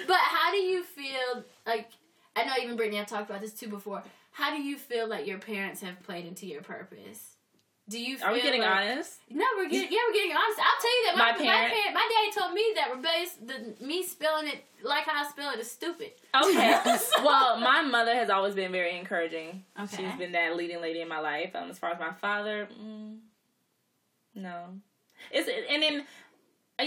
but 0.08 0.18
how 0.18 0.52
do 0.52 0.58
you 0.58 0.84
feel? 0.84 1.44
Like 1.66 1.90
I 2.36 2.44
know 2.44 2.54
even 2.62 2.76
Brittany, 2.76 3.00
I've 3.00 3.08
talked 3.08 3.30
about 3.30 3.42
this 3.42 3.54
too 3.54 3.68
before. 3.68 4.04
How 4.32 4.54
do 4.54 4.62
you 4.62 4.78
feel 4.78 5.08
like 5.08 5.26
your 5.26 5.38
parents 5.38 5.82
have 5.82 6.02
played 6.04 6.26
into 6.26 6.46
your 6.46 6.62
purpose? 6.62 7.35
Do 7.88 8.00
you? 8.00 8.18
Are 8.24 8.34
we 8.34 8.42
getting 8.42 8.62
like, 8.62 8.70
honest? 8.70 9.20
No, 9.30 9.46
we're 9.58 9.70
getting 9.70 9.92
yeah, 9.92 10.00
we're 10.08 10.14
getting 10.14 10.32
honest. 10.32 10.60
I'll 10.60 10.82
tell 10.82 10.92
you 10.92 11.06
that 11.06 11.18
my, 11.18 11.32
my 11.32 11.38
parent, 11.38 11.48
my, 11.48 11.70
parent, 11.70 11.94
my 11.94 12.10
daddy 12.10 12.40
told 12.40 12.54
me 12.54 12.74
that 12.76 12.92
Rebelleous, 12.92 13.78
the 13.80 13.86
me 13.86 14.04
spelling 14.04 14.48
it 14.48 14.66
like 14.84 15.04
how 15.04 15.24
I 15.24 15.30
spell 15.30 15.52
it 15.54 15.60
is 15.60 15.70
stupid. 15.70 16.12
Okay. 16.34 16.80
well, 17.24 17.60
my 17.60 17.84
mother 17.84 18.16
has 18.16 18.32
always 18.32 18.56
been 18.56 18.72
very 18.72 18.98
encouraging. 18.98 19.64
Okay. 19.80 19.98
She's 19.98 20.18
been 20.18 20.32
that 20.32 20.56
leading 20.56 20.82
lady 20.82 21.02
in 21.02 21.08
my 21.08 21.20
life. 21.20 21.56
Um, 21.56 21.70
as 21.70 21.78
far 21.78 21.92
as 21.92 22.00
my 22.00 22.12
father, 22.14 22.68
mm, 22.74 23.18
no. 24.34 24.66
It's 25.32 25.48
and 25.48 25.84
then, 25.84 26.06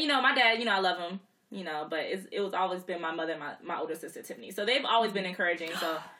you 0.00 0.08
know, 0.08 0.20
my 0.20 0.34
dad. 0.34 0.58
You 0.58 0.64
know, 0.64 0.72
I 0.72 0.80
love 0.80 0.98
him. 0.98 1.20
You 1.50 1.64
know, 1.64 1.86
but 1.88 2.00
it's, 2.00 2.26
it 2.32 2.40
was 2.40 2.54
always 2.54 2.82
been 2.82 3.00
my 3.00 3.14
mother 3.14 3.32
and 3.32 3.40
my, 3.40 3.54
my 3.62 3.78
older 3.78 3.94
sister 3.94 4.20
Tiffany. 4.20 4.50
So 4.50 4.66
they've 4.66 4.84
always 4.84 5.12
been 5.12 5.24
encouraging. 5.24 5.70
So 5.80 5.96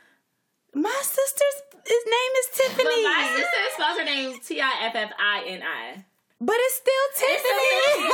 my 0.75 1.01
sister's 1.03 1.69
his 1.89 2.05
name 2.05 2.33
is 2.39 2.47
Tiffany. 2.53 2.85
But 2.85 3.17
my 3.17 3.33
sister 3.35 3.61
spells 3.75 3.99
her 3.99 4.05
name 4.05 4.39
T 4.41 4.61
I 4.61 4.73
F 4.83 4.95
F 4.95 5.13
I 5.19 5.45
N 5.47 5.63
I. 5.63 6.05
But 6.41 6.55
it's 6.57 6.75
still 6.75 7.09
Tiffany. 7.17 8.11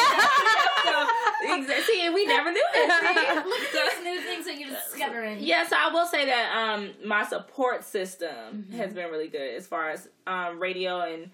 so, 1.67 1.75
see, 1.83 2.09
we 2.09 2.25
never 2.27 2.51
knew 2.51 2.65
that. 2.73 3.45
Look 3.47 3.61
at 3.61 3.73
these 3.73 4.05
new 4.05 4.21
things 4.23 4.47
that 4.47 4.59
you're 4.59 4.71
discovering. 4.71 5.39
Yeah, 5.45 5.67
so 5.67 5.77
I 5.79 5.93
will 5.93 6.07
say 6.07 6.25
that 6.25 6.57
um, 6.57 6.93
my 7.05 7.25
support 7.25 7.85
system 7.85 8.31
mm-hmm. 8.31 8.77
has 8.77 8.95
been 8.95 9.11
really 9.11 9.29
good 9.29 9.55
as 9.55 9.67
far 9.67 9.91
as 9.91 10.09
um, 10.27 10.59
radio 10.59 11.01
and 11.01 11.31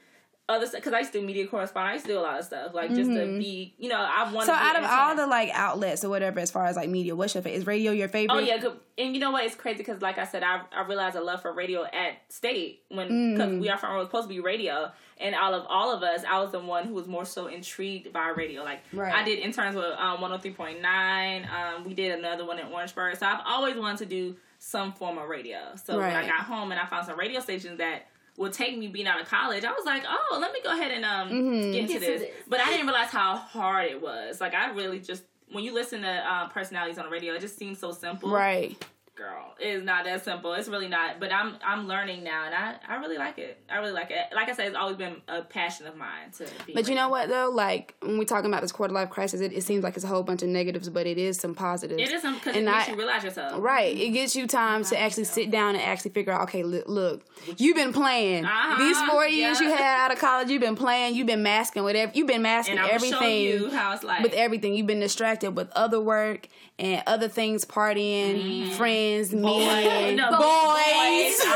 other 0.51 0.67
stuff 0.67 0.81
because 0.81 0.93
I 0.93 0.99
used 0.99 1.13
to 1.13 1.21
do 1.21 1.27
media 1.27 1.47
correspondence. 1.47 1.91
I 1.91 1.95
used 1.95 2.07
to 2.07 2.13
do 2.13 2.19
a 2.19 2.21
lot 2.21 2.39
of 2.39 2.45
stuff 2.45 2.75
like 2.75 2.91
just 2.91 3.09
mm-hmm. 3.09 3.35
to 3.35 3.39
be, 3.39 3.75
you 3.79 3.89
know, 3.89 4.01
I 4.01 4.31
want. 4.33 4.47
So 4.47 4.53
out 4.53 4.77
of 4.77 4.85
all 4.85 5.15
the 5.15 5.27
like 5.27 5.51
outlets 5.53 6.05
or 6.05 6.09
whatever, 6.09 6.41
as 6.41 6.51
far 6.51 6.67
as 6.67 6.77
like 6.77 6.89
media, 6.89 7.15
what's 7.15 7.35
your 7.35 7.43
favorite? 7.43 7.59
Is 7.59 7.67
radio 7.67 7.93
your 7.93 8.09
favorite? 8.09 8.35
Oh 8.35 8.39
yeah, 8.41 8.63
and 8.99 9.15
you 9.15 9.21
know 9.21 9.31
what? 9.31 9.45
It's 9.45 9.55
crazy 9.55 9.79
because 9.79 10.03
like 10.03 10.19
I 10.19 10.25
said, 10.25 10.43
I 10.43 10.63
I 10.75 10.87
realized 10.87 11.17
a 11.17 11.21
love 11.23 11.43
for 11.43 11.53
radio 11.53 11.85
at 11.85 12.21
state 12.29 12.83
when 12.89 13.35
because 13.35 13.51
mm. 13.51 13.61
we 13.61 13.69
are 13.69 13.79
from 13.79 13.97
we're 13.97 14.05
supposed 14.05 14.29
to 14.29 14.35
be 14.35 14.41
radio, 14.41 14.91
and 15.19 15.35
all 15.35 15.55
of 15.55 15.65
all 15.69 15.95
of 15.95 16.03
us, 16.03 16.23
I 16.29 16.41
was 16.41 16.53
the 16.53 16.61
one 16.61 16.87
who 16.87 16.95
was 16.95 17.07
more 17.07 17.25
so 17.25 17.47
intrigued 17.47 18.13
by 18.13 18.29
radio. 18.29 18.63
Like 18.63 18.81
right. 18.93 19.15
I 19.15 19.25
did 19.25 19.39
interns 19.39 19.77
with 19.77 19.93
um, 19.99 20.21
one 20.21 20.31
hundred 20.31 20.35
oh 20.35 20.39
three 20.39 20.53
point 20.53 20.83
nine. 20.83 21.49
Um, 21.49 21.85
we 21.85 21.95
did 21.95 22.19
another 22.19 22.45
one 22.45 22.59
in 22.59 22.67
Orangeburg, 22.67 23.17
so 23.17 23.27
I've 23.27 23.43
always 23.47 23.77
wanted 23.77 23.99
to 23.99 24.07
do 24.07 24.37
some 24.59 24.93
form 24.93 25.17
of 25.17 25.29
radio. 25.29 25.59
So 25.83 25.99
right. 25.99 26.09
when 26.09 26.17
I 26.17 26.27
got 26.27 26.41
home 26.41 26.71
and 26.71 26.81
I 26.81 26.87
found 26.87 27.07
some 27.07 27.19
radio 27.19 27.41
stations 27.41 27.79
that 27.79 28.07
would 28.37 28.53
take 28.53 28.79
me 28.79 28.88
being 28.88 29.07
out 29.07 29.21
of 29.21 29.29
college, 29.29 29.64
I 29.64 29.73
was 29.73 29.85
like, 29.85 30.05
oh, 30.09 30.38
let 30.40 30.53
me 30.53 30.61
go 30.62 30.73
ahead 30.73 30.90
and 30.90 31.05
um 31.05 31.29
mm-hmm. 31.31 31.73
get 31.73 31.83
into 31.83 32.01
this. 32.01 32.25
But 32.49 32.61
I 32.61 32.71
didn't 32.71 32.87
realize 32.87 33.11
how 33.11 33.37
hard 33.37 33.90
it 33.90 34.01
was. 34.01 34.40
Like 34.40 34.55
I 34.55 34.71
really 34.73 35.01
just 35.01 35.25
when 35.53 35.64
you 35.64 35.75
listen 35.75 36.03
to 36.03 36.09
uh, 36.09 36.49
personalities 36.49 36.99
on 36.99 37.07
the 37.07 37.11
radio, 37.11 37.35
it 37.35 37.40
just 37.40 37.59
seems 37.59 37.79
so 37.79 37.90
simple. 37.90 38.31
Right 38.31 38.77
girl, 39.21 39.55
it's 39.59 39.85
not 39.85 40.05
that 40.05 40.25
simple. 40.25 40.55
It's 40.55 40.69
really 40.69 40.89
not. 40.89 41.21
But 41.21 41.33
I'm 41.33 41.57
I'm 41.65 41.87
learning 41.87 42.25
now, 42.25 42.47
and 42.47 42.55
I 42.55 42.77
I 42.89 42.97
really 42.97 43.19
like 43.19 43.39
it. 43.39 43.59
I 43.71 43.79
really 43.79 43.93
like 43.93 44.11
it. 44.11 44.35
Like 44.35 44.49
I 44.49 44.55
said, 44.55 44.69
it's 44.69 44.77
always 44.77 44.97
been 44.97 45.17
a 45.29 45.43
passion 45.43 45.87
of 45.87 45.97
mine 45.97 46.31
to. 46.39 46.47
be 46.67 46.73
But 46.73 46.89
you 46.89 46.95
know 46.95 47.09
what 47.09 47.29
though? 47.29 47.51
Like 47.51 47.95
when 48.01 48.19
we 48.19 48.25
talking 48.25 48.51
about 48.51 48.63
this 48.63 48.73
quarter 48.73 48.95
life 48.95 49.11
crisis, 49.11 49.41
it, 49.41 49.53
it 49.53 49.63
seems 49.63 49.85
like 49.85 49.95
it's 49.95 50.05
a 50.05 50.09
whole 50.09 50.23
bunch 50.23 50.43
of 50.43 50.49
negatives, 50.49 50.89
but 50.89 51.07
it 51.07 51.19
is 51.19 51.37
some 51.39 51.55
positives. 51.55 52.01
It 52.01 52.13
is 52.13 52.23
some 52.23 52.35
because 52.35 52.57
it 52.57 52.65
makes 52.65 52.89
I, 52.89 52.93
you 52.93 52.97
realize 52.97 53.23
yourself. 53.23 53.63
Right. 53.63 53.97
It 53.97 54.11
gets 54.11 54.35
you 54.35 54.47
time 54.47 54.85
to 54.85 54.99
actually 54.99 55.23
yourself. 55.23 55.35
sit 55.35 55.51
down 55.51 55.75
and 55.75 55.85
actually 55.85 56.13
figure 56.13 56.33
out. 56.33 56.43
Okay, 56.45 56.63
look, 56.63 56.89
look 56.89 57.23
you've 57.59 57.77
been 57.77 57.93
playing 57.93 58.47
uh-huh, 58.47 58.79
these 58.79 59.01
four 59.03 59.27
years 59.27 59.61
yeah. 59.61 59.69
you 59.69 59.75
had 59.75 60.05
out 60.05 60.13
of 60.13 60.19
college. 60.19 60.49
You've 60.49 60.63
been 60.63 60.77
playing. 60.77 61.15
You've 61.15 61.27
been 61.27 61.43
masking 61.43 61.83
whatever. 61.83 62.13
You've 62.15 62.27
been 62.27 62.43
masking 62.43 62.79
everything. 62.79 63.43
You 63.43 63.71
how 63.71 63.93
it's 63.93 64.03
like 64.03 64.23
with 64.23 64.33
everything. 64.33 64.75
You've 64.75 64.87
been 64.87 65.01
distracted 65.01 65.51
with 65.53 65.71
other 65.73 66.01
work 66.01 66.49
and 66.81 67.03
other 67.07 67.29
things, 67.29 67.64
partying, 67.66 68.43
mm-hmm. 68.43 68.71
friends, 68.73 69.35
me 69.35 69.40
no, 70.16 70.31
boys. 70.31 70.40
boys. 70.40 71.47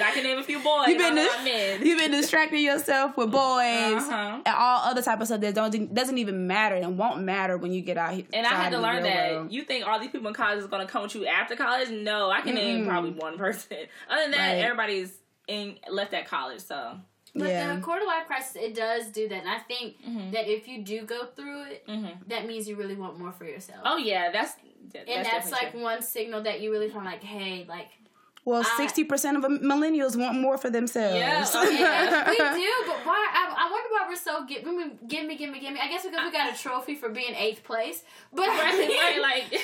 I 0.00 0.10
can 0.14 0.22
name 0.22 0.38
a 0.38 0.42
few 0.44 0.60
boys. 0.60 0.86
You've 0.86 0.98
been 0.98 1.16
dis- 1.16 1.80
you've 1.84 1.98
been 1.98 2.12
distracting 2.12 2.64
yourself 2.64 3.16
with 3.16 3.32
boys 3.32 3.42
uh-huh. 3.42 4.40
and 4.46 4.54
all 4.56 4.88
other 4.88 5.02
type 5.02 5.20
of 5.20 5.26
stuff 5.26 5.40
that 5.40 5.54
don't 5.54 5.92
doesn't 5.92 6.18
even 6.18 6.46
matter 6.46 6.76
and 6.76 6.96
won't 6.96 7.22
matter 7.22 7.58
when 7.58 7.72
you 7.72 7.82
get 7.82 7.98
out 7.98 8.14
here. 8.14 8.24
And 8.32 8.46
I 8.46 8.50
had 8.50 8.70
to 8.70 8.78
learn 8.78 9.02
that 9.02 9.32
world. 9.32 9.52
you 9.52 9.64
think 9.64 9.86
all 9.86 9.98
these 9.98 10.10
people 10.10 10.28
in 10.28 10.34
college 10.34 10.60
is 10.60 10.66
going 10.66 10.86
to 10.86 10.90
come 10.90 11.02
with 11.02 11.14
you 11.16 11.26
after 11.26 11.56
college. 11.56 11.90
No, 11.90 12.30
I 12.30 12.40
can 12.40 12.54
mm-hmm. 12.54 12.56
name 12.56 12.86
probably 12.86 13.10
one 13.10 13.36
person. 13.36 13.76
Other 14.08 14.22
than 14.22 14.30
that, 14.30 14.54
right. 14.54 14.64
everybody's 14.64 15.12
in 15.48 15.76
left 15.90 16.14
at 16.14 16.26
college. 16.26 16.60
So 16.60 16.98
but 17.34 17.48
yeah. 17.48 17.74
the 17.74 17.80
quarter 17.80 18.06
life 18.06 18.26
crisis, 18.26 18.56
it 18.56 18.74
does 18.74 19.08
do 19.08 19.28
that, 19.28 19.40
and 19.40 19.48
I 19.48 19.58
think 19.58 20.00
mm-hmm. 20.02 20.30
that 20.30 20.48
if 20.48 20.68
you 20.68 20.82
do 20.82 21.02
go 21.02 21.26
through 21.26 21.64
it, 21.64 21.86
mm-hmm. 21.86 22.28
that 22.28 22.46
means 22.46 22.68
you 22.68 22.76
really 22.76 22.94
want 22.94 23.18
more 23.18 23.32
for 23.32 23.44
yourself. 23.44 23.80
Oh 23.84 23.96
yeah, 23.96 24.30
that's, 24.30 24.54
that's 24.92 25.10
and 25.10 25.24
that's 25.24 25.50
like 25.50 25.72
true. 25.72 25.82
one 25.82 26.00
signal 26.02 26.42
that 26.44 26.60
you 26.60 26.70
really 26.70 26.90
kind 26.90 27.06
of 27.06 27.12
like, 27.12 27.22
hey, 27.24 27.66
like 27.68 27.88
well, 28.44 28.62
sixty 28.62 29.04
percent 29.04 29.38
of 29.38 29.44
millennials 29.44 30.16
want 30.16 30.38
more 30.38 30.58
for 30.58 30.68
themselves. 30.68 31.16
Yeah, 31.16 31.46
oh, 31.54 31.70
yeah. 31.70 32.28
we 32.28 32.60
do. 32.60 32.72
But 32.86 33.06
why? 33.06 33.26
I, 33.32 33.54
I, 33.56 33.70
wonder 33.70 33.88
why 33.90 34.06
we're 34.06 34.16
so 34.16 34.44
give, 34.44 34.64
me, 34.64 34.90
give 35.08 35.26
me, 35.26 35.36
give 35.36 35.50
me, 35.50 35.60
give 35.60 35.72
me. 35.72 35.80
I 35.82 35.88
guess 35.88 36.04
because 36.04 36.22
we 36.24 36.30
got 36.30 36.54
a 36.54 36.58
trophy 36.58 36.94
for 36.94 37.08
being 37.08 37.34
eighth 37.34 37.64
place. 37.64 38.02
But 38.34 38.48
right, 38.48 39.18
like 39.22 39.44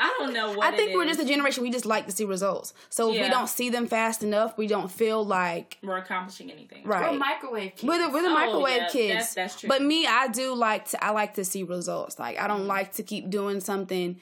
I 0.00 0.16
don't 0.18 0.32
know 0.32 0.52
what. 0.54 0.72
I 0.72 0.76
think 0.76 0.94
we're 0.94 1.04
just 1.04 1.20
a 1.20 1.26
generation. 1.26 1.62
We 1.62 1.70
just 1.70 1.84
like 1.84 2.06
to 2.06 2.12
see 2.12 2.24
results. 2.24 2.72
So 2.88 3.10
yeah. 3.10 3.20
if 3.20 3.26
we 3.26 3.30
don't 3.30 3.48
see 3.48 3.68
them 3.68 3.86
fast 3.86 4.22
enough, 4.22 4.56
we 4.56 4.66
don't 4.66 4.90
feel 4.90 5.22
like 5.22 5.76
we're 5.82 5.98
accomplishing 5.98 6.50
anything. 6.50 6.86
Right? 6.86 7.12
We're 7.12 7.18
microwave 7.18 7.76
kids. 7.76 7.84
We're 7.84 7.98
the, 7.98 8.08
we're 8.08 8.22
the 8.22 8.28
oh, 8.28 8.34
microwave 8.34 8.76
yeah, 8.76 8.88
kids. 8.88 9.14
That's, 9.14 9.34
that's 9.34 9.60
true. 9.60 9.68
But 9.68 9.82
me, 9.82 10.06
I 10.06 10.28
do 10.28 10.54
like 10.54 10.88
to. 10.90 11.04
I 11.04 11.10
like 11.10 11.34
to 11.34 11.44
see 11.44 11.64
results. 11.64 12.18
Like 12.18 12.38
I 12.38 12.46
don't 12.46 12.60
mm-hmm. 12.60 12.68
like 12.68 12.92
to 12.94 13.02
keep 13.02 13.28
doing 13.28 13.60
something 13.60 14.18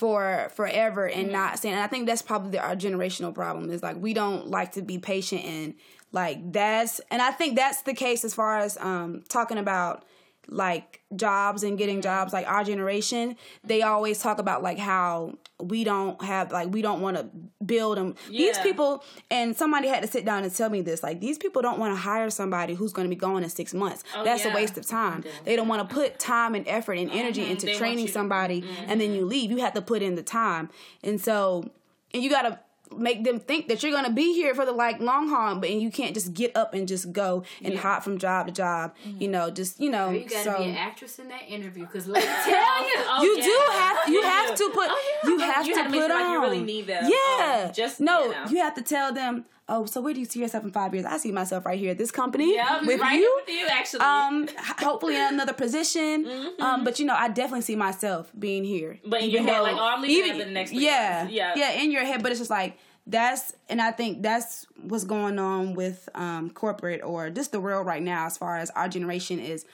for 0.00 0.50
forever 0.54 1.06
and 1.06 1.24
mm-hmm. 1.24 1.32
not 1.32 1.58
saying. 1.58 1.74
And 1.74 1.84
I 1.84 1.86
think 1.86 2.06
that's 2.06 2.22
probably 2.22 2.58
our 2.58 2.74
generational 2.74 3.34
problem 3.34 3.70
is 3.70 3.82
like 3.82 3.96
we 3.98 4.14
don't 4.14 4.48
like 4.48 4.72
to 4.72 4.82
be 4.82 4.98
patient 4.98 5.44
and 5.44 5.74
like 6.10 6.52
that's 6.52 7.02
and 7.10 7.20
I 7.20 7.32
think 7.32 7.54
that's 7.54 7.82
the 7.82 7.92
case 7.92 8.24
as 8.24 8.32
far 8.32 8.58
as 8.60 8.78
um 8.78 9.22
talking 9.28 9.58
about 9.58 10.06
like 10.48 11.00
jobs 11.14 11.62
and 11.62 11.78
getting 11.78 12.00
jobs 12.00 12.32
like 12.32 12.46
our 12.48 12.64
generation 12.64 13.36
they 13.62 13.82
always 13.82 14.18
talk 14.18 14.38
about 14.38 14.62
like 14.62 14.78
how 14.78 15.32
we 15.60 15.84
don't 15.84 16.22
have 16.24 16.50
like 16.50 16.72
we 16.72 16.82
don't 16.82 17.00
want 17.00 17.16
to 17.16 17.28
build 17.64 17.96
them 17.96 18.14
yeah. 18.28 18.46
these 18.46 18.58
people 18.58 19.02
and 19.30 19.56
somebody 19.56 19.86
had 19.86 20.02
to 20.02 20.08
sit 20.08 20.24
down 20.24 20.42
and 20.42 20.54
tell 20.54 20.68
me 20.68 20.80
this 20.80 21.02
like 21.02 21.20
these 21.20 21.38
people 21.38 21.62
don't 21.62 21.78
want 21.78 21.94
to 21.94 22.00
hire 22.00 22.30
somebody 22.30 22.74
who's 22.74 22.92
going 22.92 23.08
to 23.08 23.14
be 23.14 23.18
gone 23.18 23.42
in 23.44 23.50
six 23.50 23.72
months 23.74 24.02
oh, 24.16 24.24
that's 24.24 24.44
yeah. 24.44 24.52
a 24.52 24.54
waste 24.54 24.76
of 24.76 24.86
time 24.86 25.22
they 25.44 25.54
don't 25.54 25.68
want 25.68 25.86
to 25.88 25.94
put 25.94 26.18
time 26.18 26.54
and 26.54 26.66
effort 26.66 26.94
and 26.94 27.10
energy 27.10 27.42
mm-hmm. 27.42 27.52
into 27.52 27.66
they 27.66 27.76
training 27.76 28.08
somebody 28.08 28.62
mm-hmm. 28.62 28.84
and 28.90 29.00
then 29.00 29.12
you 29.12 29.24
leave 29.24 29.50
you 29.50 29.58
have 29.58 29.74
to 29.74 29.82
put 29.82 30.02
in 30.02 30.14
the 30.14 30.22
time 30.22 30.68
and 31.04 31.20
so 31.20 31.70
and 32.12 32.22
you 32.22 32.30
got 32.30 32.42
to 32.42 32.58
make 32.96 33.24
them 33.24 33.38
think 33.38 33.68
that 33.68 33.82
you're 33.82 33.92
gonna 33.92 34.12
be 34.12 34.34
here 34.34 34.54
for 34.54 34.64
the 34.64 34.72
like 34.72 35.00
long 35.00 35.28
haul, 35.28 35.56
but 35.56 35.70
and 35.70 35.80
you 35.80 35.90
can't 35.90 36.14
just 36.14 36.34
get 36.34 36.56
up 36.56 36.74
and 36.74 36.88
just 36.88 37.12
go 37.12 37.44
and 37.62 37.74
yeah. 37.74 37.80
hop 37.80 38.02
from 38.02 38.18
job 38.18 38.46
to 38.46 38.52
job. 38.52 38.94
Mm-hmm. 39.06 39.22
You 39.22 39.28
know, 39.28 39.50
just 39.50 39.80
you 39.80 39.90
know. 39.90 40.10
you 40.10 40.28
gotta 40.28 40.44
so, 40.44 40.58
be 40.58 40.70
an 40.70 40.76
actress 40.76 41.18
in 41.18 41.28
that 41.28 41.42
interview 41.48 41.86
because 41.86 42.06
let 42.06 42.22
me 42.22 42.28
tell 42.44 42.88
you, 42.88 42.94
oh, 43.08 43.22
you 43.22 43.36
yeah. 43.38 43.44
do 43.44 43.72
have 43.72 44.08
you 44.08 44.22
have 44.22 44.54
to 44.54 44.70
put 44.74 44.88
oh, 44.90 45.18
yeah. 45.24 45.30
you 45.30 45.38
have 45.38 45.66
you 45.66 45.74
to 45.74 45.84
put 45.84 46.10
on. 46.10 46.20
Like 46.20 46.30
you 46.30 46.40
really 46.40 46.62
need 46.62 46.86
them. 46.86 47.10
Yeah, 47.10 47.66
um, 47.66 47.72
just 47.72 48.00
no, 48.00 48.24
you, 48.24 48.30
know. 48.32 48.44
you 48.50 48.56
have 48.58 48.74
to 48.74 48.82
tell 48.82 49.12
them 49.12 49.44
oh, 49.70 49.86
so 49.86 50.00
where 50.00 50.12
do 50.12 50.20
you 50.20 50.26
see 50.26 50.40
yourself 50.40 50.64
in 50.64 50.70
five 50.70 50.92
years? 50.92 51.06
I 51.06 51.16
see 51.16 51.32
myself 51.32 51.64
right 51.64 51.78
here 51.78 51.92
at 51.92 51.98
this 51.98 52.10
company 52.10 52.54
yeah, 52.54 52.80
with 52.84 53.00
right 53.00 53.18
you. 53.18 53.40
with 53.40 53.54
you, 53.54 53.66
actually. 53.68 54.00
Um, 54.00 54.48
hopefully 54.58 55.16
in 55.16 55.34
another 55.34 55.52
position. 55.52 56.26
Mm-hmm. 56.26 56.62
Um, 56.62 56.84
but 56.84 56.98
you 56.98 57.06
know, 57.06 57.14
I 57.14 57.28
definitely 57.28 57.62
see 57.62 57.76
myself 57.76 58.30
being 58.38 58.64
here. 58.64 58.98
But 59.06 59.22
in 59.22 59.30
your 59.30 59.42
head, 59.42 59.60
like, 59.60 59.76
oh, 59.76 59.86
I'm 59.86 60.02
leaving 60.02 60.34
even, 60.34 60.48
the 60.48 60.52
next. 60.52 60.72
Yeah, 60.72 61.28
yeah, 61.28 61.54
yeah, 61.56 61.70
in 61.72 61.90
your 61.90 62.04
head. 62.04 62.22
But 62.22 62.32
it's 62.32 62.40
just 62.40 62.50
like 62.50 62.78
that's 63.06 63.54
and 63.68 63.80
I 63.80 63.92
think 63.92 64.22
that's 64.22 64.66
what's 64.82 65.04
going 65.04 65.38
on 65.38 65.74
with 65.74 66.08
um, 66.14 66.50
corporate 66.50 67.02
or 67.02 67.30
just 67.30 67.52
the 67.52 67.60
world 67.60 67.86
right 67.86 68.02
now 68.02 68.26
as 68.26 68.36
far 68.36 68.56
as 68.56 68.70
our 68.70 68.88
generation 68.88 69.38
is 69.38 69.64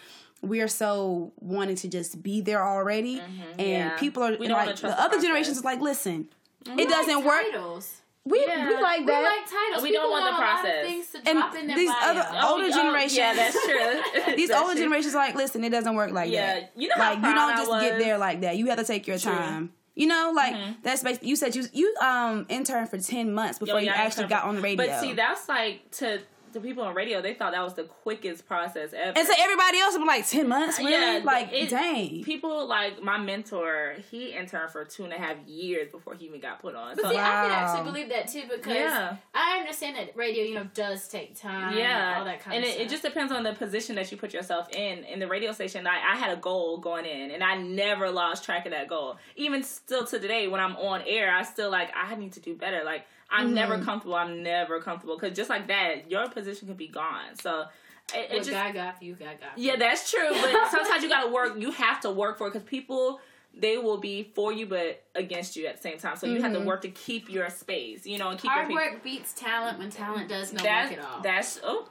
we 0.42 0.60
are 0.60 0.68
so 0.68 1.32
wanting 1.40 1.76
to 1.76 1.88
just 1.88 2.22
be 2.22 2.40
there 2.40 2.64
already 2.64 3.18
mm-hmm, 3.18 3.42
and 3.58 3.90
yeah. 3.90 3.96
people 3.98 4.22
are 4.22 4.36
like 4.36 4.76
the, 4.76 5.00
other 5.00 5.20
generations 5.20 5.56
is 5.56 5.64
like 5.64 5.80
listen 5.80 6.28
we 6.66 6.82
it 6.82 6.88
doesn't 6.88 7.16
like 7.16 7.24
work 7.24 7.42
titles. 7.52 8.02
We, 8.26 8.44
yeah. 8.44 8.68
we 8.68 8.74
like 8.82 9.06
that. 9.06 9.18
We 9.20 9.24
like 9.24 9.48
titles. 9.48 9.82
We 9.84 9.92
don't 9.92 10.10
want 10.10 10.24
the 10.24 10.36
process. 10.36 11.14
and 11.24 11.78
these 11.78 11.88
bio. 11.88 12.10
other 12.10 12.26
oh, 12.32 12.52
older 12.52 12.64
oh, 12.66 12.70
generations, 12.70 13.16
yeah, 13.16 13.34
that's 13.34 13.64
true. 13.64 14.34
these 14.36 14.48
that's 14.48 14.60
older 14.60 14.74
true. 14.74 14.82
generations 14.82 15.14
are 15.14 15.18
like, 15.18 15.36
listen, 15.36 15.62
it 15.62 15.70
doesn't 15.70 15.94
work 15.94 16.10
like 16.10 16.32
yeah. 16.32 16.54
that. 16.54 16.72
You 16.74 16.88
know, 16.88 16.94
like 16.98 17.18
you 17.18 17.34
don't 17.34 17.56
just 17.56 17.70
get 17.80 17.98
there 18.00 18.18
like 18.18 18.40
that. 18.40 18.56
You 18.56 18.66
have 18.66 18.78
to 18.78 18.84
take 18.84 19.06
your 19.06 19.18
true. 19.18 19.32
time. 19.32 19.72
You 19.94 20.08
know, 20.08 20.32
like 20.34 20.54
mm-hmm. 20.54 20.72
that's 20.82 21.02
basically 21.04 21.28
you 21.28 21.36
said 21.36 21.54
you 21.54 21.64
you 21.72 21.94
um 22.02 22.46
interned 22.48 22.90
for 22.90 22.98
ten 22.98 23.32
months 23.32 23.60
before 23.60 23.80
Yo, 23.80 23.86
you 23.86 23.90
actually 23.90 24.26
got 24.26 24.44
on 24.44 24.56
the 24.56 24.60
radio. 24.60 24.84
But 24.86 25.00
see, 25.00 25.14
that's 25.14 25.48
like 25.48 25.90
to 25.92 26.20
the 26.56 26.66
people 26.66 26.82
on 26.82 26.94
radio, 26.94 27.20
they 27.20 27.34
thought 27.34 27.52
that 27.52 27.62
was 27.62 27.74
the 27.74 27.84
quickest 27.84 28.46
process 28.46 28.92
ever. 28.92 29.16
And 29.16 29.26
so 29.26 29.34
everybody 29.38 29.78
else 29.78 29.96
was 29.96 30.06
like 30.06 30.28
ten 30.28 30.48
months, 30.48 30.78
really? 30.78 30.92
Yeah, 30.92 31.20
like 31.24 31.52
it, 31.52 31.70
dang. 31.70 32.24
People 32.24 32.66
like 32.66 33.02
my 33.02 33.18
mentor, 33.18 33.94
he 34.10 34.32
interned 34.32 34.70
for 34.70 34.84
two 34.84 35.04
and 35.04 35.12
a 35.12 35.16
half 35.16 35.36
years 35.46 35.90
before 35.90 36.14
he 36.14 36.26
even 36.26 36.40
got 36.40 36.60
put 36.60 36.74
on. 36.74 36.96
But 36.96 37.04
so, 37.04 37.10
see, 37.10 37.16
wow. 37.16 37.44
I 37.44 37.48
can 37.48 37.50
actually 37.52 37.84
believe 37.84 38.08
that 38.08 38.28
too 38.28 38.42
because 38.50 38.74
yeah. 38.74 39.16
I 39.34 39.58
understand 39.58 39.96
that 39.96 40.16
radio, 40.16 40.44
you 40.44 40.54
know, 40.54 40.68
does 40.74 41.06
take 41.08 41.38
time. 41.38 41.76
Yeah, 41.76 42.16
all 42.18 42.24
that 42.24 42.40
kind 42.40 42.56
and 42.56 42.64
of 42.64 42.70
it, 42.70 42.82
it, 42.82 42.88
just 42.88 43.02
depends 43.02 43.32
on 43.32 43.42
the 43.42 43.52
position 43.52 43.94
that 43.96 44.10
you 44.10 44.16
put 44.16 44.32
yourself 44.32 44.68
in. 44.74 45.04
In 45.04 45.20
the 45.20 45.28
radio 45.28 45.52
station, 45.52 45.86
I, 45.86 46.14
I 46.14 46.16
had 46.16 46.36
a 46.36 46.40
goal 46.40 46.78
going 46.78 47.04
in, 47.04 47.30
and 47.30 47.44
I 47.44 47.56
never 47.56 48.10
lost 48.10 48.44
track 48.44 48.66
of 48.66 48.72
that 48.72 48.88
goal. 48.88 49.16
Even 49.36 49.62
still 49.62 50.06
to 50.06 50.18
today, 50.18 50.48
when 50.48 50.60
I'm 50.60 50.76
on 50.76 51.02
air, 51.06 51.34
I 51.34 51.42
still 51.42 51.70
like 51.70 51.90
I 51.94 52.14
need 52.16 52.32
to 52.32 52.40
do 52.40 52.54
better. 52.54 52.82
Like 52.84 53.06
I'm 53.30 53.46
mm-hmm. 53.46 53.54
never 53.54 53.78
comfortable. 53.78 54.14
I'm 54.14 54.42
never 54.42 54.80
comfortable 54.80 55.16
because 55.16 55.36
just 55.36 55.50
like 55.50 55.68
that, 55.68 56.10
your 56.10 56.28
position 56.28 56.68
could 56.68 56.76
be 56.76 56.88
gone. 56.88 57.36
So 57.40 57.66
it, 58.14 58.28
it 58.30 58.38
just 58.38 58.50
God 58.50 58.74
got 58.74 59.02
you, 59.02 59.14
God 59.14 59.38
got 59.40 59.58
you. 59.58 59.70
Yeah, 59.70 59.76
that's 59.76 60.10
true. 60.10 60.28
But 60.30 60.70
sometimes 60.70 61.02
you 61.02 61.08
got 61.08 61.24
to 61.24 61.32
work. 61.32 61.58
You 61.58 61.72
have 61.72 62.00
to 62.00 62.10
work 62.10 62.38
for 62.38 62.46
it 62.46 62.52
because 62.52 62.68
people 62.68 63.20
they 63.58 63.78
will 63.78 63.96
be 63.96 64.22
for 64.34 64.52
you 64.52 64.66
but 64.66 65.02
against 65.14 65.56
you 65.56 65.66
at 65.66 65.76
the 65.76 65.82
same 65.82 65.98
time. 65.98 66.16
So 66.16 66.26
you 66.26 66.34
mm-hmm. 66.34 66.42
have 66.42 66.52
to 66.52 66.58
mm-hmm. 66.58 66.68
work 66.68 66.82
to 66.82 66.90
keep 66.90 67.30
your 67.30 67.48
space, 67.50 68.06
you 68.06 68.18
know, 68.18 68.28
and 68.28 68.38
keep 68.38 68.50
hard 68.50 68.70
your 68.70 68.78
work 68.78 69.02
beats 69.02 69.32
talent 69.32 69.78
when 69.78 69.90
talent 69.90 70.28
does 70.28 70.52
no 70.52 70.62
that, 70.62 70.90
work 70.90 70.98
at 70.98 71.04
all. 71.04 71.22
That's 71.22 71.60
oh. 71.64 71.88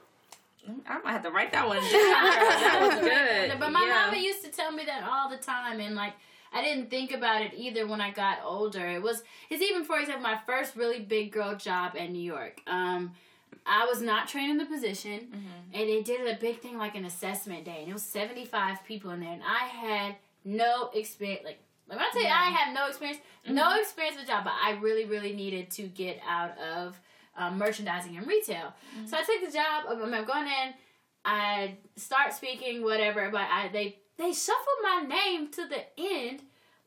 I 0.88 1.00
might 1.04 1.12
have 1.12 1.24
to 1.24 1.30
write 1.30 1.52
that 1.52 1.68
one 1.68 1.78
down. 1.82 1.92
that 1.92 2.80
was 2.82 3.00
good. 3.02 3.60
But 3.60 3.72
my 3.72 3.86
yeah. 3.86 4.06
mama 4.08 4.18
used 4.18 4.44
to 4.44 4.50
tell 4.50 4.72
me 4.72 4.84
that 4.86 5.04
all 5.04 5.30
the 5.30 5.38
time, 5.38 5.80
and 5.80 5.96
like 5.96 6.14
I 6.56 6.62
didn't 6.64 6.90
think 6.90 7.12
about 7.12 7.42
it 7.42 7.54
either 7.56 7.86
when 7.86 8.00
I 8.00 8.12
got 8.12 8.40
older. 8.44 8.88
It 8.88 9.02
was 9.02 9.24
it's 9.50 9.62
even 9.62 9.84
for 9.84 10.00
example 10.00 10.24
my 10.24 10.40
first 10.48 10.78
really 10.78 11.00
big 11.00 11.34
girl 11.34 11.56
job 11.56 11.96
in 11.96 12.14
New 12.14 12.24
York. 12.24 12.62
Um, 12.66 13.12
I 13.66 13.86
was 13.86 14.02
not 14.02 14.28
trained 14.28 14.52
in 14.52 14.58
the 14.58 14.66
position, 14.66 15.20
mm-hmm. 15.20 15.74
and 15.74 15.90
they 15.90 16.02
did 16.02 16.22
a 16.28 16.40
big 16.40 16.62
thing 16.62 16.78
like 16.78 16.96
an 16.96 17.06
assessment 17.06 17.66
day, 17.66 17.80
and 17.82 17.90
it 17.90 17.94
was 17.94 18.04
seventy 18.04 18.46
five 18.46 18.84
people 18.86 19.12
in 19.12 19.20
there, 19.20 19.34
and 19.34 19.44
I 19.44 19.66
had 19.66 20.16
no 20.46 20.90
experience. 20.94 21.44
Like, 21.44 21.60
let 21.90 22.00
me 22.00 22.06
tell 22.14 22.22
you, 22.22 22.28
I 22.28 22.50
had 22.52 22.74
no 22.74 22.88
experience, 22.88 23.20
mm-hmm. 23.46 23.56
no 23.56 23.78
experience 23.80 24.18
with 24.18 24.26
the 24.26 24.32
job, 24.32 24.46
but 24.46 24.54
I 24.64 24.78
really, 24.82 25.06
really 25.06 25.34
needed 25.34 25.70
to 25.72 25.84
get 25.84 26.22
out 26.28 26.58
of 26.60 27.00
um, 27.38 27.58
merchandising 27.58 28.16
and 28.16 28.26
retail. 28.26 28.74
Mm-hmm. 28.98 29.08
So 29.08 29.18
I 29.18 29.24
took 29.24 29.46
the 29.46 29.52
job. 29.52 29.86
I'm, 29.90 30.14
I'm 30.14 30.26
going 30.26 30.48
in. 30.48 30.74
I 31.26 31.76
start 31.96 32.34
speaking, 32.34 32.84
whatever, 32.84 33.30
but 33.30 33.42
I 33.42 33.70
they 33.74 33.98
they 34.18 34.32
shuffled 34.32 34.82
my 34.84 35.06
name 35.08 35.50
to 35.50 35.68
the 35.68 35.84
end. 35.98 36.42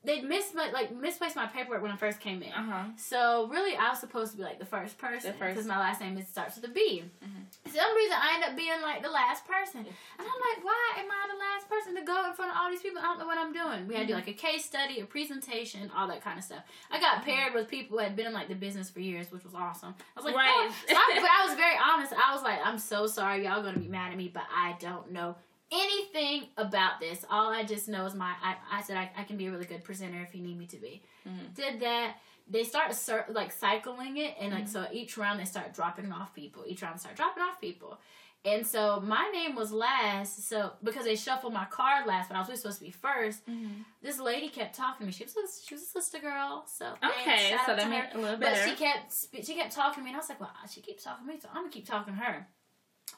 They 0.04 0.22
mis 0.22 0.54
like 0.54 0.94
misplaced 0.94 1.34
my 1.34 1.46
paperwork 1.46 1.82
when 1.82 1.90
I 1.90 1.96
first 1.96 2.20
came 2.20 2.40
in. 2.40 2.52
Uh-huh. 2.52 2.84
So 2.96 3.48
really, 3.48 3.76
I 3.76 3.90
was 3.90 3.98
supposed 3.98 4.30
to 4.30 4.38
be 4.38 4.44
like 4.44 4.60
the 4.60 4.64
first 4.64 4.96
person 4.96 5.34
because 5.38 5.66
my 5.66 5.78
last 5.78 6.00
name 6.00 6.16
is 6.16 6.28
starts 6.28 6.54
with 6.54 6.70
a 6.70 6.72
B. 6.72 7.02
Mm-hmm. 7.02 7.74
Some 7.74 7.96
reason, 7.96 8.16
I 8.16 8.34
end 8.36 8.44
up 8.44 8.56
being 8.56 8.80
like 8.80 9.02
the 9.02 9.10
last 9.10 9.44
person, 9.44 9.80
and 9.80 9.88
I'm 10.18 10.26
like, 10.26 10.64
why 10.64 10.94
am 10.98 11.10
I 11.10 11.26
the 11.28 11.38
last 11.38 11.68
person 11.68 11.96
to 11.96 12.02
go 12.02 12.26
in 12.26 12.32
front 12.32 12.52
of 12.52 12.56
all 12.56 12.70
these 12.70 12.80
people? 12.80 13.00
I 13.00 13.06
don't 13.06 13.18
know 13.18 13.26
what 13.26 13.38
I'm 13.38 13.52
doing. 13.52 13.88
We 13.88 13.94
had 13.94 14.02
to 14.02 14.06
do 14.06 14.12
mm-hmm. 14.14 14.20
like 14.20 14.28
a 14.28 14.32
case 14.32 14.64
study, 14.64 15.00
a 15.00 15.04
presentation, 15.04 15.90
all 15.94 16.06
that 16.08 16.22
kind 16.22 16.38
of 16.38 16.44
stuff. 16.44 16.62
I 16.92 17.00
got 17.00 17.16
mm-hmm. 17.16 17.30
paired 17.30 17.54
with 17.54 17.68
people 17.68 17.98
who 17.98 18.04
had 18.04 18.14
been 18.14 18.26
in 18.26 18.32
like 18.32 18.48
the 18.48 18.54
business 18.54 18.88
for 18.88 19.00
years, 19.00 19.32
which 19.32 19.42
was 19.42 19.54
awesome. 19.54 19.94
I 20.16 20.20
was 20.20 20.24
like, 20.24 20.36
right. 20.36 20.70
Oh. 20.70 20.74
So 20.88 20.94
I, 20.94 21.18
but 21.20 21.28
I 21.28 21.46
was 21.46 21.56
very 21.64 21.76
honest. 21.76 22.12
I 22.14 22.32
was 22.32 22.44
like, 22.44 22.60
I'm 22.64 22.78
so 22.78 23.08
sorry, 23.08 23.44
y'all 23.44 23.62
gonna 23.62 23.78
be 23.78 23.88
mad 23.88 24.12
at 24.12 24.16
me, 24.16 24.30
but 24.32 24.44
I 24.54 24.76
don't 24.78 25.10
know 25.10 25.34
anything 25.70 26.48
about 26.57 27.00
this. 27.00 27.24
All 27.31 27.50
I 27.50 27.64
just 27.64 27.88
know 27.88 28.07
is 28.07 28.14
my. 28.14 28.35
I, 28.42 28.57
I 28.72 28.83
said 28.83 28.96
I, 28.96 29.11
I 29.16 29.24
can 29.24 29.37
be 29.37 29.46
a 29.46 29.50
really 29.50 29.66
good 29.66 29.85
presenter 29.85 30.22
if 30.22 30.35
you 30.35 30.42
need 30.42 30.59
me 30.59 30.66
to 30.66 30.76
be. 30.76 31.02
Mm-hmm. 31.26 31.52
Did 31.54 31.81
that. 31.81 32.16
They 32.50 32.64
start 32.64 32.94
like 33.31 33.52
cycling 33.52 34.16
it, 34.16 34.35
and 34.40 34.52
like 34.52 34.64
mm-hmm. 34.64 34.72
so 34.72 34.87
each 34.90 35.18
round 35.18 35.38
they 35.38 35.44
start 35.44 35.74
dropping 35.74 36.11
off 36.12 36.35
people. 36.35 36.64
Each 36.66 36.81
round 36.83 36.96
they 36.96 37.00
start 37.00 37.16
dropping 37.16 37.42
off 37.42 37.61
people. 37.61 37.98
And 38.44 38.66
so 38.66 39.02
my 39.04 39.28
name 39.33 39.57
was 39.57 39.72
last, 39.72 40.48
so 40.48 40.72
because 40.83 41.04
they 41.04 41.16
shuffled 41.16 41.52
my 41.52 41.64
card 41.66 42.07
last, 42.07 42.28
but 42.28 42.37
I 42.37 42.38
was 42.38 42.48
really 42.48 42.61
supposed 42.61 42.78
to 42.78 42.85
be 42.85 42.92
1st 42.92 43.40
mm-hmm. 43.50 43.83
This 44.00 44.20
lady 44.20 44.48
kept 44.48 44.76
talking 44.76 45.00
to 45.00 45.07
me. 45.07 45.12
She 45.12 45.24
was 45.24 45.33
a, 45.33 45.66
she 45.66 45.74
was 45.74 45.83
a 45.83 45.87
sister 45.87 46.20
girl, 46.20 46.64
so 46.66 46.94
okay, 47.04 47.57
so 47.66 47.74
that 47.74 47.90
made 47.90 48.04
a 48.14 48.18
little 48.18 48.38
better. 48.38 48.54
But 48.54 48.70
she 48.70 48.76
kept 48.76 49.46
she 49.46 49.54
kept 49.54 49.72
talking 49.74 50.02
to 50.02 50.04
me, 50.04 50.11
and 50.11 50.16
I 50.16 50.20
was 50.20 50.28
like, 50.28 50.40
well, 50.40 50.50
she 50.72 50.81
keeps 50.81 51.02
talking 51.02 51.26
to 51.26 51.33
me, 51.33 51.40
so 51.40 51.48
I'm 51.50 51.62
gonna 51.62 51.70
keep 51.70 51.87
talking 51.87 52.14
to 52.14 52.20
her. 52.20 52.46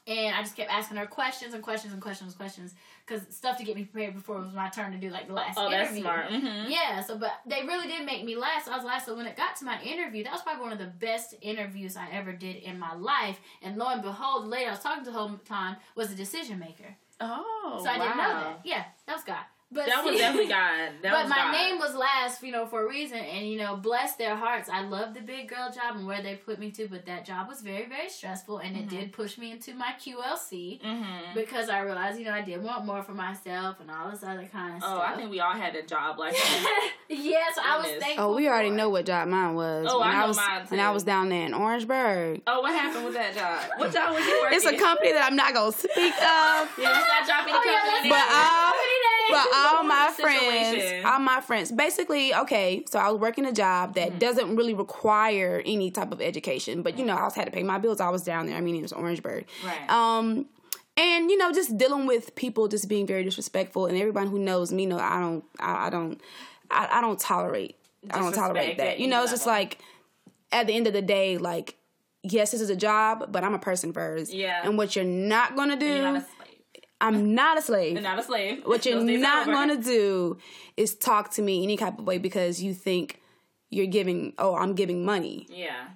And 0.06 0.34
I 0.34 0.42
just 0.42 0.56
kept 0.56 0.72
asking 0.72 0.96
her 0.96 1.06
questions 1.06 1.54
and 1.54 1.62
questions 1.62 1.92
and 1.92 2.02
questions 2.02 2.30
and 2.30 2.38
questions 2.38 2.74
because 3.06 3.22
stuff 3.34 3.58
to 3.58 3.64
get 3.64 3.76
me 3.76 3.84
prepared 3.84 4.14
before 4.14 4.38
it 4.38 4.44
was 4.44 4.54
my 4.54 4.68
turn 4.68 4.92
to 4.92 4.98
do 4.98 5.10
like 5.10 5.28
the 5.28 5.34
last 5.34 5.58
oh, 5.58 5.66
interview. 5.66 6.02
that's 6.02 6.30
smart. 6.30 6.30
Mm-hmm. 6.30 6.70
Yeah, 6.70 7.02
so 7.02 7.18
but 7.18 7.32
they 7.46 7.62
really 7.66 7.86
did 7.86 8.04
make 8.06 8.24
me 8.24 8.34
last. 8.34 8.64
So 8.64 8.72
I 8.72 8.76
was 8.76 8.84
last. 8.84 9.06
So 9.06 9.14
when 9.14 9.26
it 9.26 9.36
got 9.36 9.56
to 9.56 9.64
my 9.64 9.80
interview, 9.82 10.24
that 10.24 10.32
was 10.32 10.42
probably 10.42 10.62
one 10.62 10.72
of 10.72 10.78
the 10.78 10.86
best 10.86 11.34
interviews 11.42 11.96
I 11.96 12.08
ever 12.12 12.32
did 12.32 12.56
in 12.56 12.78
my 12.78 12.94
life. 12.94 13.40
And 13.62 13.76
lo 13.76 13.88
and 13.88 14.02
behold, 14.02 14.44
the 14.44 14.48
lady 14.48 14.66
I 14.66 14.70
was 14.70 14.80
talking 14.80 15.04
to 15.04 15.10
the 15.10 15.16
whole 15.18 15.38
time 15.44 15.76
was 15.94 16.10
a 16.10 16.14
decision 16.14 16.58
maker. 16.58 16.96
Oh, 17.20 17.80
so 17.84 17.90
I 17.90 17.98
wow. 17.98 18.04
didn't 18.04 18.16
know 18.16 18.28
that. 18.28 18.60
Yeah, 18.64 18.84
that 19.06 19.14
was 19.14 19.24
God. 19.24 19.44
But 19.72 19.87
that 19.87 20.02
see, 20.02 20.11
was 20.11 20.18
definitely 20.18 20.48
God. 20.50 20.90
That 21.02 21.12
but 21.12 21.28
my 21.28 21.37
God. 21.37 21.52
name 21.52 21.78
was 21.78 21.94
last, 21.94 22.42
you 22.42 22.50
know, 22.50 22.66
for 22.66 22.85
a 22.85 22.88
reason, 22.88 23.18
and 23.18 23.48
you 23.48 23.56
know, 23.56 23.76
bless 23.76 24.16
their 24.16 24.35
hearts. 24.35 24.68
I 24.68 24.83
love 24.83 25.14
the 25.14 25.20
big 25.20 25.48
girl 25.48 25.70
job 25.72 25.96
and 25.96 26.06
where 26.06 26.22
they 26.22 26.35
put 26.35 26.59
me 26.59 26.70
to, 26.72 26.88
but 26.88 27.06
that 27.06 27.24
job 27.24 27.48
was 27.48 27.61
very, 27.61 27.87
very 27.87 28.09
stressful, 28.09 28.59
and 28.59 28.74
mm-hmm. 28.74 28.85
it 28.85 28.90
did 28.90 29.12
push 29.12 29.38
me 29.38 29.52
into 29.52 29.74
my 29.74 29.94
QLC 30.00 30.80
mm-hmm. 30.83 31.35
because 31.35 31.68
I 31.68 31.80
realized, 31.80 32.18
you 32.18 32.24
know, 32.24 32.33
I 32.33 32.42
did 32.42 32.62
want 32.62 32.85
more 32.85 33.02
for 33.04 33.12
myself 33.12 33.76
and 33.80 33.90
all 33.90 34.11
this 34.11 34.24
other 34.24 34.48
kind 34.52 34.76
of 34.76 34.83
oh, 34.83 34.87
stuff. 34.87 35.02
Oh, 35.02 35.12
I 35.12 35.16
think 35.16 35.30
we 35.30 35.38
all 35.38 35.52
had 35.52 35.76
a 35.76 35.83
job 35.83 36.18
like 36.18 36.33
that. 36.37 36.94
yes, 37.09 37.56
I 37.62 37.78
was 37.78 37.87
thankful. 38.00 38.24
Oh, 38.24 38.35
we 38.35 38.48
already 38.48 38.70
know 38.70 38.88
what 38.88 39.06
job 39.06 39.28
mine 39.28 39.54
was. 39.54 39.87
Oh, 39.88 40.02
I 40.02 40.12
know 40.14 40.24
I 40.24 40.26
was, 40.26 40.37
mine 40.37 40.66
too. 40.66 40.72
And 40.72 40.80
I 40.80 40.90
was 40.90 41.04
down 41.04 41.28
there 41.28 41.46
in 41.46 41.54
Orangeburg. 41.54 42.42
Oh, 42.48 42.61
what 42.61 42.72
happened 42.72 43.04
with 43.04 43.14
that 43.14 43.35
job? 43.35 43.70
What 43.78 43.92
job 43.92 44.14
was 44.14 44.26
you 44.26 44.38
working? 44.42 44.56
It's 44.61 44.66
a 44.66 44.76
company 44.76 45.12
that 45.12 45.24
I'm 45.24 45.37
not 45.37 45.54
gonna 45.54 45.72
speak 45.72 45.94
of. 45.94 46.68
yeah, 46.76 46.90
let's 46.90 47.09
not 47.09 47.24
drop 47.24 47.42
any 47.44 47.52
oh, 47.52 47.62
company. 47.62 48.11
Yeah, 48.11 48.18
but 48.18 48.26
all, 48.35 48.72
but 49.30 49.46
all 49.54 49.82
my 49.84 50.12
friends 50.18 50.40
friends, 50.40 51.04
all 51.04 51.18
my 51.18 51.40
friends. 51.40 51.72
Basically, 51.72 52.34
okay, 52.34 52.84
so 52.88 52.98
I 52.98 53.10
was 53.10 53.20
working 53.20 53.46
a 53.46 53.52
job 53.52 53.94
that 53.94 54.10
mm-hmm. 54.10 54.18
doesn't 54.18 54.56
really 54.56 54.74
require 54.74 55.62
any 55.64 55.90
type 55.90 56.12
of 56.12 56.20
education, 56.20 56.82
but 56.82 56.98
you 56.98 57.04
know, 57.04 57.14
I 57.14 57.24
was 57.24 57.34
had 57.34 57.46
to 57.46 57.50
pay 57.50 57.62
my 57.62 57.78
bills. 57.78 58.00
I 58.00 58.09
was 58.09 58.22
down 58.22 58.46
there. 58.46 58.57
I 58.57 58.61
mean, 58.61 58.76
it 58.76 58.82
was 58.82 58.92
Orangeburg. 58.92 59.46
Right. 59.64 59.90
Um, 59.90 60.46
and 60.96 61.30
you 61.30 61.38
know, 61.38 61.52
just 61.52 61.76
dealing 61.76 62.07
with 62.07 62.34
people 62.34 62.68
just 62.68 62.88
being 62.88 63.07
very 63.07 63.24
disrespectful, 63.24 63.86
and 63.86 63.96
everyone 63.96 64.26
who 64.26 64.38
knows 64.38 64.72
me 64.72 64.86
know 64.86 64.98
I 64.98 65.20
don't, 65.20 65.44
I, 65.59 65.86
I 65.86 65.90
don't, 65.90 66.20
I, 66.70 66.88
I, 66.92 67.00
don't 67.00 67.18
tolerate, 67.18 67.76
I 68.11 68.18
don't 68.18 68.34
tolerate 68.34 68.78
that. 68.78 69.00
You 69.00 69.09
know, 69.09 69.22
it's 69.22 69.32
just 69.32 69.46
like 69.46 69.78
at 70.52 70.66
the 70.66 70.74
end 70.74 70.86
of 70.86 70.92
the 70.92 71.02
day, 71.02 71.38
like 71.38 71.76
yes, 72.22 72.50
this 72.50 72.61
is 72.61 72.70
a 72.70 72.76
job, 72.76 73.32
but 73.32 73.44
I'm 73.44 73.55
a 73.55 73.59
person 73.59 73.92
first. 73.92 74.32
Yeah. 74.32 74.61
And 74.64 74.76
what 74.76 74.94
you're 74.94 75.05
not 75.05 75.57
gonna 75.57 75.76
do 75.76 76.22
I'm 77.01 77.34
not 77.34 77.59
a 77.59 77.62
slave. 77.62 77.94
You're 77.94 78.03
not 78.03 78.18
a 78.18 78.22
slave. 78.22 78.62
What 78.64 78.84
you're 78.84 79.03
not 79.03 79.46
gonna 79.46 79.76
do 79.82 80.38
is 80.76 80.94
talk 80.94 81.30
to 81.32 81.42
me 81.42 81.62
any 81.62 81.76
type 81.76 81.98
of 81.98 82.07
way 82.07 82.18
because 82.18 82.62
you 82.62 82.74
think 82.74 83.20
you're 83.70 83.86
giving. 83.86 84.34
Oh, 84.38 84.55
I'm 84.55 84.74
giving 84.74 85.05
money. 85.05 85.46
Yeah. 85.48 85.88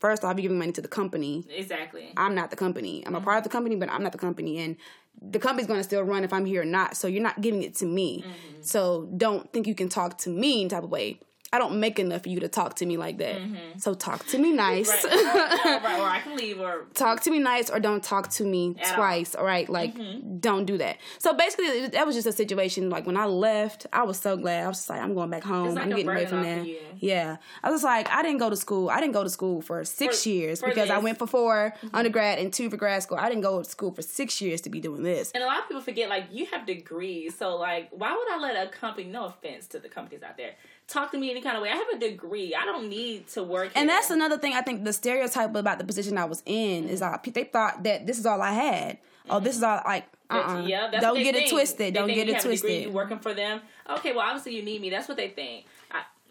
First 0.00 0.22
off, 0.24 0.36
you're 0.36 0.42
giving 0.42 0.58
money 0.58 0.72
to 0.72 0.82
the 0.82 0.88
company. 0.88 1.46
Exactly. 1.48 2.12
I'm 2.16 2.34
not 2.34 2.50
the 2.50 2.56
company. 2.56 3.02
I'm 3.06 3.14
a 3.14 3.20
part 3.20 3.38
of 3.38 3.44
the 3.44 3.48
company, 3.48 3.76
but 3.76 3.90
I'm 3.90 4.02
not 4.02 4.12
the 4.12 4.18
company, 4.18 4.58
and 4.58 4.76
the 5.22 5.38
company's 5.38 5.66
gonna 5.66 5.82
still 5.82 6.02
run 6.02 6.24
if 6.24 6.32
I'm 6.32 6.44
here 6.44 6.62
or 6.62 6.66
not. 6.66 6.96
So 6.96 7.08
you're 7.08 7.22
not 7.22 7.40
giving 7.40 7.62
it 7.62 7.74
to 7.76 7.86
me. 7.86 8.20
Mm-hmm. 8.20 8.62
So 8.62 9.08
don't 9.16 9.50
think 9.52 9.66
you 9.66 9.74
can 9.74 9.88
talk 9.88 10.18
to 10.18 10.30
me 10.30 10.62
in 10.62 10.68
type 10.68 10.84
of 10.84 10.90
way. 10.90 11.20
I 11.54 11.58
don't 11.58 11.78
make 11.78 11.98
enough 11.98 12.22
for 12.24 12.28
you 12.30 12.40
to 12.40 12.48
talk 12.48 12.74
to 12.76 12.86
me 12.86 12.96
like 12.96 13.18
that. 13.18 13.38
So 13.78 13.94
talk 13.94 14.26
to 14.32 14.38
me 14.38 14.50
nice. 14.52 14.90
Mm-hmm. 14.90 15.66
Right. 15.66 15.82
or. 15.82 16.00
Or 16.04 16.08
I 16.08 16.20
can 16.20 16.36
leave. 16.36 16.60
Or 16.60 16.86
talk 16.94 17.20
to 17.22 17.30
me 17.30 17.38
nice 17.38 17.70
or 17.70 17.78
don't 17.80 18.02
talk 18.02 18.28
to 18.38 18.44
me 18.44 18.74
At 18.80 18.88
all. 18.90 18.94
twice. 18.96 19.34
All 19.34 19.44
right, 19.44 19.68
like 19.68 19.94
Mm-hmm. 19.94 20.38
don't 20.38 20.64
do 20.64 20.76
that. 20.78 20.96
So 21.18 21.32
basically, 21.34 21.86
that 21.88 22.04
was 22.06 22.14
just 22.16 22.26
a 22.26 22.32
situation. 22.32 22.90
Like 22.90 23.06
when 23.06 23.16
I 23.16 23.26
left, 23.26 23.86
I 23.92 24.02
was 24.02 24.18
so 24.18 24.36
glad. 24.36 24.64
I 24.64 24.68
was 24.68 24.78
just 24.78 24.90
like, 24.90 25.00
I'm 25.00 25.14
going 25.14 25.30
back 25.30 25.44
home. 25.44 25.74
like 25.74 25.84
I'm 25.84 25.90
getting 25.90 26.08
away 26.08 26.26
from 26.26 26.42
there. 26.42 26.64
Yeah, 26.98 27.36
I 27.62 27.70
was 27.70 27.82
like, 27.84 28.08
I 28.10 28.22
didn't 28.22 28.38
go 28.38 28.50
to 28.50 28.56
school. 28.56 28.90
I 28.90 28.98
didn't 29.00 29.12
go 29.14 29.22
to 29.24 29.30
school 29.30 29.60
for 29.62 29.84
six 29.84 30.22
For- 30.24 30.28
years 30.30 30.60
for 30.60 30.68
because 30.68 30.90
I 30.90 30.94
this. 30.94 30.96
Mm-hmm. 30.96 31.04
went 31.04 31.18
for 31.18 31.26
4 31.26 31.74
undergrad 31.92 32.38
and 32.38 32.52
two 32.52 32.68
for 32.70 32.76
grad 32.76 33.02
school. 33.02 33.18
I 33.18 33.28
didn't 33.28 33.42
go 33.42 33.62
to 33.62 33.68
school 33.68 33.92
for 33.92 34.02
six 34.02 34.40
years 34.40 34.60
to 34.62 34.70
be 34.70 34.80
doing 34.80 35.02
this. 35.02 35.30
And 35.34 35.42
a 35.42 35.46
lot 35.46 35.58
of 35.60 35.68
people 35.68 35.82
forget, 35.82 36.08
like, 36.08 36.24
you 36.32 36.46
have 36.46 36.66
degrees. 36.66 37.36
So, 37.36 37.56
like, 37.56 37.90
why 37.92 38.12
would 38.12 38.28
I 38.32 38.38
let 38.40 38.66
a 38.66 38.70
company, 38.70 39.08
no 39.08 39.26
offense 39.26 39.66
to 39.68 39.78
the 39.78 39.88
companies 39.88 40.22
out 40.22 40.36
there, 40.36 40.54
talk 40.88 41.10
to 41.12 41.18
me 41.18 41.30
any 41.30 41.40
kind 41.40 41.56
of 41.56 41.62
way? 41.62 41.70
I 41.70 41.76
have 41.76 41.88
a 41.94 41.98
degree. 41.98 42.54
I 42.54 42.64
don't 42.64 42.88
need 42.88 43.28
to 43.28 43.42
work. 43.42 43.72
And 43.74 43.88
here. 43.88 43.96
that's 43.96 44.10
another 44.10 44.38
thing 44.38 44.54
I 44.54 44.62
think 44.62 44.84
the 44.84 44.92
stereotype 44.92 45.54
about 45.54 45.78
the 45.78 45.84
position 45.84 46.18
I 46.18 46.24
was 46.26 46.42
in 46.46 46.88
is 46.88 47.00
Mm-hmm. 47.00 47.12
like 47.12 47.34
they 47.34 47.44
thought 47.44 47.82
that 47.84 48.06
this 48.06 48.18
is 48.18 48.26
all 48.26 48.40
I 48.42 48.52
had. 48.52 48.98
Oh, 49.28 49.40
this 49.40 49.56
is 49.56 49.62
all 49.62 49.80
like 49.86 50.04
uh 50.30 50.34
uh 50.34 50.62
Yeah, 50.66 50.88
that's 50.90 51.02
Don't 51.02 51.16
get 51.22 51.34
it 51.34 51.50
twisted. 51.50 51.78
They 51.78 51.90
Don't 51.90 52.06
think 52.06 52.16
get 52.16 52.28
it 52.28 52.34
have 52.36 52.44
a 52.44 52.48
degree, 52.54 52.58
twisted. 52.68 52.82
you 52.84 52.90
working 52.90 53.18
for 53.18 53.34
them. 53.34 53.60
Okay, 53.88 54.12
well, 54.12 54.20
obviously 54.26 54.56
you 54.56 54.62
need 54.62 54.80
me. 54.80 54.90
That's 54.90 55.08
what 55.08 55.16
they 55.16 55.28
think. 55.28 55.66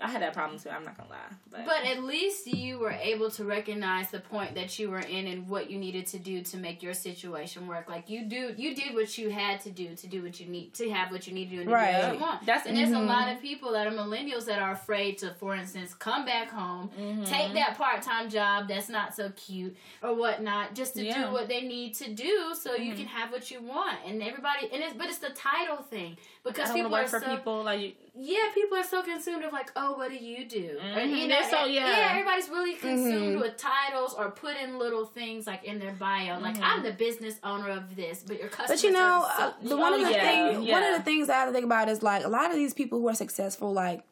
I, 0.03 0.09
had 0.09 0.21
that 0.21 0.33
problem 0.33 0.59
too. 0.59 0.69
I'm 0.69 0.83
not 0.83 0.97
gonna 0.97 1.09
lie. 1.09 1.17
But, 1.51 1.65
But 1.65 1.85
at 1.85 2.03
least 2.03 2.47
you 2.47 2.79
were 2.79 2.91
able 2.91 3.29
to 3.31 3.43
recognize 3.45 4.11
the 4.11 4.19
point 4.19 4.55
that 4.55 4.77
you 4.79 4.89
were 4.89 4.99
in 4.99 5.27
and 5.27 5.47
what 5.47 5.69
you 5.71 5.77
needed 5.77 6.07
to 6.07 6.19
do 6.19 6.41
to 6.43 6.57
make 6.57 6.83
your 6.83 6.93
situation 6.93 7.67
work. 7.67 7.89
Like 7.89 8.09
you 8.09 8.25
do, 8.25 8.53
you 8.57 8.75
did 8.75 8.93
what 8.93 9.17
you 9.17 9.29
had 9.29 9.61
to 9.61 9.71
do 9.71 9.95
to 9.95 10.07
do 10.07 10.23
what 10.23 10.39
you 10.39 10.47
need 10.47 10.73
to 10.75 10.89
have 10.91 11.11
what 11.11 11.27
you 11.27 11.33
need 11.33 11.49
to 11.51 11.55
do 11.55 11.61
and 11.61 11.69
to 11.69 11.75
do 11.75 11.81
what 12.07 12.13
you 12.15 12.19
want. 12.21 12.45
That's- 12.45 12.65
and 12.67 12.77
there's 12.77 12.89
Mm-hmm. 12.89 13.09
a 13.09 13.13
lot 13.13 13.29
of 13.33 13.41
people 13.41 13.71
that 13.73 13.87
are 13.87 13.91
millennials 13.91 14.45
that 14.45 14.59
are 14.59 14.71
afraid 14.73 15.17
to, 15.19 15.33
for 15.39 15.55
instance, 15.55 15.93
come 15.93 16.25
back 16.25 16.49
home, 16.49 16.89
Mm-hmm. 16.99 17.23
take 17.23 17.53
that 17.53 17.77
part 17.77 18.01
time 18.01 18.29
job 18.29 18.67
that's 18.67 18.89
not 18.89 19.15
so 19.15 19.31
cute 19.35 19.75
or 20.01 20.13
whatnot, 20.15 20.75
just 20.75 20.93
to 20.95 21.03
Yeah. 21.03 21.13
Mm-hmm. 21.13 21.23
do 21.27 21.31
what 21.33 21.47
they 21.47 21.61
need 21.61 21.93
to 21.95 22.11
do 22.13 22.53
so 22.59 22.75
you 22.75 22.93
can 22.93 23.05
have 23.07 23.31
what 23.31 23.49
you 23.51 23.61
want. 23.61 23.97
And 24.05 24.21
everybody, 24.21 24.69
and 24.73 24.83
it's 24.83 24.93
but 24.95 25.07
it's 25.07 25.19
the 25.19 25.29
title 25.31 25.77
thing 25.77 26.17
because 26.43 26.71
people 26.71 26.93
are 26.93 27.01
work 27.03 27.07
for 27.07 27.19
so 27.19 27.27
people 27.35 27.63
like 27.63 27.79
you. 27.81 27.91
Yeah, 28.15 28.49
people 28.53 28.77
are 28.77 28.83
so 28.83 29.01
consumed 29.01 29.43
of 29.43 29.51
like, 29.51 29.71
oh, 29.75 29.93
what 29.97 30.09
do 30.09 30.15
you 30.15 30.45
do? 30.45 30.77
And, 30.79 31.11
Mhm. 31.11 31.17
you 31.17 31.27
know, 31.27 31.41
so- 31.49 31.57
and- 31.65 31.73
yeah. 31.73 32.09
everybody's 32.11 32.47
really 32.49 32.75
consumed 32.75 33.33
Mm-hmm. 33.33 33.39
with 33.41 33.57
titles 33.57 34.13
or 34.13 34.29
putting 34.31 34.77
little 34.77 35.05
things 35.05 35.47
like 35.47 35.63
in 35.63 35.79
their 35.79 35.93
bio, 35.93 36.39
like 36.39 36.55
Mm-hmm. 36.55 36.63
I'm 36.63 36.83
the 36.83 36.91
business 36.91 37.35
owner 37.43 37.69
of 37.69 37.95
this, 37.95 38.23
but 38.25 38.39
your 38.39 38.49
customer. 38.49 38.67
But 38.75 38.83
you 38.83 38.91
know, 38.91 39.25
service 39.37 39.55
uh, 39.63 39.67
the 39.69 39.77
one 39.77 39.93
of 39.93 39.99
the 40.01 40.05
Oh, 40.07 40.09
yeah, 40.09 40.51
things, 40.53 40.69
one 40.71 40.83
of 40.83 40.93
the 40.97 41.03
things 41.03 41.29
I 41.29 41.35
have 41.35 41.47
to 41.49 41.53
think 41.53 41.65
about 41.65 41.89
is 41.89 42.03
like 42.03 42.23
a 42.23 42.29
lot 42.29 42.51
of 42.51 42.55
these 42.55 42.73
people 42.73 42.99
who 42.99 43.07
are 43.09 43.15
successful, 43.15 43.73
like 43.73 44.03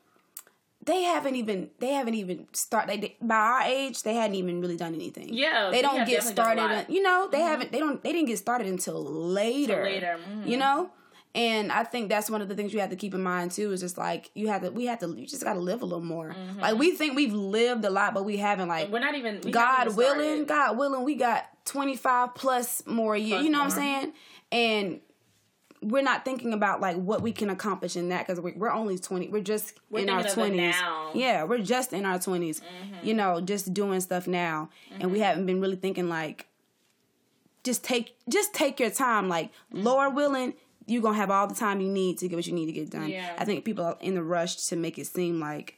they 0.84 1.04
haven't 1.04 1.36
even 1.36 1.70
they 1.78 1.91
haven't 1.91 2.16
even 2.16 2.47
start. 2.54 2.88
They 2.88 2.97
they- 2.97 3.18
by 3.22 3.36
our 3.36 3.62
age, 3.62 4.02
they 4.02 4.16
hadn't 4.16 4.36
even 4.36 4.62
really 4.62 4.78
done 4.78 4.95
anything. 4.95 5.30
Yeah, 5.32 5.70
they 5.70 5.84
don't 5.84 6.08
get 6.08 6.24
definitely 6.24 6.34
done 6.34 6.58
a 6.58 6.62
started. 6.62 6.62
Mm-hmm. 6.86 6.91
You 6.91 7.02
know, 7.04 7.28
they 7.32 7.41
haven't. 7.41 7.72
They 7.72 7.78
don't. 7.78 8.02
They 8.02 8.12
didn't 8.14 8.30
get 8.30 8.39
started 8.39 8.66
until 8.66 9.04
later. 9.04 9.84
later, 9.84 10.20
mhm. 10.28 10.47
You 10.47 10.58
know. 10.58 10.89
And 11.34 11.72
I 11.72 11.84
think 11.86 12.10
that's 12.10 12.30
one 12.30 12.42
of 12.42 12.50
the 12.50 12.56
things 12.56 12.74
you 12.74 12.82
have 12.82 12.90
to 12.90 12.96
keep 12.98 13.14
in 13.14 13.24
mind 13.24 13.52
too. 13.52 13.72
Is 13.72 13.80
just 13.80 13.98
like 13.98 14.30
you 14.34 14.50
have 14.50 14.64
to, 14.64 14.70
we 14.72 14.86
have 14.88 15.00
to, 15.00 15.08
you 15.08 15.26
just 15.26 15.44
got 15.44 15.54
to 15.54 15.60
live 15.60 15.82
a 15.82 15.86
little 15.86 16.04
more. 16.04 16.36
Like 16.60 16.78
we 16.78 16.92
think 16.92 17.16
we've 17.16 17.34
lived 17.34 17.86
a 17.86 17.90
lot, 17.90 18.14
but 18.14 18.26
we 18.26 18.38
haven't. 18.38 18.68
Like 18.68 18.90
We're 18.92 19.00
not 19.00 19.16
even. 19.16 19.40
God 19.50 19.86
even 19.88 19.96
willing. 19.96 20.46
God 20.46 20.78
willing, 20.78 21.04
we 21.06 21.16
got 21.16 21.46
25 21.66 22.36
plus 22.36 22.86
more 22.86 23.16
years. 23.16 23.44
You 23.46 23.50
know 23.50 23.60
what 23.60 23.66
I'm 23.66 23.72
saying? 23.72 24.14
And 24.52 25.00
we're 25.82 26.04
not 26.04 26.26
thinking 26.26 26.52
about 26.54 26.80
like 26.82 26.96
what 26.98 27.22
we 27.22 27.32
can 27.32 27.50
accomplish 27.50 27.96
in 27.96 28.10
that 28.10 28.28
because 28.28 28.40
we're, 28.42 28.54
we're 28.56 28.70
only 28.72 29.00
20. 29.00 29.30
We're 29.30 29.42
just 29.42 29.80
We're 29.90 30.00
in 30.04 30.10
our 30.10 30.22
thinking 30.24 30.44
of 30.44 30.50
the 30.52 30.58
20s. 30.58 30.72
now. 30.72 31.06
Mm-hmm. 31.08 31.18
Yeah, 31.18 31.44
we're 31.46 31.58
just 31.60 31.94
in 31.94 32.06
our 32.06 32.20
20s. 32.20 32.62
You 33.04 33.14
know, 33.14 33.40
just 33.42 33.74
doing 33.74 34.02
stuff 34.02 34.28
now. 34.28 34.70
And 35.00 35.12
we 35.12 35.20
haven't 35.22 35.46
been 35.46 35.62
really 35.62 35.78
thinking 35.78 36.10
like, 36.10 36.48
just 37.64 37.84
take 37.84 38.16
just 38.28 38.54
take 38.54 38.80
your 38.80 38.90
time. 38.90 39.30
Like, 39.30 39.52
Mm-hmm. 39.74 39.84
Lord 39.84 40.16
willing, 40.16 40.54
you're 40.92 41.02
gonna 41.02 41.18
have 41.18 41.32
all 41.32 41.48
the 41.48 41.56
time 41.56 41.82
you 41.82 41.89
need 41.89 42.18
to 42.20 42.28
get 42.28 42.36
what 42.36 42.46
you 42.46 42.54
need 42.54 42.68
to 42.68 42.72
get 42.72 42.89
done. 42.89 43.10
Yeah. 43.10 43.34
I 43.38 43.46
think 43.46 43.66
people 43.66 43.86
are 43.86 43.98
in 44.02 44.16
the 44.16 44.24
rush 44.24 44.58
to 44.68 44.76
make 44.76 44.98
it 45.00 45.08
seem 45.08 45.39
like 45.39 45.78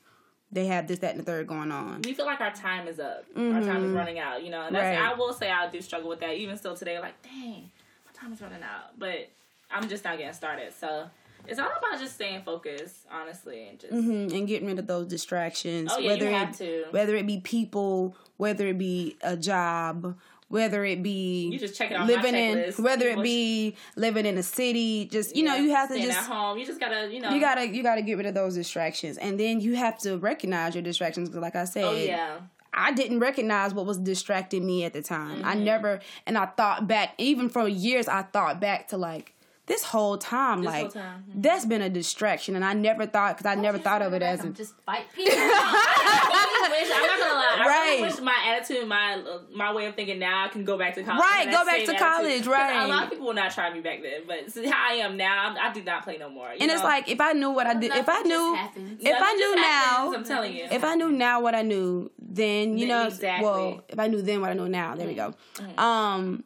they 0.51 0.67
have 0.67 0.87
this, 0.87 0.99
that, 0.99 1.11
and 1.11 1.19
the 1.19 1.23
third 1.23 1.47
going 1.47 1.71
on. 1.71 2.01
we 2.03 2.13
feel 2.13 2.25
like 2.25 2.39
our 2.39 2.53
time 2.53 2.87
is 2.87 2.99
up. 2.99 3.25
Our 3.35 3.61
time 3.61 3.85
is 3.85 3.91
running 3.91 4.19
out. 4.19 4.43
You 4.43 4.51
know, 4.51 4.61
and 4.61 4.75
that's, 4.75 4.83
Mm-hmm. 4.85 5.03
Right. 5.03 5.11
I 5.11 5.17
will 5.17 5.33
say 5.33 5.49
I 5.49 5.69
do 5.69 5.81
struggle 5.81 6.09
with 6.09 6.19
that. 6.19 6.35
Even 6.35 6.57
still 6.57 6.75
today, 6.75 6.99
like, 6.99 7.21
dang, 7.23 7.71
my 8.05 8.11
time 8.13 8.33
is 8.33 8.41
running 8.41 8.61
out. 8.61 8.99
But 8.99 9.29
I'm 9.71 9.89
just 9.89 10.03
not 10.03 10.17
getting 10.17 10.33
started. 10.33 10.73
So 10.79 11.09
it's 11.47 11.59
all 11.59 11.67
about 11.67 11.99
just 11.99 12.15
staying 12.15 12.43
focused, 12.43 12.97
honestly, 13.11 13.67
and 13.67 13.79
just 13.79 13.93
mm-hmm. 13.93 14.35
and 14.35 14.47
getting 14.47 14.67
rid 14.67 14.79
of 14.79 14.87
those 14.87 15.07
distractions. 15.07 15.91
Oh, 15.93 15.99
yeah, 15.99 16.13
you 16.13 16.25
have 16.25 16.49
it, 16.49 16.57
to. 16.57 16.85
Whether 16.91 17.15
it 17.15 17.27
be 17.27 17.39
people, 17.39 18.15
whether 18.37 18.67
it 18.67 18.77
be 18.77 19.17
a 19.21 19.35
job, 19.35 20.15
whether 20.53 20.85
it 20.85 21.01
be 21.01 21.49
You 21.51 21.57
just 21.57 21.75
check 21.75 21.89
it 21.91 21.95
off 21.95 22.07
my 22.07 22.13
living 22.15 22.35
in, 22.35 22.71
whether 22.83 23.07
it 23.07 23.21
be 23.23 23.75
living 23.95 24.25
in 24.27 24.37
a 24.37 24.43
city. 24.43 25.05
Just 25.11 25.35
you 25.35 25.43
know, 25.43 25.55
you 25.55 25.71
have 25.71 25.89
to 25.89 25.99
just 25.99 26.17
at 26.17 26.23
home. 26.25 26.57
You 26.59 26.65
just 26.65 26.79
gotta, 26.79 27.09
you 27.11 27.19
know. 27.19 27.31
you 27.31 27.41
gotta 27.41 27.67
you 27.67 27.81
gotta 27.81 28.01
get 28.03 28.17
rid 28.17 28.27
of 28.27 28.35
those 28.35 28.53
distractions, 28.55 29.17
and 29.17 29.39
then 29.39 29.59
you 29.61 29.75
have 29.75 29.97
to 29.99 30.17
recognize 30.17 30.75
your 30.75 30.83
distractions. 30.83 31.29
'cause 31.29 31.39
like 31.39 31.55
I 31.55 31.65
said, 31.65 31.83
Oh 31.85 31.95
yeah. 31.95 32.37
I 32.75 32.91
didn't 32.91 33.19
recognize 33.19 33.73
what 33.73 33.85
was 33.85 33.97
distracting 33.99 34.65
me 34.65 34.83
at 34.83 34.93
the 34.93 35.01
time. 35.03 35.43
I 35.45 35.53
Mm-hmm. 35.55 35.63
never, 35.63 35.99
and 36.25 36.37
I 36.37 36.45
thought 36.47 36.87
back, 36.87 37.13
even 37.19 37.49
for 37.49 37.67
years, 37.67 38.07
I 38.07 38.23
thought 38.23 38.59
back 38.59 38.87
to 38.89 38.97
like 38.97 39.32
this 39.65 39.83
whole 39.83 40.17
time, 40.17 40.59
This 40.61 40.65
like 40.67 40.81
whole 40.81 40.89
time. 40.91 41.23
mm-hmm. 41.29 41.41
that's 41.41 41.65
been 41.65 41.81
a 41.81 41.89
distraction, 41.89 42.55
and 42.55 42.65
I 42.65 42.73
never 42.73 43.05
thought 43.05 43.37
because 43.37 43.45
I 43.49 43.55
never 43.55 43.77
thought 43.77 44.01
of 44.01 44.13
it 44.13 44.21
as 44.21 44.43
a 44.43 44.49
just 44.49 44.75
fight 44.85 45.05
people. 45.15 45.31
I 45.37 46.67
wish, 46.69 46.91
I'm 46.93 47.01
not 47.01 47.19
gonna 47.19 47.33
lie. 47.33 47.57
I 47.59 47.67
Right. 47.67 47.97
really 47.99 48.01
wish 48.11 48.19
my 48.19 48.55
attitude, 48.57 48.87
my 48.87 49.13
uh, 49.15 49.39
my 49.55 49.73
way 49.73 49.85
of 49.85 49.95
thinking 49.95 50.19
now, 50.19 50.45
I 50.45 50.47
can 50.49 50.65
go 50.65 50.77
back 50.77 50.95
to 50.95 51.03
college. 51.03 51.21
Right, 51.21 51.45
go 51.45 51.65
back 51.65 51.77
to 51.85 51.93
attitude. 51.95 51.97
college, 51.99 52.47
right. 52.47 52.83
A 52.85 52.87
lot 52.87 53.03
of 53.05 53.09
people 53.11 53.25
will 53.27 53.33
not 53.33 53.51
try 53.53 53.73
me 53.73 53.79
back 53.79 54.01
then, 54.01 54.21
but 54.27 54.51
see 54.51 54.65
how 54.67 54.89
I 54.91 54.95
am 54.95 55.15
now, 55.17 55.49
I'm, 55.49 55.57
I 55.57 55.73
do 55.73 55.81
not 55.83 56.03
play 56.03 56.17
no 56.17 56.29
more. 56.29 56.49
And 56.49 56.69
it's 56.71 56.83
like 56.83 57.07
if 57.09 57.21
I 57.21 57.31
knew 57.33 57.51
what 57.51 57.67
I 57.67 57.73
did, 57.75 57.91
if 57.95 58.09
I 58.09 58.21
knew, 58.21 58.55
happens. 58.55 59.01
if 59.01 59.15
I 59.17 59.33
knew 59.33 59.57
happens, 59.57 60.13
now, 60.13 60.13
I'm 60.17 60.23
telling 60.25 60.53
you. 60.55 60.67
if 60.71 60.83
I 60.83 60.95
knew 60.95 61.11
now 61.11 61.41
what 61.41 61.55
I 61.55 61.61
knew, 61.61 62.11
then 62.19 62.77
you 62.77 62.87
Then 62.87 62.97
know, 62.97 63.07
exactly. 63.07 63.45
well, 63.45 63.81
if 63.87 63.97
I 63.99 64.07
knew 64.07 64.21
then 64.21 64.41
what 64.41 64.49
I 64.49 64.53
know 64.53 64.67
now, 64.67 64.95
there 64.95 65.07
we 65.07 65.13
go. 65.13 65.33
Um, 65.77 66.43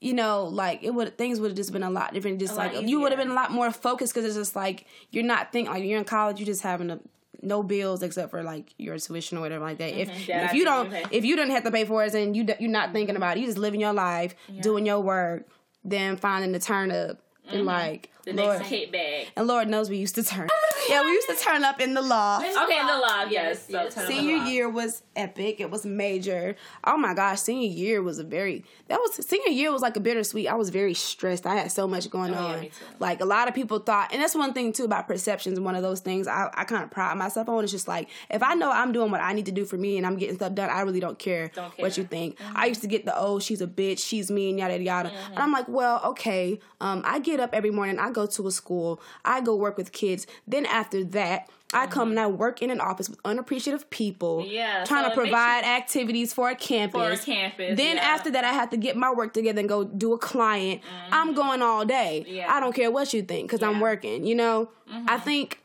you 0.00 0.12
know, 0.12 0.44
like 0.44 0.82
it 0.82 0.90
would 0.90 1.16
things 1.16 1.40
would 1.40 1.50
have 1.50 1.56
just 1.56 1.72
been 1.72 1.82
a 1.82 1.90
lot 1.90 2.12
different. 2.12 2.38
Just 2.38 2.54
A 2.54 2.56
like 2.56 2.72
you 2.88 3.00
would 3.00 3.12
have 3.12 3.18
been 3.18 3.30
a 3.30 3.34
lot 3.34 3.50
more 3.50 3.70
focused 3.70 4.14
because 4.14 4.26
it's 4.26 4.36
just 4.36 4.56
like 4.56 4.86
you're 5.10 5.24
not 5.24 5.52
thinking 5.52 5.72
like 5.72 5.84
you're 5.84 5.98
in 5.98 6.04
college, 6.04 6.38
you're 6.38 6.46
just 6.46 6.62
having 6.62 6.90
a 6.90 7.00
no 7.42 7.62
bills 7.62 8.02
except 8.02 8.30
for 8.30 8.42
like 8.42 8.74
your 8.78 8.98
tuition 8.98 9.38
or 9.38 9.40
whatever 9.42 9.64
like 9.64 9.78
that. 9.78 9.98
If 9.98 10.08
That 10.26 10.44
if 10.46 10.54
you 10.54 10.60
do 10.60 10.64
don't 10.64 10.90
pay. 10.90 11.04
if 11.10 11.24
you 11.24 11.36
don't 11.36 11.50
have 11.50 11.64
to 11.64 11.70
pay 11.70 11.84
for 11.84 12.04
it 12.04 12.14
and 12.14 12.36
you 12.36 12.46
you're 12.58 12.70
not 12.70 12.92
thinking 12.92 13.16
about 13.16 13.36
it, 13.36 13.40
you 13.40 13.46
just 13.46 13.58
living 13.58 13.80
your 13.80 13.92
life, 13.92 14.34
doing 14.60 14.84
your 14.86 15.00
work, 15.00 15.46
then 15.84 16.16
finding 16.16 16.52
the 16.52 16.58
turn 16.58 16.90
up 16.90 17.18
and 17.48 17.64
like 17.64 18.10
the 18.26 18.42
Lord, 18.42 18.58
next 18.58 18.68
kit 18.68 18.92
bag. 18.92 19.28
and 19.36 19.46
Lord 19.46 19.68
knows 19.68 19.88
we 19.88 19.96
used 19.98 20.14
to 20.16 20.22
turn. 20.22 20.48
yeah, 20.88 21.02
we 21.02 21.12
used 21.12 21.28
to 21.28 21.36
turn 21.36 21.64
up 21.64 21.80
in 21.80 21.94
the 21.94 22.02
loft. 22.02 22.44
Okay, 22.44 22.78
in 22.80 22.86
the 22.86 22.98
log, 22.98 23.30
Yes, 23.30 23.66
yes. 23.68 23.68
So 23.68 23.72
yes. 23.84 23.94
turn 23.94 24.04
on 24.04 24.10
the 24.10 24.16
Senior 24.16 24.36
log. 24.38 24.48
year 24.48 24.68
was 24.68 25.02
epic. 25.14 25.60
It 25.60 25.70
was 25.70 25.86
major. 25.86 26.56
Oh 26.84 26.96
my 26.96 27.14
gosh, 27.14 27.40
senior 27.40 27.68
year 27.68 28.02
was 28.02 28.18
a 28.18 28.24
very 28.24 28.64
that 28.88 28.98
was 28.98 29.24
senior 29.26 29.48
year 29.50 29.72
was 29.72 29.82
like 29.82 29.96
a 29.96 30.00
bittersweet. 30.00 30.48
I 30.48 30.54
was 30.54 30.70
very 30.70 30.94
stressed. 30.94 31.46
I 31.46 31.54
had 31.56 31.72
so 31.72 31.86
much 31.88 32.10
going 32.10 32.34
Oh, 32.34 32.40
yeah, 32.48 32.54
on. 32.54 32.60
me 32.60 32.66
too. 32.68 32.84
Like 32.98 33.20
a 33.20 33.24
lot 33.24 33.48
of 33.48 33.54
people 33.54 33.78
thought, 33.78 34.12
and 34.12 34.20
that's 34.20 34.34
one 34.34 34.52
thing 34.52 34.72
too 34.72 34.84
about 34.84 35.06
perceptions. 35.08 35.58
One 35.60 35.74
of 35.76 35.82
those 35.82 36.00
things 36.00 36.26
I, 36.28 36.50
I 36.54 36.64
kind 36.64 36.82
of 36.84 36.90
pride 36.90 37.16
myself 37.16 37.48
on. 37.48 37.62
It's 37.62 37.72
just 37.72 37.88
like 37.88 38.08
if 38.30 38.42
I 38.42 38.54
know 38.54 38.70
I'm 38.70 38.92
doing 38.92 39.10
what 39.10 39.20
I 39.20 39.32
need 39.32 39.46
to 39.46 39.52
do 39.52 39.64
for 39.64 39.76
me 39.76 39.96
and 39.96 40.06
I'm 40.06 40.16
getting 40.16 40.36
stuff 40.36 40.54
done, 40.54 40.68
I 40.70 40.80
really 40.82 41.00
don't 41.00 41.18
care, 41.18 41.50
Don't 41.54 41.72
what 41.78 41.96
you 41.96 42.04
think. 42.04 42.38
I 42.54 42.66
used 42.66 42.80
to 42.82 42.88
get 42.88 43.04
the 43.04 43.16
oh 43.16 43.38
she's 43.38 43.60
a 43.60 43.66
bitch, 43.66 43.98
she's 44.04 44.30
mean, 44.30 44.58
yada 44.58 44.80
yada. 44.82 45.10
And 45.30 45.38
I'm 45.38 45.52
like, 45.52 45.68
well, 45.68 46.00
okay. 46.04 46.58
Um, 46.80 47.02
I 47.04 47.18
get 47.20 47.40
up 47.40 47.50
every 47.54 47.70
morning. 47.70 47.98
I 47.98 48.10
go 48.16 48.26
to 48.26 48.46
a 48.48 48.50
school. 48.50 49.00
I 49.24 49.40
go 49.40 49.54
work 49.54 49.76
with 49.76 49.92
kids. 49.92 50.26
Then 50.46 50.66
after 50.66 51.04
that. 51.04 51.48
I 51.74 51.88
come 51.88 52.10
and 52.10 52.20
I 52.20 52.28
work 52.28 52.62
in 52.62 52.70
an 52.70 52.80
office 52.80 53.08
with 53.08 53.18
unappreciative 53.24 53.90
people. 53.90 54.46
Yeah, 54.46 54.84
Trying 54.84 55.02
so 55.02 55.08
to 55.10 55.14
provide 55.16 55.64
activities 55.64 56.32
for 56.32 56.48
a 56.48 56.54
campus. 56.54 57.00
For 57.00 57.10
a 57.10 57.34
campus, 57.34 57.76
Then 57.76 57.96
yeah. 57.96 58.02
after 58.02 58.30
that, 58.30 58.44
I 58.44 58.52
have 58.52 58.70
to 58.70 58.76
get 58.76 58.96
my 58.96 59.12
work 59.12 59.34
together 59.34 59.58
and 59.58 59.68
go 59.68 59.82
do 59.82 60.12
a 60.12 60.18
client. 60.18 60.80
I'm 61.10 61.34
going 61.34 61.62
all 61.62 61.84
day. 61.84 62.22
Mm-hmm. 62.24 62.34
Yeah. 62.36 62.42
Mm-hmm. 62.44 62.56
I 62.56 62.60
don't 62.60 62.72
care 62.72 62.90
what 62.92 63.12
you 63.12 63.22
think 63.22 63.50
because 63.50 63.64
I'm 63.64 63.80
working. 63.80 64.24
You 64.24 64.36
know, 64.36 64.70
I 65.08 65.18
think, 65.18 65.60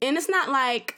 and 0.00 0.16
it's 0.16 0.30
not 0.30 0.48
like 0.48 0.96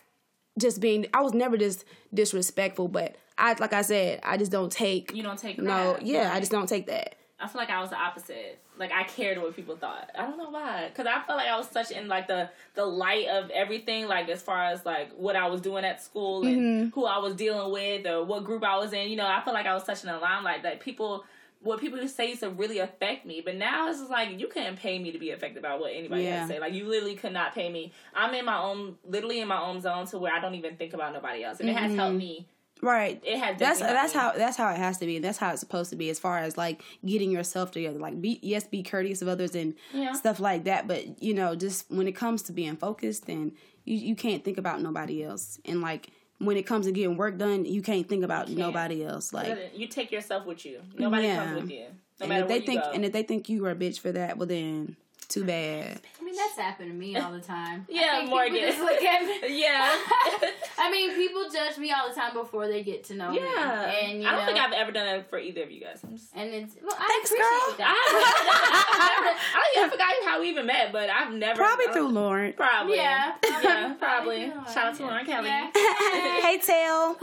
just 0.56 0.80
being. 0.80 1.06
I 1.12 1.20
was 1.20 1.34
never 1.34 1.56
just 1.56 1.84
disrespectful, 2.14 2.86
but 2.86 3.16
I, 3.36 3.54
like 3.58 3.72
I 3.72 3.82
said, 3.82 4.20
I 4.22 4.36
just 4.36 4.52
don't 4.52 4.70
take. 4.70 5.12
You 5.12 5.24
don't 5.24 5.38
take 5.38 5.58
no, 5.58 5.94
crap. 5.94 6.06
yeah, 6.06 6.30
I 6.32 6.38
just 6.38 6.52
don't 6.52 6.68
take 6.68 6.86
that. 6.86 7.16
I 7.40 7.48
feel 7.48 7.60
like 7.60 7.70
I 7.70 7.80
was 7.80 7.90
the 7.90 7.96
opposite. 7.96 8.60
Like 8.82 8.92
I 8.92 9.04
cared 9.04 9.38
what 9.38 9.54
people 9.54 9.76
thought. 9.76 10.10
I 10.18 10.26
don't 10.26 10.36
know 10.36 10.50
why. 10.50 10.90
Cause 10.94 11.06
I 11.06 11.22
felt 11.24 11.38
like 11.38 11.48
I 11.48 11.56
was 11.56 11.68
such 11.68 11.92
in 11.92 12.08
like 12.08 12.26
the 12.26 12.50
the 12.74 12.84
light 12.84 13.28
of 13.28 13.48
everything. 13.50 14.08
Like 14.08 14.28
as 14.28 14.42
far 14.42 14.64
as 14.64 14.84
like 14.84 15.12
what 15.16 15.36
I 15.36 15.46
was 15.46 15.60
doing 15.60 15.84
at 15.84 16.02
school 16.02 16.44
and 16.44 16.58
mm-hmm. 16.58 16.88
who 16.90 17.06
I 17.06 17.18
was 17.18 17.34
dealing 17.34 17.72
with 17.72 18.06
or 18.06 18.24
what 18.24 18.44
group 18.44 18.64
I 18.64 18.76
was 18.78 18.92
in. 18.92 19.08
You 19.08 19.16
know, 19.16 19.26
I 19.26 19.40
felt 19.42 19.54
like 19.54 19.66
I 19.66 19.74
was 19.74 19.84
such 19.84 20.02
in 20.02 20.10
the 20.10 20.18
limelight 20.18 20.64
that 20.64 20.80
people 20.80 21.24
what 21.62 21.80
people 21.80 22.06
say 22.08 22.30
used 22.30 22.40
to 22.40 22.50
really 22.50 22.80
affect 22.80 23.24
me. 23.24 23.40
But 23.40 23.56
now 23.56 23.88
it's 23.88 24.00
just 24.00 24.10
like 24.10 24.38
you 24.38 24.48
couldn't 24.48 24.76
pay 24.76 24.98
me 24.98 25.12
to 25.12 25.18
be 25.18 25.30
affected 25.30 25.62
by 25.62 25.76
what 25.76 25.92
anybody 25.94 26.24
yeah. 26.24 26.40
has 26.40 26.48
to 26.48 26.54
say. 26.54 26.60
Like 26.60 26.74
you 26.74 26.86
literally 26.86 27.14
could 27.14 27.32
not 27.32 27.54
pay 27.54 27.70
me. 27.70 27.92
I'm 28.14 28.34
in 28.34 28.44
my 28.44 28.58
own, 28.58 28.96
literally 29.06 29.40
in 29.40 29.48
my 29.48 29.60
own 29.60 29.80
zone 29.80 30.06
to 30.08 30.18
where 30.18 30.34
I 30.34 30.40
don't 30.40 30.56
even 30.56 30.76
think 30.76 30.92
about 30.92 31.12
nobody 31.12 31.44
else, 31.44 31.60
and 31.60 31.68
mm-hmm. 31.68 31.78
it 31.78 31.82
has 31.82 31.94
helped 31.94 32.10
mm-hmm. 32.10 32.18
me. 32.18 32.48
Right. 32.82 33.22
It 33.24 33.38
has. 33.38 33.58
That's 33.58 33.78
that's 33.78 34.12
how 34.12 34.32
that's 34.32 34.56
how 34.56 34.68
it 34.72 34.76
has 34.76 34.98
to 34.98 35.06
be, 35.06 35.16
and 35.16 35.24
that's 35.24 35.38
how 35.38 35.52
it's 35.52 35.60
supposed 35.60 35.90
to 35.90 35.96
be. 35.96 36.10
As 36.10 36.18
far 36.18 36.38
as 36.38 36.56
like 36.58 36.82
getting 37.06 37.30
yourself 37.30 37.70
together, 37.70 37.98
like 38.00 38.20
be 38.20 38.40
yes, 38.42 38.66
be 38.66 38.82
courteous 38.82 39.22
of 39.22 39.28
others 39.28 39.54
and 39.54 39.74
yeah. 39.94 40.12
stuff 40.14 40.40
like 40.40 40.64
that. 40.64 40.88
But 40.88 41.22
you 41.22 41.32
know, 41.32 41.54
just 41.54 41.88
when 41.92 42.08
it 42.08 42.12
comes 42.12 42.42
to 42.42 42.52
being 42.52 42.76
focused, 42.76 43.28
and 43.28 43.52
you 43.84 43.96
you 43.96 44.16
can't 44.16 44.44
think 44.44 44.58
about 44.58 44.82
nobody 44.82 45.22
else, 45.22 45.60
and 45.64 45.80
like 45.80 46.10
when 46.38 46.56
it 46.56 46.64
comes 46.64 46.86
to 46.86 46.92
getting 46.92 47.16
work 47.16 47.38
done, 47.38 47.64
you 47.64 47.82
can't 47.82 48.08
think 48.08 48.24
about 48.24 48.46
can't. 48.46 48.58
nobody 48.58 49.04
else. 49.04 49.32
Like 49.32 49.72
you 49.76 49.86
take 49.86 50.10
yourself 50.10 50.44
with 50.44 50.66
you. 50.66 50.80
Nobody 50.98 51.28
yeah. 51.28 51.44
comes 51.44 51.62
with 51.62 51.70
you. 51.70 51.86
No 52.18 52.26
and 52.26 52.32
if 52.42 52.48
they 52.48 52.60
think 52.60 52.82
go. 52.82 52.90
and 52.90 53.04
if 53.04 53.12
they 53.12 53.22
think 53.22 53.48
you 53.48 53.64
are 53.66 53.70
a 53.70 53.76
bitch 53.76 54.00
for 54.00 54.10
that, 54.10 54.38
well 54.38 54.48
then 54.48 54.96
too 55.28 55.44
bad. 55.44 56.00
I 56.42 56.46
mean, 56.46 56.56
that's 56.56 56.68
happened 56.68 56.90
to 56.90 56.94
me 56.94 57.16
all 57.16 57.32
the 57.32 57.40
time. 57.40 57.86
yeah, 57.88 58.24
Morgan. 58.28 58.78
look 58.80 59.02
at 59.02 59.22
me. 59.26 59.60
yeah. 59.62 59.90
I 60.78 60.90
mean, 60.90 61.14
people 61.14 61.44
judge 61.52 61.78
me 61.78 61.92
all 61.92 62.08
the 62.08 62.14
time 62.14 62.34
before 62.34 62.68
they 62.68 62.82
get 62.82 63.04
to 63.04 63.14
know 63.14 63.32
yeah. 63.32 63.40
me. 63.40 64.10
And 64.10 64.22
you 64.22 64.28
I 64.28 64.32
don't 64.32 64.40
know, 64.40 64.46
think 64.46 64.58
I've 64.58 64.72
ever 64.72 64.92
done 64.92 65.06
that 65.06 65.30
for 65.30 65.38
either 65.38 65.62
of 65.62 65.70
you 65.70 65.80
guys. 65.80 66.02
Just... 66.10 66.30
And 66.34 66.50
it's 66.52 66.76
well, 66.82 66.96
I 66.98 67.06
Thanks, 67.08 67.30
appreciate 67.30 67.48
girl. 67.48 67.76
that. 67.78 69.36
I, 69.54 69.80
I, 69.80 69.84
I 69.84 69.88
forgot 69.88 70.14
how 70.24 70.40
we 70.40 70.50
even 70.50 70.66
met, 70.66 70.92
but 70.92 71.10
I've 71.10 71.32
never 71.32 71.56
probably 71.56 71.86
through 71.92 72.08
Lauren. 72.08 72.52
Probably. 72.54 72.96
Yeah. 72.96 73.34
Yeah. 73.62 73.94
Probably. 73.94 74.52
Shout 74.72 74.86
out 74.86 74.94
to 74.96 75.02
Lauren 75.02 75.26
Kelly. 75.26 75.48
Yeah. 75.48 75.70
hey, 75.74 76.60
Tail. 76.64 77.16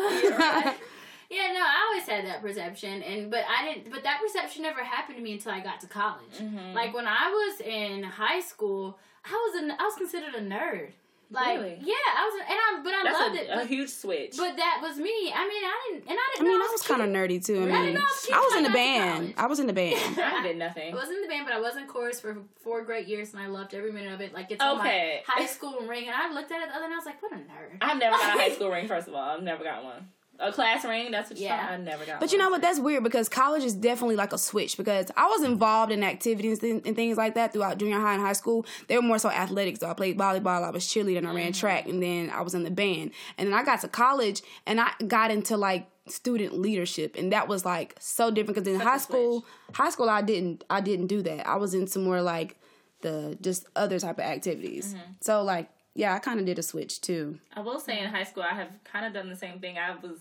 Yeah, 1.30 1.54
no, 1.54 1.60
I 1.62 1.86
always 1.88 1.99
had 2.10 2.26
that 2.26 2.42
perception, 2.42 3.02
and 3.04 3.32
but 3.32 3.44
I 3.48 3.66
didn't. 3.66 3.92
But 3.92 4.04
that 4.04 4.20
perception 4.22 4.64
never 4.64 4.84
happened 4.84 5.18
to 5.18 5.24
me 5.24 5.34
until 5.34 5.52
I 5.52 5.60
got 5.62 5.80
to 5.82 5.88
college. 5.88 6.38
Mm-hmm. 6.38 6.74
Like 6.74 6.94
when 6.94 7.08
I 7.08 7.30
was 7.30 7.62
in 7.62 8.04
high 8.04 8.42
school, 8.42 8.98
I 9.26 9.32
was 9.32 9.64
a, 9.64 9.82
I 9.82 9.86
was 9.86 9.96
considered 9.96 10.36
a 10.36 10.42
nerd. 10.42 10.92
Like 11.32 11.60
really? 11.60 11.78
yeah, 11.82 11.94
I 12.18 12.26
was, 12.26 12.42
and 12.42 12.58
I 12.58 12.82
but 12.84 12.94
I 12.94 13.04
That's 13.04 13.20
loved 13.20 13.36
a, 13.36 13.42
it. 13.44 13.48
But, 13.54 13.64
a 13.64 13.68
huge 13.68 13.90
switch. 13.90 14.36
But 14.36 14.58
that 14.58 14.80
was 14.82 14.98
me. 14.98 15.32
I 15.32 15.48
mean, 15.48 15.64
I 15.64 15.90
didn't, 15.92 16.10
and 16.10 16.18
I 16.18 16.34
didn't. 16.34 16.48
I 16.48 16.50
mean, 16.50 16.60
I 16.60 16.64
was, 16.64 16.72
was 16.72 16.82
kind 16.82 17.02
of 17.04 17.10
nerdy 17.10 17.46
too. 17.46 17.62
I 17.62 17.66
mean, 17.66 17.98
I, 17.98 18.00
I, 18.00 18.02
was, 18.02 18.30
I 18.34 18.40
was 18.40 18.56
in 18.56 18.64
the 18.64 18.70
band. 18.72 19.34
I 19.38 19.46
was 19.46 19.60
in 19.60 19.68
the 19.68 19.74
band. 19.74 20.20
I 20.20 20.42
did 20.42 20.58
nothing. 20.58 20.92
I 20.92 20.96
was 20.96 21.10
in 21.10 21.22
the 21.22 21.28
band, 21.28 21.46
but 21.46 21.54
I 21.54 21.60
was 21.60 21.78
in 21.78 21.86
chorus 21.86 22.20
for 22.20 22.40
four 22.64 22.84
great 22.84 23.08
years, 23.08 23.32
and 23.34 23.44
I 23.44 23.46
loved 23.46 23.76
every 23.76 23.92
minute 23.92 24.12
of 24.12 24.22
it. 24.22 24.34
Like 24.34 24.50
it's 24.50 24.64
okay. 24.64 25.22
my 25.28 25.34
high 25.34 25.46
school 25.46 25.82
ring, 25.88 26.08
and 26.08 26.16
I 26.16 26.34
looked 26.34 26.52
at 26.52 26.64
it 26.64 26.70
the 26.70 26.76
other, 26.76 26.86
and 26.86 26.94
I 26.94 26.98
was 26.98 27.06
like, 27.06 27.22
"What 27.22 27.32
a 27.34 27.36
nerd!" 27.36 27.78
I've 27.80 28.00
never 28.00 28.18
got 28.18 28.36
a 28.36 28.40
high 28.40 28.50
school 28.50 28.72
ring. 28.72 28.88
First 28.88 29.08
of 29.08 29.14
all, 29.14 29.22
I've 29.22 29.44
never 29.44 29.64
got 29.64 29.84
one. 29.84 30.08
A 30.42 30.54
class 30.54 30.86
ring, 30.86 31.12
that's 31.12 31.30
what 31.30 31.38
you 31.38 31.46
yeah. 31.46 31.68
I 31.72 31.78
never 31.78 32.06
got. 32.06 32.20
But 32.20 32.32
you 32.32 32.38
know 32.38 32.50
what? 32.50 32.62
That's 32.62 32.80
weird 32.80 33.04
because 33.04 33.28
college 33.28 33.64
is 33.64 33.74
definitely 33.74 34.16
like 34.16 34.32
a 34.32 34.38
switch 34.38 34.78
because 34.78 35.12
I 35.18 35.28
was 35.28 35.44
involved 35.44 35.92
in 35.92 36.02
activities 36.02 36.64
and, 36.64 36.86
and 36.86 36.96
things 36.96 37.18
like 37.18 37.36
that 37.36 37.52
throughout 37.52 37.78
junior 37.78 38.00
high 38.00 38.14
and 38.14 38.22
high 38.22 38.34
school. 38.34 38.66
They 38.88 38.96
were 38.96 39.02
more 39.02 39.20
so 39.20 39.30
athletics. 39.30 39.82
So 39.82 39.90
I 39.90 39.94
played 39.94 40.18
volleyball, 40.18 40.64
I 40.64 40.70
was 40.70 40.86
cheerleading, 40.86 41.26
I 41.26 41.34
ran 41.34 41.52
mm-hmm. 41.52 41.52
track, 41.52 41.88
and 41.88 42.02
then 42.02 42.30
I 42.30 42.42
was 42.42 42.54
in 42.54 42.64
the 42.64 42.72
band. 42.72 43.12
And 43.38 43.48
then 43.48 43.54
I 43.54 43.64
got 43.64 43.82
to 43.82 43.90
college 43.90 44.42
and 44.66 44.80
I 44.80 44.92
got 45.08 45.32
into 45.32 45.58
like 45.58 45.88
student 46.12 46.58
leadership 46.58 47.16
and 47.18 47.32
that 47.32 47.48
was 47.48 47.66
like 47.66 47.96
so 48.00 48.32
different 48.32 48.56
because 48.56 48.68
in 48.68 48.80
Such 48.80 48.88
high 48.88 48.98
school 48.98 49.46
high 49.74 49.90
school 49.90 50.10
I 50.10 50.22
didn't 50.22 50.64
I 50.70 50.82
didn't 50.82 51.08
do 51.08 51.22
that. 51.24 51.48
I 51.48 51.56
was 51.58 51.74
into 51.74 52.00
more 52.00 52.22
like 52.22 52.58
the 53.02 53.38
just 53.42 53.66
other 53.76 54.00
type 54.00 54.18
of 54.18 54.26
activities. 54.26 54.94
Mm-hmm. 54.94 55.12
So 55.22 55.44
like 55.44 55.70
yeah, 55.96 56.14
I 56.14 56.20
kind 56.20 56.40
of 56.40 56.46
did 56.46 56.60
a 56.60 56.64
switch 56.64 57.02
too. 57.02 57.40
I 57.54 57.62
will 57.62 57.80
say 57.80 58.00
in 58.00 58.10
high 58.10 58.24
school 58.24 58.44
I 58.44 58.56
have 58.56 58.70
kind 58.84 59.06
of 59.06 59.14
done 59.14 59.30
the 59.30 59.36
same 59.36 59.60
thing. 59.60 59.78
I 59.78 59.96
was 59.96 60.20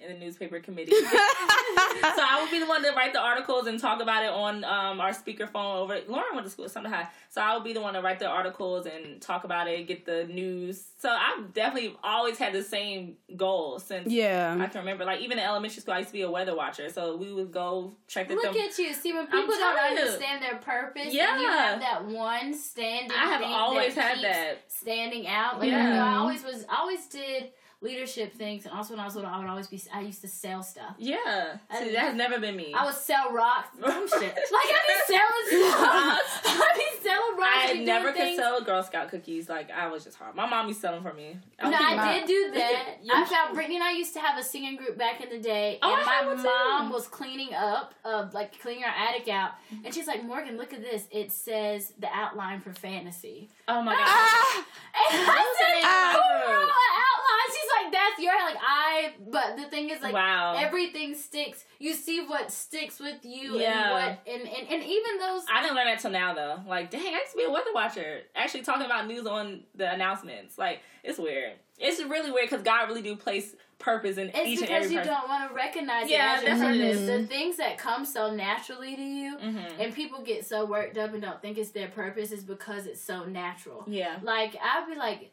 in 0.00 0.12
the 0.12 0.18
newspaper 0.18 0.60
committee. 0.60 0.92
so 0.94 1.06
I 1.06 2.38
would 2.40 2.50
be 2.50 2.58
the 2.58 2.66
one 2.66 2.82
to 2.82 2.90
write 2.92 3.12
the 3.12 3.20
articles 3.20 3.66
and 3.66 3.78
talk 3.78 4.00
about 4.00 4.24
it 4.24 4.30
on 4.30 4.64
um, 4.64 5.00
our 5.00 5.10
speakerphone 5.10 5.76
over. 5.76 5.98
Lauren 6.08 6.34
went 6.34 6.46
to 6.46 6.50
school 6.50 6.66
at 6.66 6.86
High, 6.86 7.08
so 7.28 7.40
I 7.40 7.54
would 7.54 7.64
be 7.64 7.72
the 7.72 7.80
one 7.80 7.94
to 7.94 8.00
write 8.00 8.18
the 8.18 8.26
articles 8.26 8.86
and 8.86 9.20
talk 9.20 9.44
about 9.44 9.68
it, 9.68 9.86
get 9.86 10.04
the 10.04 10.24
news. 10.24 10.84
So 10.98 11.10
I've 11.10 11.52
definitely 11.52 11.96
always 12.02 12.38
had 12.38 12.52
the 12.52 12.62
same 12.62 13.16
goal 13.36 13.78
since 13.78 14.12
yeah 14.12 14.56
I 14.58 14.66
can 14.66 14.80
remember. 14.80 15.04
Like 15.04 15.20
even 15.20 15.38
in 15.38 15.44
elementary 15.44 15.80
school, 15.80 15.94
I 15.94 15.98
used 15.98 16.10
to 16.10 16.14
be 16.14 16.22
a 16.22 16.30
weather 16.30 16.56
watcher, 16.56 16.88
so 16.88 17.16
we 17.16 17.32
would 17.32 17.52
go 17.52 17.92
check 18.06 18.28
the. 18.28 18.34
Look 18.34 18.56
at 18.56 18.78
you! 18.78 18.94
See 18.94 19.12
when 19.12 19.26
people 19.26 19.54
don't 19.54 19.78
understand 19.78 20.42
their 20.42 20.56
purpose, 20.56 21.12
yeah, 21.12 21.32
and 21.32 21.42
you 21.42 21.48
have 21.48 21.80
that 21.80 22.04
one 22.04 22.54
standing. 22.54 23.10
I 23.16 23.26
have 23.26 23.42
always 23.42 23.94
had 23.94 24.22
that 24.22 24.58
standing 24.68 25.26
out. 25.26 25.58
Like 25.58 25.70
yeah. 25.70 25.94
You 25.94 26.00
I 26.00 26.14
always 26.16 26.44
was, 26.44 26.64
always 26.68 27.06
did 27.06 27.50
leadership 27.80 28.34
things, 28.34 28.64
and 28.66 28.74
also 28.74 28.94
when 28.94 29.00
I 29.00 29.04
was 29.04 29.14
little, 29.14 29.30
I 29.30 29.38
would 29.38 29.48
always 29.48 29.68
be. 29.68 29.80
I 29.94 30.00
used 30.00 30.20
to 30.22 30.28
sell 30.28 30.62
stuff. 30.62 30.94
Yeah, 30.98 31.58
See, 31.78 31.92
that 31.92 32.00
has 32.00 32.14
never 32.16 32.40
been 32.40 32.56
me. 32.56 32.74
I 32.74 32.84
would 32.84 32.94
sell 32.94 33.32
rocks, 33.32 33.68
dumb 33.80 34.08
shit. 34.08 34.20
Like 34.20 34.68
I'd 34.68 34.86
be 34.88 35.14
selling 35.14 35.70
stuff. 35.70 36.42
I'd 36.46 36.74
be 36.76 37.08
selling 37.08 37.38
rocks. 37.38 37.70
I 37.70 37.72
never 37.84 38.12
could 38.12 38.36
sell 38.36 38.60
Girl 38.62 38.82
Scout 38.82 39.10
cookies. 39.10 39.48
Like 39.48 39.70
I 39.70 39.88
was 39.88 40.04
just 40.04 40.16
hard. 40.16 40.34
My 40.34 40.46
mom 40.46 40.66
used 40.66 40.80
to 40.80 40.86
sell 40.88 40.94
them 40.94 41.02
for 41.02 41.14
me. 41.14 41.38
I 41.60 41.70
no, 41.70 41.76
I 41.78 42.18
did 42.18 42.26
do 42.26 42.50
that. 42.54 42.96
I 43.12 43.24
found 43.24 43.54
Brittany 43.54 43.76
and 43.76 43.84
I 43.84 43.92
used 43.92 44.12
to 44.14 44.20
have 44.20 44.38
a 44.38 44.42
singing 44.42 44.76
group 44.76 44.98
back 44.98 45.20
in 45.22 45.30
the 45.30 45.38
day, 45.38 45.78
oh, 45.82 45.94
and 45.94 46.04
my 46.04 46.42
mom 46.42 46.88
too. 46.88 46.92
was 46.94 47.06
cleaning 47.06 47.54
up, 47.54 47.94
uh, 48.04 48.28
like 48.32 48.60
cleaning 48.60 48.84
our 48.84 48.90
attic 49.08 49.28
out, 49.28 49.52
and 49.84 49.94
she's 49.94 50.06
like, 50.06 50.24
"Morgan, 50.24 50.56
look 50.56 50.72
at 50.72 50.80
this. 50.82 51.06
It 51.10 51.30
says 51.32 51.92
the 51.98 52.08
outline 52.12 52.60
for 52.60 52.72
fantasy." 52.72 53.50
Oh 53.68 53.82
my 53.82 53.92
god! 53.94 54.02
Ah! 54.04 54.64
And 55.12 55.22
I 55.30 55.54
said, 55.58 55.82
"Oh, 55.84 56.18
outline." 56.18 57.17
Like, 57.88 57.92
that's 57.92 58.22
your 58.22 58.34
like 58.34 58.56
I. 58.60 59.12
But 59.30 59.56
the 59.56 59.64
thing 59.64 59.90
is, 59.90 60.02
like, 60.02 60.12
wow, 60.12 60.56
everything 60.58 61.14
sticks. 61.14 61.64
You 61.78 61.94
see 61.94 62.24
what 62.26 62.50
sticks 62.50 62.98
with 62.98 63.24
you, 63.24 63.58
yeah. 63.58 63.82
and 63.82 63.92
what, 63.92 64.34
and, 64.34 64.42
and 64.42 64.68
and 64.68 64.82
even 64.82 65.18
those. 65.18 65.42
I 65.52 65.62
didn't 65.62 65.76
learn 65.76 65.86
that 65.86 66.00
till 66.00 66.10
now 66.10 66.34
though. 66.34 66.60
Like, 66.66 66.90
dang, 66.90 67.00
I 67.00 67.18
used 67.18 67.32
to 67.32 67.38
be 67.38 67.44
a 67.44 67.50
weather 67.50 67.70
watcher, 67.74 68.20
actually 68.34 68.62
talking 68.62 68.86
about 68.86 69.06
news 69.06 69.26
on 69.26 69.62
the 69.74 69.92
announcements. 69.92 70.58
Like, 70.58 70.80
it's 71.02 71.18
weird. 71.18 71.54
It's 71.78 72.02
really 72.02 72.30
weird 72.30 72.50
because 72.50 72.64
God 72.64 72.88
really 72.88 73.02
do 73.02 73.16
place 73.16 73.54
purpose 73.78 74.16
in 74.16 74.28
it's 74.28 74.38
each 74.38 74.60
and 74.60 74.70
every 74.70 74.88
because 74.88 75.06
you 75.06 75.12
don't 75.12 75.28
want 75.28 75.48
to 75.48 75.54
recognize 75.54 76.10
yeah, 76.10 76.40
it 76.40 76.48
as 76.48 76.60
your 76.60 76.68
purpose. 76.68 77.06
The 77.06 77.26
things 77.26 77.56
that 77.58 77.78
come 77.78 78.04
so 78.04 78.34
naturally 78.34 78.96
to 78.96 79.02
you, 79.02 79.36
mm-hmm. 79.36 79.80
and 79.80 79.94
people 79.94 80.22
get 80.22 80.44
so 80.44 80.64
worked 80.66 80.98
up 80.98 81.12
and 81.12 81.22
don't 81.22 81.40
think 81.40 81.58
it's 81.58 81.70
their 81.70 81.88
purpose 81.88 82.32
is 82.32 82.42
because 82.42 82.86
it's 82.86 83.00
so 83.00 83.24
natural. 83.24 83.84
Yeah, 83.86 84.18
like 84.22 84.56
I'd 84.60 84.86
be 84.88 84.96
like, 84.96 85.32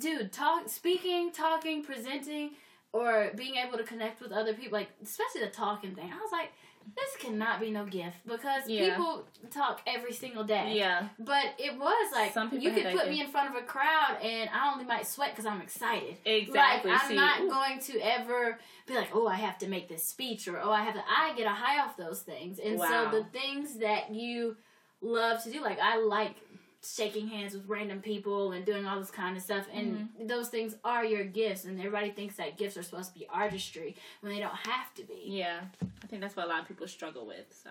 dude, 0.00 0.32
talk, 0.32 0.68
speaking, 0.68 1.32
talking, 1.32 1.82
presenting, 1.82 2.52
or 2.92 3.30
being 3.36 3.54
able 3.56 3.78
to 3.78 3.84
connect 3.84 4.20
with 4.20 4.32
other 4.32 4.54
people, 4.54 4.78
like 4.78 4.90
especially 5.02 5.42
the 5.42 5.52
talking 5.52 5.94
thing. 5.94 6.10
I 6.12 6.16
was 6.16 6.32
like, 6.32 6.52
this 6.96 7.16
cannot 7.18 7.60
be 7.60 7.70
no 7.70 7.84
gift 7.84 8.16
because 8.26 8.62
yeah. 8.66 8.90
people 8.90 9.24
talk 9.50 9.80
every 9.86 10.12
single 10.12 10.44
day. 10.44 10.72
Yeah. 10.76 11.08
But 11.18 11.54
it 11.58 11.78
was 11.78 12.12
like 12.12 12.32
Some 12.32 12.50
people 12.50 12.66
you 12.66 12.72
could 12.72 12.92
put 12.92 13.08
me 13.08 13.20
in 13.20 13.28
front 13.28 13.54
of 13.54 13.62
a 13.62 13.64
crowd 13.64 14.18
and 14.22 14.50
I 14.52 14.72
only 14.72 14.84
might 14.84 15.06
sweat 15.06 15.30
because 15.30 15.46
I'm 15.46 15.60
excited. 15.60 16.16
Exactly. 16.24 16.90
Like 16.90 17.02
I'm 17.02 17.08
See, 17.08 17.16
not 17.16 17.40
ooh. 17.42 17.48
going 17.48 17.80
to 17.80 18.00
ever 18.00 18.58
be 18.86 18.94
like, 18.94 19.08
oh, 19.14 19.28
I 19.28 19.36
have 19.36 19.58
to 19.58 19.68
make 19.68 19.88
this 19.88 20.04
speech 20.04 20.48
or 20.48 20.60
oh, 20.60 20.72
I 20.72 20.82
have 20.82 20.94
to. 20.94 21.02
I 21.06 21.32
get 21.36 21.46
a 21.46 21.50
high 21.50 21.80
off 21.80 21.96
those 21.96 22.22
things, 22.22 22.58
and 22.58 22.78
wow. 22.78 23.10
so 23.12 23.18
the 23.18 23.24
things 23.24 23.78
that 23.78 24.12
you 24.12 24.56
love 25.00 25.42
to 25.44 25.50
do, 25.50 25.60
like 25.62 25.78
I 25.80 25.98
like 25.98 26.34
shaking 26.82 27.28
hands 27.28 27.54
with 27.54 27.66
random 27.66 28.00
people 28.00 28.52
and 28.52 28.64
doing 28.64 28.86
all 28.86 28.98
this 28.98 29.10
kind 29.10 29.36
of 29.36 29.42
stuff. 29.42 29.66
And 29.72 29.94
mm-hmm. 29.94 30.26
those 30.26 30.48
things 30.48 30.76
are 30.84 31.04
your 31.04 31.24
gifts. 31.24 31.64
And 31.64 31.78
everybody 31.78 32.10
thinks 32.10 32.36
that 32.36 32.56
gifts 32.56 32.76
are 32.76 32.82
supposed 32.82 33.12
to 33.12 33.18
be 33.18 33.26
artistry 33.30 33.96
when 34.20 34.32
they 34.32 34.40
don't 34.40 34.54
have 34.54 34.92
to 34.94 35.04
be. 35.04 35.24
Yeah. 35.26 35.60
I 36.02 36.06
think 36.06 36.22
that's 36.22 36.36
what 36.36 36.46
a 36.46 36.48
lot 36.48 36.62
of 36.62 36.68
people 36.68 36.88
struggle 36.88 37.26
with. 37.26 37.46
So, 37.62 37.70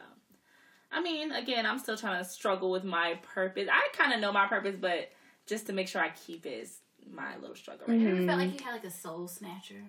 I 0.92 1.02
mean, 1.02 1.32
again, 1.32 1.66
I'm 1.66 1.80
still 1.80 1.98
trying 1.98 2.24
to 2.24 2.30
struggle 2.30 2.72
with 2.72 2.84
my 2.84 3.20
purpose. 3.34 3.68
I 3.72 3.90
kind 3.98 4.14
of 4.14 4.20
know 4.20 4.32
my 4.32 4.48
purpose, 4.48 4.76
but 4.80 5.12
just 5.48 5.66
to 5.68 5.74
make 5.74 5.88
sure 5.88 6.02
I 6.02 6.10
keep 6.10 6.46
it 6.46 6.50
is 6.50 6.78
my 7.12 7.36
little 7.38 7.56
struggle 7.56 7.86
right 7.88 8.00
mm-hmm. 8.00 8.26
now. 8.26 8.34
felt 8.34 8.48
like 8.48 8.60
you 8.60 8.66
had 8.66 8.74
like 8.74 8.84
a 8.84 8.92
soul 8.92 9.28
snatcher? 9.28 9.84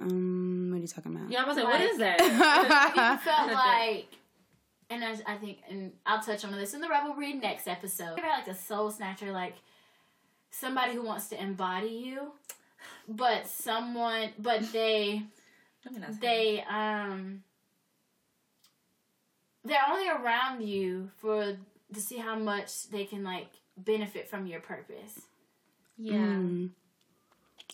Um, 0.00 0.70
what 0.70 0.78
are 0.78 0.80
you 0.80 0.86
talking 0.86 1.14
about? 1.14 1.30
Yeah, 1.30 1.42
I 1.42 1.46
was 1.46 1.56
like, 1.56 1.66
like 1.66 1.74
what 1.74 1.82
is 1.82 1.98
that? 1.98 2.20
you 3.22 3.30
felt 3.30 3.52
like 3.52 4.08
and 4.92 5.04
I, 5.04 5.32
I 5.32 5.36
think, 5.36 5.58
and 5.68 5.92
I'll 6.06 6.22
touch 6.22 6.44
on 6.44 6.52
this 6.52 6.74
in 6.74 6.80
the 6.80 6.88
Rebel 6.88 7.14
Read 7.14 7.40
next 7.40 7.66
episode. 7.66 8.18
About 8.18 8.38
like 8.38 8.48
a 8.48 8.54
soul 8.54 8.90
snatcher, 8.90 9.32
like 9.32 9.54
somebody 10.50 10.94
who 10.94 11.02
wants 11.02 11.28
to 11.28 11.42
embody 11.42 11.88
you, 11.88 12.32
but 13.08 13.46
someone, 13.46 14.30
but 14.38 14.70
they, 14.72 15.22
they, 16.20 16.64
um, 16.68 17.42
they're 19.64 19.78
only 19.90 20.08
around 20.08 20.62
you 20.62 21.10
for 21.16 21.56
to 21.92 22.00
see 22.00 22.18
how 22.18 22.36
much 22.36 22.88
they 22.90 23.04
can 23.04 23.22
like 23.22 23.48
benefit 23.76 24.28
from 24.28 24.46
your 24.46 24.60
purpose. 24.60 25.20
Yeah. 25.98 26.14
Mm. 26.14 26.70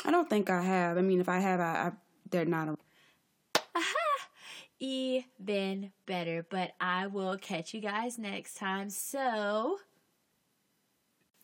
I 0.04 0.10
don't 0.10 0.28
think 0.28 0.50
I 0.50 0.62
have. 0.62 0.98
I 0.98 1.02
mean, 1.02 1.20
if 1.20 1.28
I 1.28 1.38
have, 1.38 1.60
I, 1.60 1.64
I 1.64 1.92
they're 2.30 2.44
not. 2.44 2.68
Aha! 2.68 2.88
Even 4.81 5.93
better. 6.07 6.47
But 6.49 6.72
I 6.81 7.07
will 7.07 7.37
catch 7.39 7.74
you 7.74 7.81
guys 7.81 8.18
next 8.18 8.55
time. 8.57 8.91
So. 8.91 9.79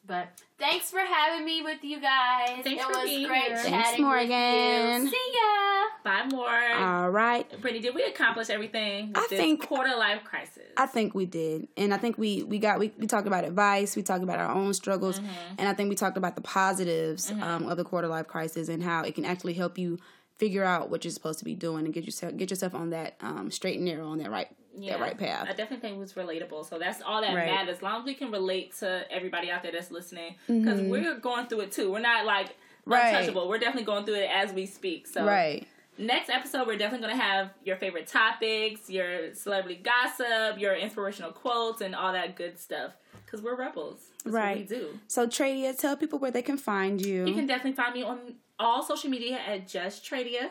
But 0.07 0.28
thanks 0.59 0.91
for 0.91 0.99
having 0.99 1.47
me 1.47 1.62
with 1.62 1.82
you 1.82 1.99
guys. 1.99 2.62
Thanks 2.62 2.72
it 2.72 2.80
for 2.82 2.89
was 3.01 3.05
being 3.09 3.26
great 3.26 3.45
here. 3.45 3.57
chatting 3.57 3.72
Thanks, 3.72 4.01
Morgan. 4.01 4.28
with 4.28 5.03
you. 5.05 5.09
See 5.09 5.32
ya. 5.32 5.85
Bye, 6.05 6.26
more. 6.30 6.72
All 6.76 7.09
right. 7.09 7.49
Brittany, 7.62 7.80
did 7.80 7.95
we 7.95 8.03
accomplish 8.03 8.51
everything? 8.51 9.09
With 9.09 9.16
I 9.16 9.26
this 9.30 9.39
think- 9.41 9.66
quarter 9.66 9.97
life 9.97 10.22
crisis. 10.22 10.62
I 10.76 10.85
think 10.85 11.14
we 11.14 11.24
did, 11.24 11.68
and 11.78 11.95
I 11.95 11.97
think 11.97 12.18
we 12.18 12.43
we 12.43 12.59
got 12.59 12.78
we, 12.80 12.93
we 12.99 13.07
talked 13.07 13.26
about 13.26 13.45
advice, 13.45 13.97
we 13.97 14.03
talked 14.03 14.22
about 14.22 14.39
our 14.39 14.51
own 14.55 14.74
struggles, 14.74 15.22
and 15.57 15.66
I 15.66 15.72
think 15.72 15.89
we 15.89 15.95
talked 15.95 16.18
about 16.18 16.35
the 16.37 16.43
positives 16.43 17.30
um, 17.30 17.66
of 17.66 17.78
the 17.78 17.85
quarter 17.85 18.09
life 18.09 18.26
crisis 18.28 18.68
and 18.68 18.82
how 18.82 19.05
it 19.05 19.14
can 19.14 19.24
actually 19.24 19.55
help 19.55 19.78
you 19.78 19.99
figure 20.37 20.64
out 20.64 20.91
what 20.91 21.05
you're 21.05 21.12
supposed 21.12 21.39
to 21.39 21.45
be 21.45 21.55
doing 21.55 21.85
and 21.85 21.95
get 21.95 22.05
yourself 22.05 22.37
get 22.37 22.51
yourself 22.51 22.74
on 22.74 22.91
that 22.91 23.14
um, 23.20 23.51
straight 23.51 23.76
and 23.76 23.85
narrow 23.85 24.09
on 24.09 24.18
that 24.18 24.30
right 24.30 24.49
that 24.89 24.99
right 24.99 25.16
path. 25.16 25.45
I 25.49 25.53
definitely 25.53 25.76
think 25.78 25.97
it 25.97 26.01
was 26.01 26.14
relatable. 26.14 26.68
So 26.68 26.78
that's 26.80 27.01
all 27.01 27.20
that 27.20 27.32
Right. 27.35 27.47
matters. 27.47 27.76
As 27.76 27.82
long 27.82 28.01
as 28.01 28.05
we 28.05 28.14
can 28.14 28.32
relate 28.32 28.74
to 28.78 29.05
everybody 29.11 29.49
out 29.51 29.62
there 29.62 29.70
that's 29.70 29.93
listening, 29.93 30.35
because 30.49 30.80
we're 30.80 31.16
going 31.20 31.47
through 31.47 31.61
it 31.61 31.72
too. 31.72 31.91
We're 31.93 32.01
not 32.01 32.24
like 32.26 32.49
Mm-hmm. 32.49 32.91
Right. 32.93 33.14
untouchable. 33.14 33.49
We're 33.49 33.59
definitely 33.59 33.85
going 33.85 34.05
through 34.05 34.16
it 34.16 34.30
as 34.30 34.53
we 34.53 34.66
speak. 34.66 35.07
So 35.07 35.24
Right. 35.24 35.66
next 35.97 36.28
episode, 36.28 36.66
we're 36.66 36.76
definitely 36.76 37.07
going 37.07 37.16
to 37.18 37.22
have 37.24 37.51
your 37.64 37.76
favorite 37.76 38.09
topics, 38.09 38.91
your 38.91 39.32
celebrity 39.32 39.80
gossip, 39.82 40.59
your 40.59 40.74
inspirational 40.74 41.30
quotes, 41.32 41.80
and 41.80 41.95
all 41.95 42.12
that 42.12 42.35
good 42.37 42.59
stuff. 42.59 42.93
Because 43.24 43.41
we're 43.43 43.57
rebels. 43.57 44.01
That's 44.24 44.35
Right. 44.35 44.49
What 44.68 44.70
we 44.70 44.76
do. 44.76 44.99
So 45.07 45.26
Tradia, 45.26 45.78
tell 45.78 45.97
people 45.97 46.18
where 46.18 46.30
they 46.30 46.43
can 46.43 46.59
find 46.59 47.01
you. 47.01 47.24
You 47.26 47.32
can 47.35 47.47
definitely 47.47 47.72
find 47.72 47.95
me 47.95 48.03
on 48.03 48.18
all 48.59 48.82
social 48.82 49.11
media 49.11 49.38
at 49.46 49.68
Just 49.68 50.05
Tradia, 50.05 50.50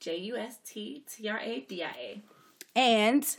J 0.00 0.16
U 0.18 0.36
S 0.36 0.58
T 0.64 1.04
T 1.10 1.28
R 1.28 1.38
A 1.38 1.60
D 1.60 1.82
I 1.82 1.88
A. 1.88 2.22
and 2.76 3.36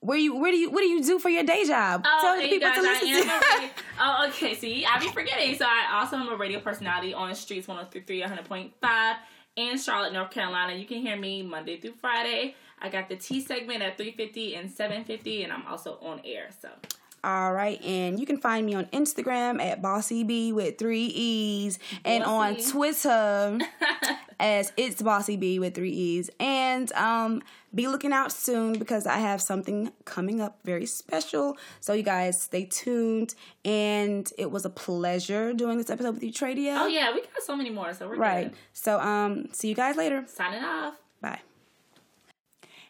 where 0.00 0.18
you 0.18 0.36
where 0.36 0.52
do 0.52 0.58
you 0.58 0.70
what 0.70 0.80
do 0.80 0.86
you 0.86 1.02
do 1.02 1.18
for 1.18 1.30
your 1.30 1.44
day 1.44 1.64
job? 1.64 2.02
Oh, 2.06 2.18
tell 2.20 2.36
the 2.36 2.48
people 2.48 2.68
guys, 2.68 2.76
to 2.76 2.82
listen 2.82 3.28
to. 3.28 3.70
Oh, 4.00 4.26
okay. 4.28 4.54
See, 4.54 4.84
I 4.84 4.98
be 4.98 5.08
forgetting. 5.08 5.56
So 5.56 5.64
I 5.64 5.98
also 5.98 6.16
am 6.16 6.28
a 6.28 6.36
radio 6.36 6.60
personality 6.60 7.14
on 7.14 7.34
Streets 7.34 7.66
103.3, 7.66 8.22
100.5 8.46 9.16
in 9.56 9.78
Charlotte, 9.78 10.12
North 10.12 10.30
Carolina. 10.30 10.74
You 10.74 10.84
can 10.84 10.98
hear 10.98 11.16
me 11.16 11.42
Monday 11.42 11.80
through 11.80 11.94
Friday. 12.00 12.54
I 12.80 12.90
got 12.90 13.08
the 13.08 13.16
T 13.16 13.40
segment 13.40 13.82
at 13.82 13.96
350 13.96 14.56
and 14.56 14.70
750, 14.70 15.44
and 15.44 15.52
I'm 15.52 15.66
also 15.66 15.98
on 16.02 16.20
air. 16.24 16.50
So 16.60 16.68
All 17.24 17.52
right, 17.54 17.82
and 17.82 18.20
you 18.20 18.26
can 18.26 18.36
find 18.36 18.66
me 18.66 18.74
on 18.74 18.84
Instagram 18.86 19.60
at 19.62 19.80
BossyB 19.80 20.52
with 20.52 20.76
three 20.78 21.06
E's, 21.06 21.78
and 22.04 22.22
on 22.22 22.56
Twitter 22.56 23.58
as 24.40 24.72
it's 24.76 25.00
BossyB 25.00 25.58
with 25.58 25.74
three 25.74 25.90
E's. 25.92 26.28
And 26.38 26.92
um, 26.92 27.42
be 27.74 27.88
looking 27.88 28.12
out 28.12 28.30
soon 28.30 28.78
because 28.78 29.06
I 29.06 29.16
have 29.18 29.40
something 29.40 29.90
coming 30.04 30.40
up 30.40 30.58
very 30.64 30.86
special. 30.86 31.56
So 31.80 31.92
you 31.94 32.02
guys 32.02 32.40
stay 32.42 32.66
tuned. 32.66 33.34
And 33.64 34.30
it 34.36 34.50
was 34.50 34.64
a 34.66 34.70
pleasure 34.70 35.52
doing 35.54 35.78
this 35.78 35.88
episode 35.90 36.14
with 36.14 36.22
you, 36.22 36.32
Tradia. 36.32 36.76
oh 36.78 36.86
yeah, 36.86 37.12
we 37.14 37.20
got 37.22 37.42
so 37.44 37.56
many 37.56 37.70
more. 37.70 37.94
So 37.94 38.06
we're 38.08 38.16
Right. 38.16 38.50
good. 38.50 38.58
So 38.74 39.00
um, 39.00 39.48
see 39.52 39.68
you 39.68 39.74
guys 39.74 39.96
later. 39.96 40.24
Signing 40.28 40.62
off. 40.62 40.94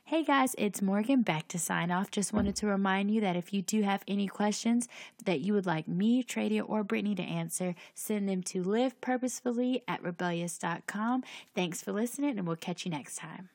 Hey 0.07 0.23
guys, 0.23 0.55
it's 0.59 0.83
Morgan 0.83 1.23
back 1.23 1.49
to 1.49 1.59
sign 1.59 1.91
off. 1.91 2.11
Just 2.11 2.35
wanted 2.35 2.55
to 2.57 2.67
remind 2.67 3.11
you 3.11 3.23
that 3.23 3.37
if 3.37 3.55
you 3.55 3.63
do 3.63 3.81
have 3.85 4.05
any 4.07 4.27
questions 4.27 4.87
that 5.25 5.41
you 5.41 5.55
would 5.55 5.65
like 5.65 5.89
me, 5.89 6.23
Tradia, 6.23 6.63
or 6.69 6.85
Brittany 6.85 7.15
to 7.15 7.23
answer, 7.23 7.75
send 7.95 8.29
them 8.29 8.43
to 8.43 8.63
livepurposefully 8.63 9.81
at 9.89 10.03
rebelleous.com. 10.03 11.25
Thanks 11.55 11.81
for 11.81 11.93
listening, 11.93 12.39
and 12.39 12.47
we'll 12.47 12.57
catch 12.57 12.85
you 12.85 12.91
next 12.91 13.17
time. 13.17 13.49